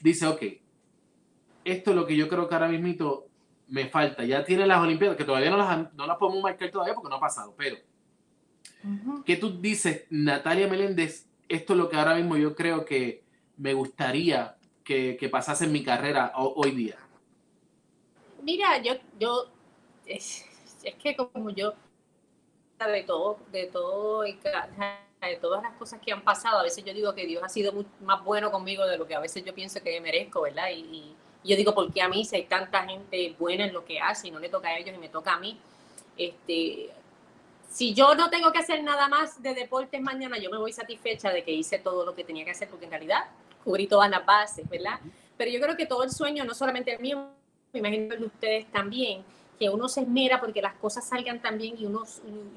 dice, 0.00 0.26
ok, 0.26 0.42
esto 1.64 1.90
es 1.90 1.96
lo 1.96 2.06
que 2.06 2.16
yo 2.16 2.28
creo 2.28 2.48
que 2.48 2.54
ahora 2.54 2.68
mismito 2.68 3.26
me 3.70 3.88
falta. 3.88 4.24
Ya 4.24 4.44
tiene 4.44 4.66
las 4.66 4.80
Olimpiadas, 4.80 5.16
que 5.16 5.24
todavía 5.24 5.50
no 5.50 5.56
las, 5.56 5.92
no 5.94 6.06
las 6.06 6.16
podemos 6.18 6.42
marcar 6.42 6.70
todavía 6.70 6.94
porque 6.94 7.08
no 7.08 7.16
ha 7.16 7.20
pasado, 7.20 7.54
pero 7.56 7.76
¿qué 9.24 9.36
tú 9.36 9.60
dices, 9.60 10.06
Natalia 10.10 10.68
Meléndez? 10.68 11.26
Esto 11.48 11.72
es 11.72 11.78
lo 11.78 11.88
que 11.88 11.96
ahora 11.96 12.14
mismo 12.14 12.36
yo 12.36 12.54
creo 12.54 12.84
que 12.84 13.24
me 13.56 13.74
gustaría 13.74 14.56
que, 14.84 15.16
que 15.18 15.28
pasase 15.28 15.64
en 15.64 15.72
mi 15.72 15.82
carrera 15.82 16.32
ho- 16.36 16.54
hoy 16.56 16.70
día. 16.72 16.96
Mira, 18.42 18.80
yo, 18.82 18.94
yo, 19.18 19.50
es, 20.06 20.44
es 20.82 20.94
que 20.94 21.16
como 21.16 21.50
yo, 21.50 21.74
de 22.78 23.02
todo, 23.02 23.38
de 23.52 23.66
todo, 23.66 24.26
y 24.26 24.32
de 24.34 25.36
todas 25.36 25.62
las 25.62 25.74
cosas 25.74 26.00
que 26.00 26.12
han 26.12 26.22
pasado, 26.22 26.58
a 26.58 26.62
veces 26.62 26.82
yo 26.84 26.94
digo 26.94 27.14
que 27.14 27.26
Dios 27.26 27.42
ha 27.42 27.48
sido 27.48 27.84
más 28.00 28.24
bueno 28.24 28.50
conmigo 28.50 28.86
de 28.86 28.96
lo 28.96 29.06
que 29.06 29.14
a 29.14 29.20
veces 29.20 29.44
yo 29.44 29.54
pienso 29.54 29.82
que 29.82 30.00
merezco, 30.00 30.40
¿verdad? 30.42 30.70
Y, 30.70 30.80
y 30.80 31.16
yo 31.42 31.56
digo, 31.56 31.74
¿por 31.74 31.92
qué 31.92 32.02
a 32.02 32.08
mí 32.08 32.24
si 32.24 32.36
hay 32.36 32.44
tanta 32.44 32.86
gente 32.86 33.34
buena 33.38 33.64
en 33.64 33.72
lo 33.72 33.84
que 33.84 33.98
hace 33.98 34.28
y 34.28 34.30
no 34.30 34.38
le 34.38 34.48
toca 34.48 34.68
a 34.68 34.78
ellos 34.78 34.94
y 34.94 34.98
me 34.98 35.08
toca 35.08 35.34
a 35.34 35.40
mí? 35.40 35.58
Este, 36.16 36.90
si 37.70 37.94
yo 37.94 38.14
no 38.14 38.28
tengo 38.28 38.52
que 38.52 38.58
hacer 38.58 38.82
nada 38.82 39.08
más 39.08 39.42
de 39.42 39.54
deportes 39.54 40.00
mañana, 40.02 40.38
yo 40.38 40.50
me 40.50 40.58
voy 40.58 40.72
satisfecha 40.72 41.30
de 41.30 41.42
que 41.42 41.52
hice 41.52 41.78
todo 41.78 42.04
lo 42.04 42.14
que 42.14 42.24
tenía 42.24 42.44
que 42.44 42.50
hacer, 42.50 42.68
porque 42.68 42.84
en 42.84 42.90
realidad 42.90 43.24
cubrí 43.64 43.86
todas 43.86 44.10
las 44.10 44.24
bases, 44.26 44.68
¿verdad? 44.68 45.00
Pero 45.36 45.50
yo 45.50 45.60
creo 45.60 45.76
que 45.76 45.86
todo 45.86 46.02
el 46.02 46.10
sueño, 46.10 46.44
no 46.44 46.52
solamente 46.52 46.92
el 46.92 47.00
mío, 47.00 47.28
me 47.72 47.78
imagino 47.78 48.14
el 48.14 48.20
de 48.20 48.26
ustedes 48.26 48.66
también, 48.70 49.22
que 49.58 49.70
uno 49.70 49.88
se 49.88 50.00
esmera 50.00 50.40
porque 50.40 50.60
las 50.60 50.74
cosas 50.74 51.06
salgan 51.08 51.40
tan 51.40 51.58
bien 51.58 51.76
y 51.78 51.86
uno, 51.86 52.02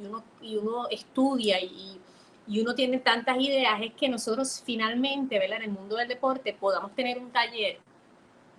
y 0.02 0.06
uno, 0.06 0.24
y 0.42 0.56
uno 0.58 0.88
estudia 0.90 1.62
y, 1.62 2.00
y 2.48 2.60
uno 2.60 2.74
tiene 2.74 2.98
tantas 3.00 3.38
ideas, 3.40 3.82
es 3.82 3.94
que 3.94 4.10
nosotros 4.10 4.64
finalmente, 4.66 5.38
¿verdad? 5.38 5.58
En 5.58 5.64
el 5.64 5.72
mundo 5.72 5.96
del 5.96 6.08
deporte 6.08 6.54
podamos 6.54 6.94
tener 6.96 7.18
un 7.18 7.32
taller 7.32 7.80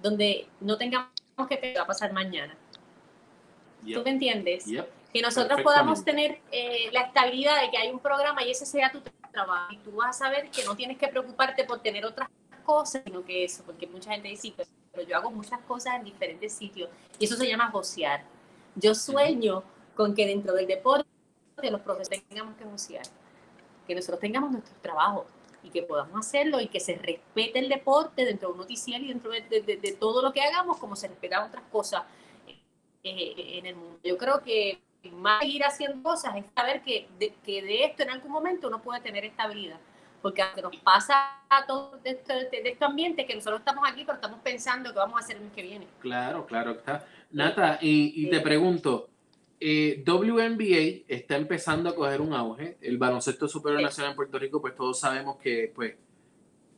donde 0.04 0.46
no 0.60 0.76
tengamos 0.76 1.08
que 1.48 1.58
qué 1.58 1.74
va 1.74 1.84
a 1.84 1.86
pasar 1.86 2.12
mañana. 2.12 2.54
¿Tú 3.80 4.02
me 4.04 4.10
entiendes? 4.10 4.66
Yep. 4.66 4.86
que 5.12 5.22
nosotros 5.22 5.62
podamos 5.62 6.04
tener 6.04 6.40
eh, 6.50 6.90
la 6.92 7.02
estabilidad 7.02 7.62
de 7.62 7.70
que 7.70 7.78
hay 7.78 7.88
un 7.90 8.00
programa 8.00 8.42
y 8.42 8.50
ese 8.50 8.66
sea 8.66 8.92
tu 8.92 9.00
trabajo. 9.32 9.72
Y 9.72 9.78
tú 9.78 9.92
vas 9.92 10.16
a 10.16 10.24
saber 10.24 10.50
que 10.50 10.62
no 10.64 10.76
tienes 10.76 10.98
que 10.98 11.08
preocuparte 11.08 11.64
por 11.64 11.80
tener 11.80 12.04
otras 12.04 12.28
cosas, 12.64 13.02
sino 13.04 13.24
que 13.24 13.44
eso, 13.44 13.62
porque 13.64 13.86
mucha 13.86 14.10
gente 14.10 14.28
dice, 14.28 14.42
"Sí, 14.42 14.54
pero, 14.92 15.08
yo 15.08 15.16
hago 15.16 15.30
muchas 15.30 15.60
cosas 15.60 15.94
en 15.96 16.04
diferentes 16.04 16.52
sitios. 16.52 16.90
Y 17.18 17.24
eso 17.24 17.36
se 17.36 17.48
llama 17.48 17.70
josear. 17.70 18.24
Yo 18.74 18.94
sueño 18.94 19.62
con 19.94 20.14
que 20.14 20.26
dentro 20.26 20.52
del 20.52 20.66
deporte 20.66 21.06
los 21.62 21.80
profesores 21.80 22.24
tengamos 22.28 22.56
que 22.56 22.64
josear, 22.64 23.06
que 23.86 23.94
nosotros 23.94 24.20
tengamos 24.20 24.50
nuestros 24.50 24.76
trabajos 24.82 25.24
y 25.64 25.70
que 25.70 25.82
podamos 25.82 26.18
hacerlo 26.26 26.60
y 26.60 26.68
que 26.68 26.80
se 26.80 26.94
respete 26.96 27.58
el 27.58 27.68
deporte 27.68 28.24
dentro 28.24 28.48
de 28.48 28.52
un 28.52 28.58
noticiero 28.60 29.04
y 29.04 29.08
dentro 29.08 29.32
de, 29.32 29.40
de- 29.42 29.62
de- 29.62 29.76
de 29.78 29.92
todo 29.92 30.22
lo 30.22 30.32
que 30.32 30.42
hagamos, 30.42 30.78
como 30.78 30.94
se 30.96 31.08
respetan 31.08 31.48
otras 31.48 31.64
cosas 31.72 32.04
eh, 33.02 33.58
en 33.58 33.66
el 33.66 33.76
mundo. 33.76 33.98
Yo 34.02 34.16
creo 34.16 34.42
que 34.42 34.80
más 35.12 35.40
que 35.40 35.48
ir 35.48 35.64
haciendo 35.64 36.02
cosas 36.02 36.36
es 36.36 36.44
saber 36.54 36.82
que 36.82 37.08
de, 37.18 37.34
que 37.44 37.62
de 37.62 37.84
esto 37.84 38.02
en 38.02 38.10
algún 38.10 38.32
momento 38.32 38.68
uno 38.68 38.80
puede 38.82 39.00
tener 39.00 39.24
estabilidad. 39.24 39.78
Porque 40.22 40.40
aunque 40.40 40.62
nos 40.62 40.74
pasa 40.76 41.42
a 41.50 41.66
todo 41.66 41.98
de, 42.02 42.10
esto- 42.12 42.32
de 42.32 42.62
este 42.64 42.84
ambiente, 42.84 43.26
que 43.26 43.34
nosotros 43.34 43.60
estamos 43.60 43.84
aquí, 43.86 44.04
pero 44.04 44.14
estamos 44.14 44.40
pensando 44.40 44.90
que 44.90 44.98
vamos 44.98 45.20
a 45.20 45.24
hacer 45.24 45.36
el 45.36 45.42
mes 45.42 45.52
que 45.52 45.62
viene. 45.62 45.86
Claro, 46.00 46.46
claro 46.46 46.70
está. 46.72 47.06
Nata, 47.30 47.78
y, 47.82 48.24
y 48.24 48.30
te 48.30 48.40
pregunto, 48.40 49.10
eh, 49.60 50.02
WNBA 50.06 51.04
está 51.08 51.36
empezando 51.36 51.88
a 51.90 51.94
coger 51.94 52.20
un 52.20 52.32
auge. 52.34 52.76
El 52.80 52.98
baloncesto 52.98 53.48
superior 53.48 53.80
nacional 53.82 54.12
en 54.12 54.16
Puerto 54.16 54.38
Rico, 54.38 54.60
pues 54.60 54.74
todos 54.74 54.98
sabemos 55.00 55.36
que 55.36 55.72
pues 55.74 55.94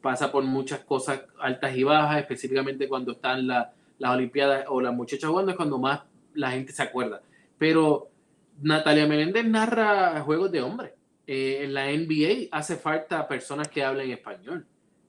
pasa 0.01 0.31
por 0.31 0.45
muchas 0.45 0.81
cosas 0.81 1.23
altas 1.41 1.77
y 1.77 1.83
bajas, 1.83 2.21
específicamente 2.21 2.89
cuando 2.89 3.13
están 3.13 3.47
la- 3.47 3.73
las 3.99 4.13
Olimpiadas 4.13 4.67
o 4.69 4.81
las 4.81 4.93
muchachas 4.95 5.29
jugando, 5.31 5.51
es 5.53 5.57
cuando 5.57 5.79
más 5.79 6.03
la 6.35 6.51
gente 6.51 6.73
se 6.73 6.83
acuerda. 6.83 7.23
Pero 7.59 8.09
Natalia 8.63 9.07
Meléndez 9.07 9.45
narra 9.47 10.21
juegos 10.21 10.53
de 10.53 10.63
hombres. 10.63 10.93
Eh, 11.27 11.65
en 11.65 11.75
la 11.75 11.91
NBA 11.91 12.49
hace 12.53 12.77
falta 12.77 13.27
personas 13.27 13.69
que 13.69 13.83
hablen 13.83 14.11
español. 14.11 14.65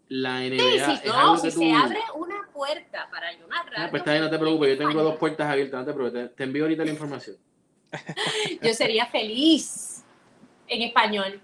La 0.09 0.39
NBA 0.41 0.57
Sí, 0.57 0.91
es 0.93 0.99
sí, 1.01 1.07
no, 1.07 1.13
algo 1.13 1.38
si 1.38 1.43
que 1.43 1.51
se 1.51 1.74
abre 1.74 1.99
una 2.15 2.47
puerta 2.53 3.07
para 3.11 3.38
yo 3.38 3.45
narrar. 3.47 3.74
Ah, 3.76 3.88
pues 3.91 4.03
no 4.05 4.30
te 4.30 4.39
preocupes, 4.39 4.70
yo 4.80 4.88
tengo 4.88 5.03
dos 5.03 5.18
puertas 5.18 5.47
abiertas, 5.47 5.82
no 5.82 5.86
te 5.86 5.93
preocupes, 5.93 6.36
te 6.36 6.43
envío 6.45 6.63
ahorita 6.63 6.86
la 6.86 6.91
información. 6.91 7.36
Yo 8.62 8.74
sería 8.74 9.06
feliz 9.06 10.04
en 10.68 10.82
español. 10.82 11.42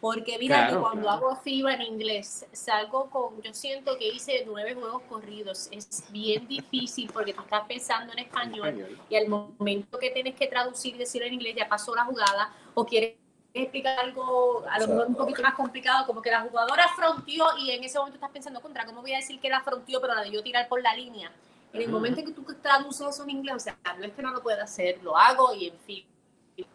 Porque 0.00 0.38
mira, 0.38 0.58
Claro, 0.58 0.74
yo 0.74 0.80
cuando 0.82 1.02
claro. 1.02 1.26
hago 1.26 1.36
FIBA 1.36 1.74
en 1.74 1.82
inglés, 1.82 2.46
salgo 2.52 3.10
con, 3.10 3.42
yo 3.42 3.52
siento 3.52 3.98
que 3.98 4.06
hice 4.06 4.44
nueve 4.46 4.74
juegos 4.74 5.02
corridos. 5.08 5.68
Es 5.72 6.04
bien 6.12 6.46
difícil 6.46 7.10
porque 7.12 7.34
tú 7.34 7.40
estás 7.40 7.62
pensando 7.66 8.12
en 8.12 8.20
español 8.20 8.96
y 9.10 9.16
al 9.16 9.26
momento 9.26 9.98
que 9.98 10.10
tienes 10.10 10.36
que 10.36 10.46
traducir 10.46 10.94
y 10.94 10.98
decirlo 10.98 11.26
en 11.26 11.34
inglés 11.34 11.56
ya 11.56 11.68
pasó 11.68 11.96
la 11.96 12.04
jugada 12.04 12.54
o 12.74 12.86
quieres 12.86 13.16
explicar 13.52 13.98
algo 13.98 14.64
a 14.70 14.78
lo 14.78 14.86
mejor 14.86 15.06
un 15.08 15.14
poquito 15.16 15.42
más 15.42 15.54
complicado, 15.54 16.06
como 16.06 16.22
que 16.22 16.30
la 16.30 16.42
jugadora 16.42 16.86
fronteó 16.94 17.44
y 17.58 17.72
en 17.72 17.82
ese 17.82 17.98
momento 17.98 18.16
estás 18.16 18.30
pensando 18.30 18.60
contra, 18.60 18.86
¿cómo 18.86 19.00
voy 19.00 19.14
a 19.14 19.16
decir 19.16 19.40
que 19.40 19.48
la 19.48 19.62
fronteó 19.62 20.00
pero 20.00 20.14
la 20.14 20.22
debió 20.22 20.44
tirar 20.44 20.68
por 20.68 20.80
la 20.80 20.94
línea? 20.94 21.32
En 21.72 21.82
el 21.82 21.88
momento 21.90 22.20
en 22.20 22.26
que 22.26 22.32
tú 22.32 22.44
traduces 22.62 23.06
eso 23.06 23.22
en 23.24 23.30
inglés, 23.30 23.54
o 23.56 23.58
sea, 23.58 23.78
no 23.98 24.04
es 24.04 24.12
que 24.12 24.22
no 24.22 24.30
lo 24.32 24.42
pueda 24.42 24.62
hacer, 24.64 25.02
lo 25.02 25.16
hago 25.16 25.54
y 25.54 25.68
en 25.68 25.78
fin, 25.80 26.04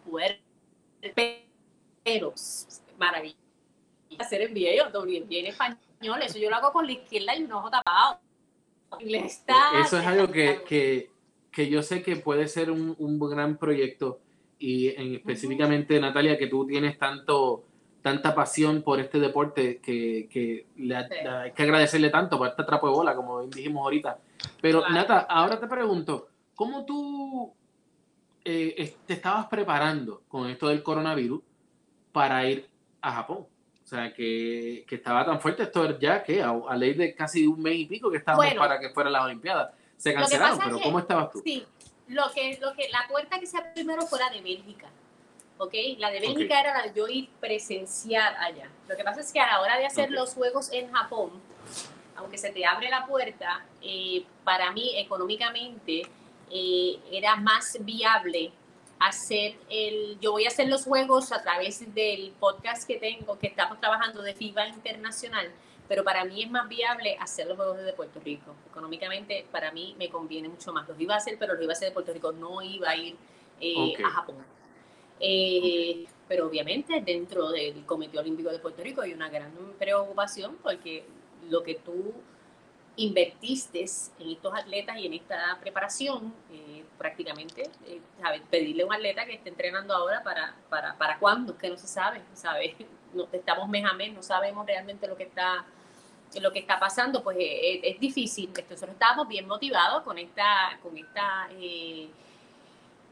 fuerte, 0.05 0.41
pero 2.03 2.33
maravilla. 2.97 3.35
Hacer 4.19 4.51
NBA 4.51 4.85
o 4.87 4.91
WNBA 5.03 5.37
en 5.39 5.45
español, 5.47 6.21
eso 6.21 6.37
yo 6.37 6.49
lo 6.49 6.55
hago 6.57 6.71
con 6.71 6.85
la 6.85 6.91
izquierda 6.91 7.35
y 7.35 7.43
un 7.43 7.51
ojo 7.51 7.69
tapado. 7.71 8.19
Está- 8.99 9.79
Eso 9.83 9.97
es 9.97 10.05
algo 10.05 10.31
que, 10.31 10.61
que, 10.67 11.09
que 11.51 11.67
yo 11.69 11.81
sé 11.81 12.03
que 12.03 12.15
puede 12.17 12.47
ser 12.47 12.69
un, 12.69 12.95
un 12.99 13.19
gran 13.19 13.57
proyecto 13.57 14.19
y 14.59 14.89
en, 14.89 15.15
específicamente, 15.15 15.99
Natalia, 15.99 16.37
que 16.37 16.47
tú 16.47 16.65
tienes 16.67 16.97
tanto 16.99 17.65
tanta 18.03 18.35
pasión 18.35 18.81
por 18.83 18.99
este 18.99 19.17
deporte 19.17 19.79
que, 19.79 20.27
que 20.29 20.67
le 20.75 21.07
Sí. 21.07 21.13
hay 21.25 21.51
que 21.53 21.63
agradecerle 21.63 22.09
tanto 22.09 22.37
por 22.37 22.49
este 22.49 22.63
trapo 22.65 22.87
de 22.89 22.93
bola, 22.93 23.15
como 23.15 23.41
dijimos 23.47 23.81
ahorita. 23.83 24.19
Pero, 24.61 24.79
Claro. 24.79 24.93
Nata, 24.93 25.19
ahora 25.29 25.59
te 25.59 25.67
pregunto, 25.67 26.29
¿cómo 26.55 26.85
tú 26.85 27.53
eh, 28.45 28.95
te 29.05 29.13
estabas 29.13 29.47
preparando 29.47 30.23
con 30.27 30.49
esto 30.49 30.67
del 30.67 30.83
coronavirus 30.83 31.41
para 32.11 32.45
ir 32.47 32.67
a 33.01 33.11
Japón? 33.13 33.47
O 33.83 33.85
sea, 33.85 34.13
que, 34.13 34.85
que 34.87 34.95
estaba 34.95 35.25
tan 35.25 35.39
fuerte 35.41 35.63
esto 35.63 35.99
ya 35.99 36.23
que 36.23 36.41
a, 36.41 36.51
a 36.51 36.75
ley 36.75 36.93
de 36.93 37.13
casi 37.13 37.45
un 37.45 37.61
mes 37.61 37.75
y 37.75 37.85
pico 37.85 38.09
que 38.09 38.17
estábamos 38.17 38.45
Bueno. 38.45 38.61
para 38.61 38.79
que 38.79 38.89
fueran 38.91 39.13
las 39.13 39.23
Olimpiadas. 39.25 39.73
Se 39.97 40.13
cancelaron, 40.13 40.59
pero 40.63 40.77
es 40.77 40.83
¿cómo 40.83 40.99
estabas 40.99 41.31
tú? 41.31 41.41
Sí, 41.43 41.65
lo 42.07 42.23
que, 42.33 42.57
lo 42.61 42.73
que, 42.73 42.89
la 42.89 43.05
puerta 43.09 43.39
que 43.39 43.45
se 43.45 43.57
abrió 43.57 43.73
primero 43.73 44.01
fue 44.03 44.19
la 44.19 44.29
de 44.29 44.41
Bélgica. 44.41 44.87
¿Ok? 45.57 45.73
La 45.99 46.09
de 46.09 46.19
Bélgica 46.19 46.55
Ok. 46.55 46.59
era 46.65 46.77
la 46.77 46.83
de 46.87 46.93
yo 46.97 47.07
ir 47.07 47.29
presencial 47.39 48.35
allá. 48.39 48.69
Lo 48.87 48.95
que 48.97 49.03
pasa 49.03 49.21
es 49.21 49.31
que 49.31 49.39
a 49.39 49.47
la 49.47 49.61
hora 49.61 49.77
de 49.77 49.85
hacer 49.85 50.09
Ok. 50.09 50.15
los 50.15 50.33
juegos 50.33 50.71
en 50.71 50.91
Japón, 50.91 51.29
aunque 52.15 52.37
se 52.37 52.51
te 52.51 52.65
abre 52.65 52.89
la 52.89 53.05
puerta, 53.05 53.65
eh, 53.81 54.23
para 54.43 54.71
mí 54.71 54.93
económicamente 54.95 56.03
eh, 56.49 56.99
era 57.11 57.35
más 57.35 57.77
viable 57.81 58.51
hacer 58.99 59.55
el, 59.69 60.17
yo 60.21 60.31
voy 60.31 60.45
a 60.45 60.47
hacer 60.47 60.67
los 60.69 60.83
juegos 60.83 61.31
a 61.31 61.41
través 61.41 61.93
del 61.93 62.31
podcast 62.39 62.87
que 62.87 62.97
tengo, 62.97 63.37
que 63.37 63.47
estamos 63.47 63.79
trabajando 63.79 64.21
de 64.21 64.33
FIBA 64.33 64.67
Internacional, 64.67 65.51
pero 65.87 66.03
para 66.03 66.23
mí 66.23 66.43
es 66.43 66.49
más 66.49 66.69
viable 66.69 67.17
hacer 67.19 67.47
los 67.47 67.57
juegos 67.57 67.77
desde 67.77 67.93
Puerto 67.93 68.19
Rico. 68.21 68.55
Económicamente, 68.69 69.45
para 69.51 69.71
mí 69.71 69.95
me 69.99 70.09
conviene 70.09 70.47
mucho 70.47 70.71
más. 70.71 70.87
Los 70.87 70.99
iba 70.99 71.15
a 71.15 71.17
hacer, 71.17 71.37
pero 71.37 71.53
los 71.53 71.63
iba 71.63 71.73
a 71.73 71.75
hacer 71.75 71.89
de 71.89 71.93
Puerto 71.93 72.13
Rico, 72.13 72.31
no 72.31 72.61
iba 72.61 72.89
a 72.89 72.95
ir 72.95 73.17
eh, 73.59 73.93
a 74.03 74.09
Japón. 74.09 74.45
Eh, 75.19 76.05
Pero 76.27 76.47
obviamente 76.47 77.01
dentro 77.01 77.51
del 77.51 77.85
Comité 77.85 78.19
Olímpico 78.19 78.49
de 78.49 78.59
Puerto 78.59 78.81
Rico 78.81 79.01
hay 79.01 79.13
una 79.13 79.29
gran 79.29 79.51
preocupación 79.77 80.57
porque 80.63 81.05
lo 81.49 81.63
que 81.63 81.75
tú 81.75 82.13
invertiste 82.95 83.85
en 84.19 84.29
estos 84.29 84.53
atletas 84.53 84.97
y 84.97 85.07
en 85.07 85.13
esta 85.13 85.57
preparación, 85.59 86.33
eh, 86.51 86.83
prácticamente, 86.97 87.63
eh, 87.87 87.99
¿sabes? 88.21 88.41
pedirle 88.49 88.83
a 88.83 88.85
un 88.85 88.93
atleta 88.93 89.25
que 89.25 89.33
esté 89.33 89.49
entrenando 89.49 89.95
ahora 89.95 90.21
para, 90.23 90.55
para, 90.69 90.95
para 90.97 91.17
cuándo, 91.17 91.57
que 91.57 91.69
no 91.69 91.77
se 91.77 91.87
sabe, 91.87 92.21
¿sabes? 92.33 92.75
No, 93.13 93.27
estamos 93.31 93.69
mes 93.69 93.85
a 93.85 93.93
mes, 93.93 94.11
no 94.11 94.23
sabemos 94.23 94.65
realmente 94.65 95.07
lo 95.07 95.15
que 95.15 95.25
está 95.25 95.63
lo 96.41 96.51
que 96.51 96.57
está 96.57 96.79
pasando, 96.79 97.23
pues 97.23 97.37
eh, 97.39 97.79
es, 97.83 97.99
difícil. 97.99 98.49
Nosotros 98.49 98.89
estábamos 98.89 99.27
bien 99.27 99.47
motivados 99.47 100.01
con 100.01 100.17
esta, 100.17 100.79
con 100.81 100.97
esta 100.97 101.47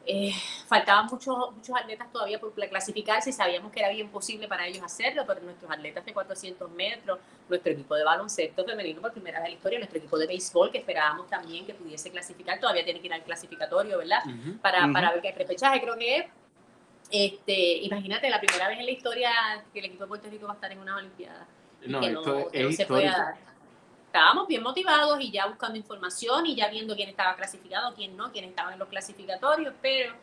eh, 0.05 0.33
faltaban 0.67 1.05
muchos, 1.05 1.35
muchos 1.55 1.75
atletas 1.75 2.11
todavía 2.11 2.39
por 2.39 2.53
clasificarse 2.53 3.29
y 3.29 3.33
sabíamos 3.33 3.71
que 3.71 3.79
era 3.79 3.89
bien 3.89 4.09
posible 4.09 4.47
para 4.47 4.65
ellos 4.67 4.83
hacerlo, 4.83 5.23
pero 5.27 5.41
nuestros 5.41 5.69
atletas 5.71 6.03
de 6.05 6.13
400 6.13 6.69
metros, 6.71 7.19
nuestro 7.47 7.71
equipo 7.71 7.95
de 7.95 8.03
baloncesto 8.03 8.65
femenino 8.65 9.01
por 9.01 9.11
primera 9.11 9.39
vez 9.39 9.45
en 9.47 9.51
la 9.51 9.57
historia, 9.57 9.79
nuestro 9.79 9.99
equipo 9.99 10.17
de 10.17 10.27
béisbol 10.27 10.71
que 10.71 10.79
esperábamos 10.79 11.27
también 11.29 11.65
que 11.65 11.73
pudiese 11.73 12.09
clasificar, 12.11 12.59
todavía 12.59 12.83
tiene 12.83 12.99
que 12.99 13.07
ir 13.07 13.13
al 13.13 13.23
clasificatorio, 13.23 13.97
¿verdad? 13.99 14.19
Para, 14.61 14.85
Ujú. 14.85 14.93
para 14.93 15.11
ver 15.11 15.21
qué 15.21 15.31
repechaje 15.33 15.81
creo 15.81 15.97
que 15.97 16.17
es. 16.17 16.25
Este, 17.11 17.77
imagínate, 17.79 18.29
la 18.29 18.39
primera 18.39 18.67
vez 18.69 18.79
en 18.79 18.85
la 18.85 18.91
historia 18.91 19.31
que 19.73 19.79
el 19.79 19.85
equipo 19.85 20.03
de 20.05 20.07
Puerto 20.07 20.29
Rico 20.29 20.45
va 20.47 20.53
a 20.53 20.55
estar 20.55 20.71
en 20.71 20.79
unas 20.79 20.97
Olimpiadas 20.97 21.45
No, 21.85 22.01
esto 22.01 22.21
no, 22.25 22.37
es, 22.51 22.63
no 22.63 22.69
es 22.69 22.75
se 22.77 22.85
pueda 22.85 23.01
histórico. 23.03 23.17
dar. 23.17 23.35
Estábamos 24.11 24.45
bien 24.45 24.61
motivados 24.61 25.21
y 25.21 25.31
ya 25.31 25.47
buscando 25.47 25.77
información 25.77 26.45
y 26.45 26.53
ya 26.53 26.69
viendo 26.69 26.97
quién 26.97 27.07
estaba 27.07 27.33
clasificado, 27.37 27.95
quién 27.95 28.17
no, 28.17 28.29
quién 28.33 28.43
estaba 28.43 28.73
en 28.73 28.79
los 28.79 28.89
clasificatorios, 28.89 29.73
pero 29.81 30.13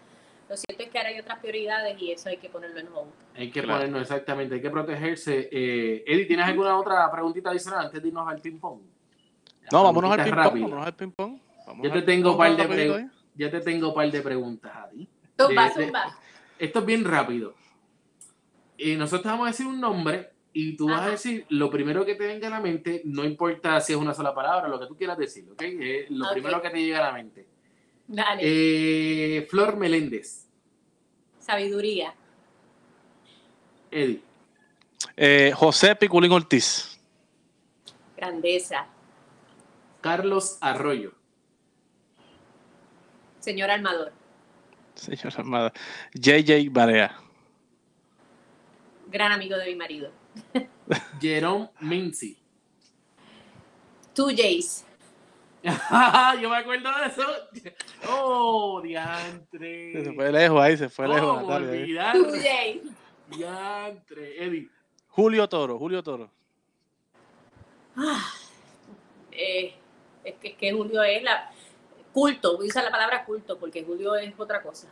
lo 0.46 0.56
cierto 0.58 0.82
es 0.82 0.90
que 0.90 0.98
ahora 0.98 1.08
hay 1.08 1.18
otras 1.18 1.38
prioridades 1.38 1.98
y 2.02 2.12
eso 2.12 2.28
hay 2.28 2.36
que 2.36 2.50
ponerlo 2.50 2.80
en 2.80 2.88
hold. 2.92 3.10
Hay 3.34 3.50
que 3.50 3.62
Claro. 3.62 3.78
ponernos 3.78 4.02
exactamente, 4.02 4.56
hay 4.56 4.60
que 4.60 4.68
protegerse. 4.68 5.48
Eh, 5.50 6.04
Eddie, 6.06 6.26
¿tienes 6.26 6.44
alguna 6.44 6.76
otra 6.78 7.10
preguntita 7.10 7.48
adicional 7.48 7.86
antes 7.86 8.02
de 8.02 8.08
irnos 8.08 8.28
al 8.28 8.38
ping-pong? 8.42 8.78
No, 9.72 9.82
vámonos 9.84 10.10
al 10.12 10.24
ping-pong. 10.24 10.52
Vámonos 10.60 10.86
al 10.86 10.94
ping-pong. 10.94 11.38
Yo 11.82 11.90
te 11.90 12.02
tengo 12.02 12.36
par 12.36 12.54
de 12.54 12.62
rapidito 12.64 12.92
pre- 12.92 13.02
ahí. 13.04 13.10
Ya 13.36 13.50
te 13.50 13.60
tengo 13.62 13.88
un 13.88 13.94
par 13.94 14.10
de 14.10 14.20
preguntas, 14.20 14.70
Adi. 14.76 15.08
De- 15.38 15.54
de-. 15.54 15.92
Esto 16.58 16.78
es 16.80 16.84
bien 16.84 17.04
rápido. 17.06 17.54
Eh, 18.76 18.96
nosotros 18.96 19.24
vamos 19.32 19.46
a 19.46 19.50
decir 19.50 19.66
un 19.66 19.80
nombre 19.80 20.30
y 20.60 20.76
tú 20.76 20.88
vas 20.88 21.02
a 21.02 21.10
decir 21.10 21.46
lo 21.50 21.70
primero 21.70 22.04
que 22.04 22.16
te 22.16 22.26
venga 22.26 22.48
a 22.48 22.50
la 22.50 22.58
mente, 22.60 23.02
no 23.04 23.24
importa 23.24 23.80
si 23.80 23.92
es 23.92 23.98
una 23.98 24.12
sola 24.12 24.34
palabra, 24.34 24.66
lo 24.66 24.80
que 24.80 24.86
tú 24.86 24.96
quieras 24.96 25.16
decir, 25.16 25.48
¿ok? 25.52 25.62
Eh, 25.62 26.06
lo 26.10 26.32
primero 26.32 26.60
que 26.60 26.70
te 26.70 26.80
llega 26.82 26.98
a 26.98 27.02
la 27.08 27.12
mente. 27.12 27.46
Dale, 28.08 28.42
Eh, 28.44 29.46
Flor 29.48 29.76
Meléndez, 29.76 30.48
sabiduría, 31.38 32.12
Eddie, 33.90 34.20
Eh, 35.16 35.52
José 35.54 35.94
Piculín 35.94 36.32
Ortiz. 36.32 36.98
grandeza, 38.16 38.86
Carlos 40.00 40.58
Arroyo, 40.60 41.12
señor 43.38 43.70
Armador, 43.70 44.12
Señor 44.96 45.32
Armada. 45.36 45.72
JJ 46.14 46.68
Barea. 46.70 47.16
gran 49.06 49.30
amigo 49.32 49.56
de 49.56 49.66
mi 49.66 49.76
marido. 49.76 50.10
Jerome 51.20 51.70
Mincy. 51.80 52.36
Two 54.14 54.30
Jays, 54.36 54.84
Yo 56.40 56.48
me 56.50 56.56
acuerdo 56.56 56.88
de 56.98 57.06
eso. 57.06 57.72
Oh, 58.08 58.80
diantre. 58.82 60.04
Se 60.04 60.12
fue 60.12 60.32
lejos 60.32 60.60
ahí, 60.60 60.76
se 60.76 60.88
fue 60.88 61.08
lejos. 61.08 61.40
¿Cómo 61.40 61.50
Natalia, 61.50 61.70
ahí. 61.72 61.82
olvidar? 61.82 62.12
Two 62.14 62.30
Jays. 62.30 62.82
Diantre. 63.28 64.44
Eddie. 64.44 64.68
Julio 65.08 65.48
Toro, 65.48 65.78
Julio 65.78 66.02
Toro. 66.02 66.30
Ah, 67.96 68.32
eh, 69.32 69.74
es, 70.22 70.34
que, 70.36 70.48
es 70.48 70.54
que 70.56 70.72
Julio 70.72 71.02
es 71.02 71.22
la 71.22 71.50
culto, 72.12 72.56
voy 72.56 72.66
a 72.66 72.68
usar 72.68 72.84
la 72.84 72.90
palabra 72.90 73.24
culto 73.24 73.58
porque 73.58 73.82
Julio 73.84 74.14
es 74.14 74.32
otra 74.38 74.62
cosa. 74.62 74.88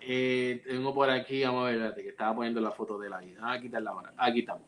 Eh, 0.00 0.62
tengo 0.66 0.92
por 0.92 1.08
aquí, 1.08 1.42
vamos 1.44 1.68
a 1.68 1.70
ver, 1.70 1.94
que 1.94 2.08
estaba 2.08 2.34
poniendo 2.34 2.60
la 2.60 2.72
foto 2.72 2.98
de 2.98 3.08
la 3.08 3.18
vida. 3.18 3.40
Ah, 3.42 3.58
quitarla 3.60 3.90
ahora. 3.90 4.12
Aquí 4.16 4.40
estamos. 4.40 4.62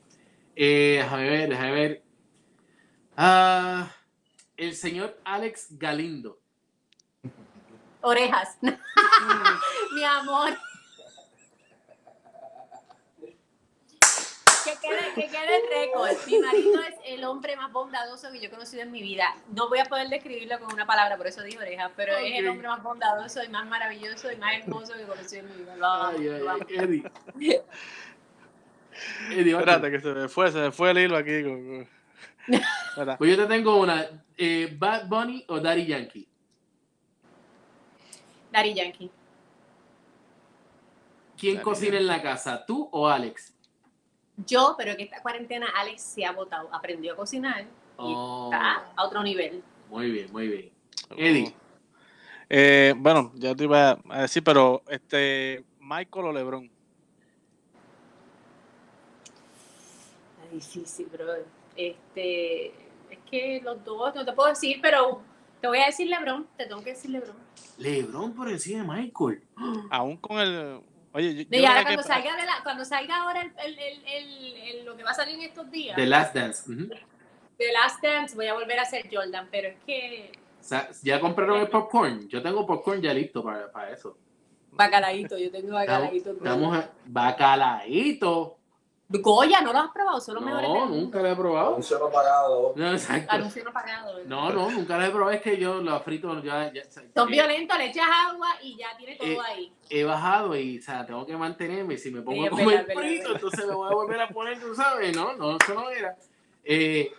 Eh, 0.57 0.99
déjame 1.03 1.29
ver, 1.31 1.49
déjame 1.49 1.73
ver. 1.73 2.03
Ah, 3.17 3.91
el 4.57 4.75
señor 4.75 5.19
Alex 5.25 5.67
Galindo. 5.79 6.39
Orejas. 8.03 8.59
Mi 9.95 10.05
amor. 10.05 10.51
que 14.65 14.73
quede, 14.81 15.15
que 15.15 15.29
quede 15.29 15.57
el 15.57 15.63
récord. 15.69 16.11
Mi 16.27 16.39
marido 16.39 16.81
es 16.83 16.95
el 17.07 17.25
hombre 17.25 17.55
más 17.57 17.71
bondadoso 17.71 18.31
que 18.33 18.41
yo 18.41 18.47
he 18.47 18.51
conocido 18.51 18.83
en 18.83 18.93
mi 18.93 19.03
vida. 19.03 19.35
No 19.49 19.69
voy 19.69 19.79
a 19.79 19.85
poder 19.85 20.09
describirlo 20.09 20.59
con 20.59 20.73
una 20.73 20.87
palabra, 20.87 21.17
por 21.19 21.27
eso 21.27 21.43
digo 21.43 21.61
oreja, 21.61 21.91
pero 21.97 22.17
es 22.17 22.39
el 22.39 22.49
hombre 22.49 22.69
más 22.69 22.83
bondadoso 22.83 23.43
y 23.43 23.49
más 23.49 23.67
maravilloso 23.67 24.33
y 24.33 24.37
más 24.37 24.55
hermoso 24.59 24.95
que 24.95 25.03
he 25.03 25.07
conocido 25.07 25.41
en 25.47 25.51
mi 25.51 25.57
vida. 25.63 25.77
Lo 25.77 25.87
amo, 25.87 26.19
Ay, 26.19 26.29
ay, 26.29 26.41
lo 26.41 26.51
amo. 26.51 26.65
ay, 26.69 26.77
Eddie. 26.77 27.63
Espérate, 29.31 29.91
que 29.91 30.01
se 30.01 30.13
me 30.15 30.29
fue, 30.29 30.51
se 30.53 30.59
me 30.59 30.73
fue 30.73 30.91
el 30.91 30.99
hilo 30.99 31.17
aquí. 31.17 31.43
con-. 31.43 31.89
Pues 33.19 33.31
yo 33.37 33.43
te 33.43 33.47
tengo 33.47 33.77
una. 33.81 34.07
eh, 34.37 34.75
¿Bad 34.79 35.09
Bunny 35.09 35.45
o 35.49 35.59
Daddy 35.61 35.87
Yankee? 35.87 36.29
Daddy 38.53 38.75
Yankee. 38.75 39.11
¿Quién 41.37 41.55
Daddy 41.57 41.65
cocina 41.65 41.97
en 41.99 42.07
la 42.07 42.23
casa, 42.23 42.65
tú 42.65 42.89
o 42.93 43.09
Alex? 43.09 43.53
Yo, 44.47 44.75
pero 44.79 44.97
que 44.97 45.05
esta 45.05 45.21
cuarentena 45.23 45.69
Alex 45.77 46.03
se 46.03 46.25
ha 46.25 46.33
votado, 46.33 46.69
aprendió 46.73 47.13
a 47.15 47.17
cocinar 47.17 47.63
y 47.63 47.67
Oh, 47.97 48.51
está 48.53 48.85
a 48.97 49.05
otro 49.05 49.23
nivel. 49.23 49.63
muy 49.89 50.11
bien, 50.11 50.31
muy 50.33 50.49
bien. 50.49 50.71
Eddie. 51.17 51.55
Eh, 52.49 52.95
bueno, 52.97 53.33
ya 53.37 53.55
te 53.55 53.65
iba 53.65 53.99
a 54.11 54.23
decir, 54.23 54.43
pero 54.45 54.83
este 54.89 55.65
Michael 55.81 56.27
o 56.27 56.33
LeBron. 56.33 56.71
Difícil, 60.55 61.07
bro. 61.07 61.27
Este, 61.77 62.67
es 63.11 63.19
que 63.31 63.61
los 63.63 63.85
dos, 63.85 64.15
no 64.15 64.25
te 64.25 64.33
puedo 64.33 64.49
decir, 64.49 64.79
pero 64.83 65.21
te 65.61 65.69
voy 65.69 65.79
a 65.79 65.87
decir 65.87 66.09
LeBron, 66.09 66.47
te 66.57 66.67
tengo 66.67 66.83
que 66.83 66.91
decir 66.91 67.11
LeBron. 67.11 67.37
LeBron 67.79 68.33
por 68.35 68.49
encima 68.49 68.83
de 68.97 69.03
Michael. 69.03 69.43
Aún 69.91 70.17
con 70.19 70.39
el. 70.39 70.81
Oye, 71.13 71.47
yo, 71.49 71.69
ahora 71.69 71.79
que- 71.81 71.85
cuando 71.85 72.03
salga, 72.03 72.37
de 72.37 72.45
la, 72.45 72.53
cuando 72.65 72.85
salga 72.85 73.23
ahora 73.23 73.41
el, 73.43 73.53
el, 73.65 73.79
el, 73.79 74.05
el- 74.07 74.57
el- 74.79 74.85
lo 74.85 74.97
que 74.97 75.05
va 75.05 75.11
a 75.13 75.15
salir 75.15 75.37
en 75.37 75.43
estos 75.43 75.71
días, 75.71 75.95
The 75.97 76.07
Last 76.07 76.35
Dance. 76.35 76.65
The 77.57 77.73
Last 77.73 78.03
Dance, 78.03 78.35
voy 78.35 78.47
a 78.47 78.55
volver 78.55 78.81
a 78.81 78.85
ser 78.85 79.09
Jordan, 79.13 79.47
pero 79.49 79.69
es 79.69 79.77
que 79.87 80.33
O 80.61 80.65
sea, 80.65 80.91
¿Ya 81.05 81.21
compraron 81.21 81.61
el 81.61 81.69
popcorn? 81.69 82.29
Yo 82.29 82.43
tengo 82.43 82.67
popcorn 82.67 83.01
ya 83.01 83.15
listo 83.15 83.45
para, 83.45 83.71
para 83.71 83.93
eso. 83.93 84.17
bacalaíto, 84.73 85.39
yo 85.39 85.53
tengo 85.53 85.79
Estamos, 85.79 85.87
bacalaíto. 85.87 86.31
estamos 86.33 86.77
a- 86.79 86.91
bacalaíto. 87.07 88.57
Goya, 89.07 89.61
¿no 89.61 89.73
lo 89.73 89.79
has 89.81 89.91
probado? 89.91 90.19
Son 90.21 90.35
los 90.37 90.45
mejores 90.45 90.69
No, 90.69 90.81
del 90.89 90.91
nunca 90.91 91.21
lo 91.21 91.29
he 91.29 91.37
probado. 91.37 91.69
Anuncio 91.69 91.99
no 91.99 92.11
pagado. 92.11 92.73
No, 92.77 92.93
exacto. 92.93 93.33
Anuncio 93.33 93.63
no 93.65 93.73
pagado. 93.73 94.15
¿verdad? 94.15 94.29
No, 94.29 94.51
no, 94.53 94.71
nunca 94.71 94.97
lo 94.99 95.05
he 95.05 95.11
probado. 95.11 95.31
Es 95.33 95.43
que 95.43 95.59
yo 95.59 95.81
lo 95.83 96.01
frito 96.01 96.43
ya, 96.43 96.73
ya- 96.73 96.83
Son 96.91 97.05
eh, 97.29 97.33
violentos, 97.33 97.77
le 97.79 97.87
echas 97.87 98.07
agua 98.31 98.49
y 98.63 98.77
ya 98.79 98.97
tiene 98.97 99.17
todo 99.17 99.29
Eh, 99.29 99.39
ahí. 99.47 99.73
he 99.91 100.05
bajado 100.05 100.57
y, 100.57 100.79
o 100.79 100.83
sea, 100.83 101.05
tengo 101.05 101.25
que 101.27 101.37
mantenerme. 101.37 101.99
Si 101.99 102.11
me 102.11 102.23
pongo 102.23 102.41
Sí, 102.43 102.47
a 102.47 102.51
comer 102.51 102.67
verdad, 102.87 102.95
frito, 103.03 103.23
verdad. 103.25 103.35
entonces 103.35 103.67
me 103.67 103.75
voy 103.75 103.91
a 103.91 103.95
volver 103.95 104.21
a 104.23 104.29
poner, 104.31 104.59
tú 104.61 104.75
sabes, 104.75 105.15
no, 105.15 105.35
no, 105.35 105.57
eso 105.59 105.75
no 105.75 105.91
era. 105.91 106.17
Eh, 106.65 107.13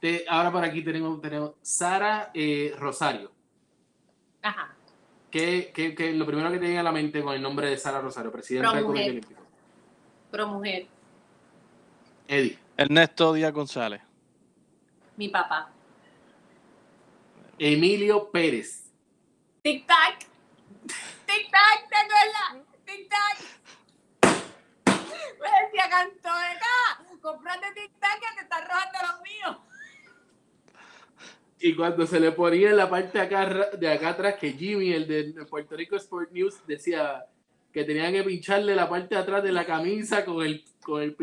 te- 0.00 0.24
ahora 0.28 0.50
por 0.50 0.64
aquí 0.64 0.82
tenemos, 0.82 1.20
tenemos 1.20 1.52
Sara 1.62 2.30
eh, 2.34 2.74
Rosario. 2.76 3.30
Ajá. 4.42 4.74
¿Qué, 5.30 5.70
qué, 5.72 5.94
qué- 5.94 6.12
lo 6.14 6.26
primero 6.26 6.50
que 6.50 6.58
te 6.58 6.64
viene 6.64 6.80
a 6.80 6.82
la 6.82 6.92
mente 6.92 7.22
con 7.22 7.32
el 7.34 7.40
nombre 7.42 7.68
de 7.70 7.76
Sara 7.78 8.00
Rosario, 8.00 8.32
presidenta 8.32 8.70
Pro 8.70 8.76
del 8.78 8.86
Comité. 8.86 9.10
Olímpico? 9.10 9.42
Pro 10.30 10.48
mujer, 10.48 10.86
Eddie, 12.28 12.58
Ernesto 12.76 13.32
Díaz 13.32 13.52
González. 13.52 14.00
mi 15.16 15.28
papá. 15.28 15.70
Emilio 17.58 18.30
Pérez. 18.30 18.84
Tic 19.62 19.84
tac. 19.86 20.18
Tic 20.86 21.50
tac, 21.50 21.88
¿te 21.88 21.96
acuerdas? 21.96 22.66
Tic 22.84 23.08
tac. 23.08 23.38
Me 25.40 25.66
decía 25.66 25.90
cantó 25.90 26.28
de 26.38 26.46
acá. 26.46 27.02
Comprate 27.20 27.66
tic 27.74 27.90
tac 27.98 28.20
que 28.20 28.36
te 28.36 28.42
están 28.42 28.62
robando 28.68 28.98
los 29.02 29.22
míos. 29.22 29.56
Y 31.60 31.74
cuando 31.74 32.06
se 32.06 32.20
le 32.20 32.30
ponía 32.30 32.70
en 32.70 32.76
la 32.76 32.88
parte 32.88 33.18
de 33.18 33.24
acá, 33.24 33.44
ra- 33.46 33.70
de 33.76 33.90
acá 33.92 34.10
atrás, 34.10 34.34
que 34.36 34.52
Jimmy, 34.52 34.92
el 34.92 35.08
de 35.08 35.44
Puerto 35.46 35.76
Rico 35.76 35.96
Sport 35.96 36.30
News, 36.30 36.64
decía 36.68 37.24
que 37.72 37.82
tenían 37.82 38.12
que 38.12 38.22
pincharle 38.22 38.76
la 38.76 38.88
parte 38.88 39.16
de 39.16 39.20
atrás 39.20 39.42
de 39.42 39.50
la 39.50 39.66
camisa 39.66 40.24
con 40.24 40.46
el, 40.46 40.64
con 40.80 41.02
el 41.02 41.16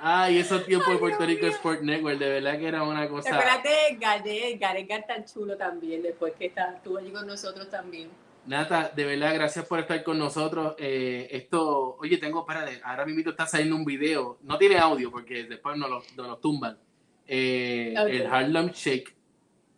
Ay, 0.00 0.38
esos 0.38 0.64
tiempos 0.64 0.88
de 0.88 0.98
Puerto 0.98 1.26
Rico. 1.26 1.46
Sport 1.46 1.82
Network, 1.82 2.18
de 2.18 2.28
verdad 2.28 2.56
que 2.56 2.68
era 2.68 2.84
una 2.84 3.08
cosa. 3.08 3.36
De 3.36 3.88
Edgar, 3.90 4.22
de 4.22 4.52
Edgar. 4.52 4.76
Edgar 4.76 5.04
tan 5.06 5.24
chulo 5.24 5.56
también, 5.56 6.02
después 6.02 6.34
que 6.38 6.46
está, 6.46 6.74
estuvo 6.76 6.98
allí 6.98 7.10
con 7.10 7.26
nosotros 7.26 7.68
también. 7.68 8.08
Nata, 8.46 8.92
de 8.94 9.04
verdad, 9.04 9.34
gracias 9.34 9.66
por 9.66 9.80
estar 9.80 10.02
con 10.04 10.18
nosotros. 10.18 10.76
Eh, 10.78 11.28
esto, 11.32 11.96
oye, 12.00 12.16
tengo, 12.16 12.40
espérate, 12.40 12.80
ahora 12.82 13.04
mismo 13.04 13.28
está 13.28 13.46
saliendo 13.46 13.74
un 13.76 13.84
video. 13.84 14.38
No 14.42 14.56
tiene 14.56 14.78
audio 14.78 15.10
porque 15.10 15.44
después 15.44 15.76
nos 15.76 15.90
lo, 15.90 16.02
nos 16.16 16.26
lo 16.28 16.36
tumban. 16.38 16.78
Eh, 17.26 17.94
Ok. 17.98 18.08
El 18.08 18.26
Harlem 18.26 18.70
Shake. 18.70 19.14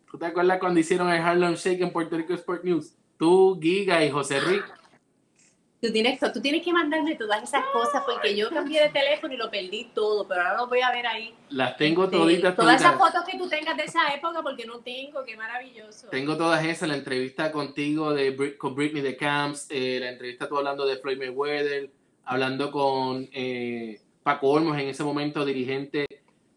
¿Tú 0.09 0.17
te 0.17 0.27
acuerdas 0.27 0.59
cuando 0.59 0.79
hicieron 0.79 1.11
el 1.11 1.21
Harlem 1.21 1.55
Shake 1.55 1.81
en 1.81 1.91
Puerto 1.91 2.15
Rico 2.15 2.33
Sport 2.33 2.63
News? 2.63 2.95
Tú, 3.17 3.59
Giga 3.61 4.05
y 4.05 4.11
José 4.11 4.39
Rick. 4.39 4.63
Tú 5.81 5.91
tienes, 5.91 6.19
tú 6.19 6.39
tienes 6.41 6.63
que 6.63 6.71
mandarme 6.71 7.15
todas 7.15 7.41
esas 7.41 7.65
cosas 7.73 8.03
porque 8.05 8.35
yo 8.35 8.51
cambié 8.51 8.83
de 8.83 8.89
teléfono 8.89 9.33
y 9.33 9.37
lo 9.37 9.49
perdí 9.49 9.85
todo, 9.95 10.27
pero 10.27 10.41
ahora 10.41 10.57
lo 10.57 10.67
voy 10.67 10.81
a 10.81 10.91
ver 10.91 11.07
ahí. 11.07 11.33
Las 11.49 11.75
tengo 11.75 12.03
Este, 12.03 12.17
toditas, 12.17 12.55
Todas 12.55 12.79
esas 12.79 12.99
fotos 12.99 13.23
que 13.25 13.35
tú 13.35 13.49
tengas 13.49 13.75
de 13.75 13.85
esa 13.85 14.13
época 14.13 14.43
porque 14.43 14.65
no 14.65 14.79
tengo, 14.81 15.23
qué 15.23 15.35
maravilloso. 15.35 16.09
Tengo 16.09 16.37
todas 16.37 16.63
esas, 16.63 16.87
la 16.87 16.95
entrevista 16.95 17.51
contigo 17.51 18.13
de 18.13 18.55
con 18.59 18.75
Britney 18.75 19.01
de 19.01 19.17
Camps, 19.17 19.65
eh, 19.71 19.97
la 19.99 20.09
entrevista 20.11 20.47
tú 20.47 20.55
hablando 20.55 20.85
de 20.85 20.97
Floyd 20.97 21.17
Mayweather, 21.17 21.89
hablando 22.25 22.69
con 22.71 23.27
eh, 23.33 23.99
Paco 24.21 24.49
Olmos 24.49 24.77
en 24.77 24.87
ese 24.87 25.03
momento, 25.03 25.43
dirigente 25.43 26.05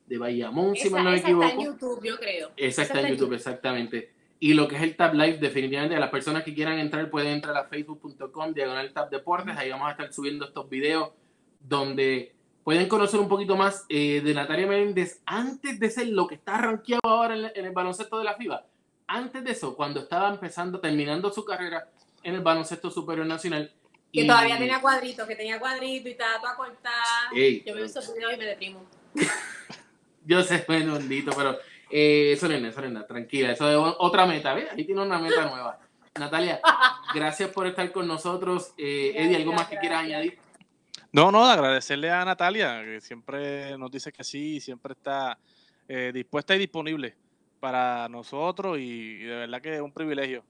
de 0.06 0.18
Bayamón, 0.18 0.76
si 0.76 0.88
esa, 0.88 0.96
mal 0.96 1.04
no 1.04 1.10
me 1.12 1.16
esa 1.16 1.28
está 1.28 1.44
en 1.46 1.50
equivoco. 1.60 1.78
YouTube, 1.78 2.04
yo 2.04 2.18
creo. 2.18 2.50
Esa 2.58 2.82
está 2.82 3.00
en 3.00 3.16
YouTube, 3.16 3.32
exactamente. 3.32 4.12
Y 4.44 4.52
lo 4.52 4.68
que 4.68 4.76
es 4.76 4.82
el 4.82 4.94
Tab 4.94 5.14
Live, 5.14 5.38
definitivamente, 5.38 5.98
las 5.98 6.10
personas 6.10 6.42
que 6.44 6.52
quieran 6.52 6.78
entrar 6.78 7.08
pueden 7.08 7.32
entrar 7.32 7.56
a 7.56 7.64
facebook.com, 7.64 8.52
diagonal 8.52 8.92
Tab 8.92 9.08
Deportes. 9.08 9.56
Ahí 9.56 9.70
vamos 9.70 9.88
a 9.88 9.92
estar 9.92 10.12
subiendo 10.12 10.44
estos 10.44 10.68
videos 10.68 11.12
donde 11.60 12.34
pueden 12.62 12.86
conocer 12.86 13.20
un 13.20 13.28
poquito 13.30 13.56
más 13.56 13.86
eh, 13.88 14.20
de 14.22 14.34
Natalia 14.34 14.66
Méndez 14.66 15.22
antes 15.24 15.80
de 15.80 15.88
ser 15.88 16.08
lo 16.08 16.26
que 16.26 16.34
está 16.34 16.58
rankeado 16.58 17.00
ahora 17.04 17.34
en, 17.34 17.52
en 17.54 17.64
el 17.64 17.72
baloncesto 17.72 18.18
de 18.18 18.24
la 18.24 18.34
FIBA. 18.34 18.66
Antes 19.06 19.42
de 19.42 19.52
eso, 19.52 19.74
cuando 19.74 20.00
estaba 20.00 20.28
empezando, 20.28 20.78
terminando 20.78 21.32
su 21.32 21.42
carrera 21.42 21.88
en 22.22 22.34
el 22.34 22.42
baloncesto 22.42 22.90
superior 22.90 23.26
nacional. 23.26 23.72
Que 24.12 24.24
y- 24.24 24.26
todavía 24.26 24.58
tenía 24.58 24.78
cuadritos, 24.82 25.26
que 25.26 25.36
tenía 25.36 25.58
cuadritos 25.58 26.06
y 26.06 26.10
estaba 26.10 26.38
toda 26.38 26.54
cortada. 26.54 27.02
Yo 27.32 27.78
esos 27.82 28.14
videos 28.14 28.34
y 28.34 28.36
me 28.36 28.44
deprimo. 28.44 28.84
Yo 30.26 30.42
sé, 30.42 30.64
bueno, 30.66 30.94
bendito, 30.98 31.32
pero 31.34 31.56
eh, 31.90 32.32
es 32.32 32.42
nada, 32.42 33.06
tranquila, 33.06 33.52
eso 33.52 33.68
es 33.90 33.96
otra 33.98 34.26
meta, 34.26 34.54
¿ves? 34.54 34.70
Ahí 34.72 34.84
tiene 34.84 35.02
una 35.02 35.18
meta 35.18 35.46
nueva. 35.46 35.78
Natalia, 36.18 36.60
gracias 37.14 37.50
por 37.50 37.66
estar 37.66 37.90
con 37.90 38.06
nosotros. 38.06 38.72
Eh, 38.78 39.12
Eddie, 39.16 39.36
¿algo 39.36 39.52
más 39.52 39.66
que 39.68 39.76
quieras 39.78 40.04
añadir? 40.04 40.38
No, 41.12 41.30
no, 41.30 41.44
agradecerle 41.44 42.10
a 42.10 42.24
Natalia, 42.24 42.82
que 42.84 43.00
siempre 43.00 43.76
nos 43.78 43.90
dice 43.90 44.12
que 44.12 44.22
sí, 44.24 44.60
siempre 44.60 44.92
está 44.92 45.38
eh, 45.88 46.10
dispuesta 46.14 46.54
y 46.54 46.58
disponible 46.58 47.16
para 47.60 48.08
nosotros 48.08 48.78
y, 48.78 48.82
y 48.82 49.24
de 49.24 49.36
verdad 49.36 49.60
que 49.60 49.74
es 49.74 49.80
un 49.80 49.92
privilegio. 49.92 50.44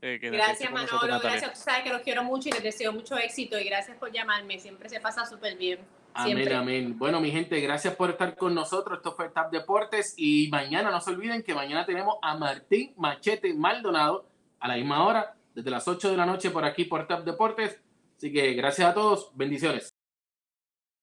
eh, 0.00 0.18
que- 0.20 0.30
Gracias, 0.30 0.70
nosotros, 0.70 1.02
Manolo. 1.02 1.20
Gracias. 1.20 1.52
Tú 1.54 1.60
sabes 1.60 1.82
que 1.84 1.90
los 1.90 2.02
quiero 2.02 2.24
mucho 2.24 2.48
y 2.48 2.52
les 2.52 2.62
deseo 2.62 2.92
mucho 2.92 3.16
éxito. 3.18 3.58
Y 3.58 3.64
gracias 3.64 3.96
por 3.98 4.10
llamarme. 4.12 4.58
Siempre 4.58 4.88
se 4.88 5.00
pasa 5.00 5.24
súper 5.26 5.56
bien. 5.56 5.78
Amén, 6.14 6.52
amén. 6.52 6.98
Bueno, 6.98 7.20
mi 7.20 7.30
gente, 7.30 7.60
gracias 7.60 7.94
por 7.96 8.10
estar 8.10 8.36
con 8.36 8.54
nosotros. 8.54 8.98
Esto 8.98 9.12
fue 9.12 9.30
Tap 9.30 9.50
Deportes 9.50 10.14
y 10.16 10.48
mañana 10.50 10.90
no 10.90 11.00
se 11.00 11.10
olviden 11.10 11.42
que 11.42 11.54
mañana 11.54 11.86
tenemos 11.86 12.16
a 12.22 12.36
Martín 12.36 12.92
Machete 12.96 13.54
Maldonado 13.54 14.26
a 14.60 14.68
la 14.68 14.76
misma 14.76 15.06
hora, 15.06 15.34
desde 15.54 15.70
las 15.70 15.88
8 15.88 16.10
de 16.10 16.16
la 16.16 16.26
noche 16.26 16.50
por 16.50 16.64
aquí 16.64 16.84
por 16.84 17.06
Tap 17.06 17.24
Deportes. 17.24 17.80
Así 18.16 18.32
que 18.32 18.52
gracias 18.54 18.90
a 18.90 18.94
todos, 18.94 19.30
bendiciones. 19.34 19.91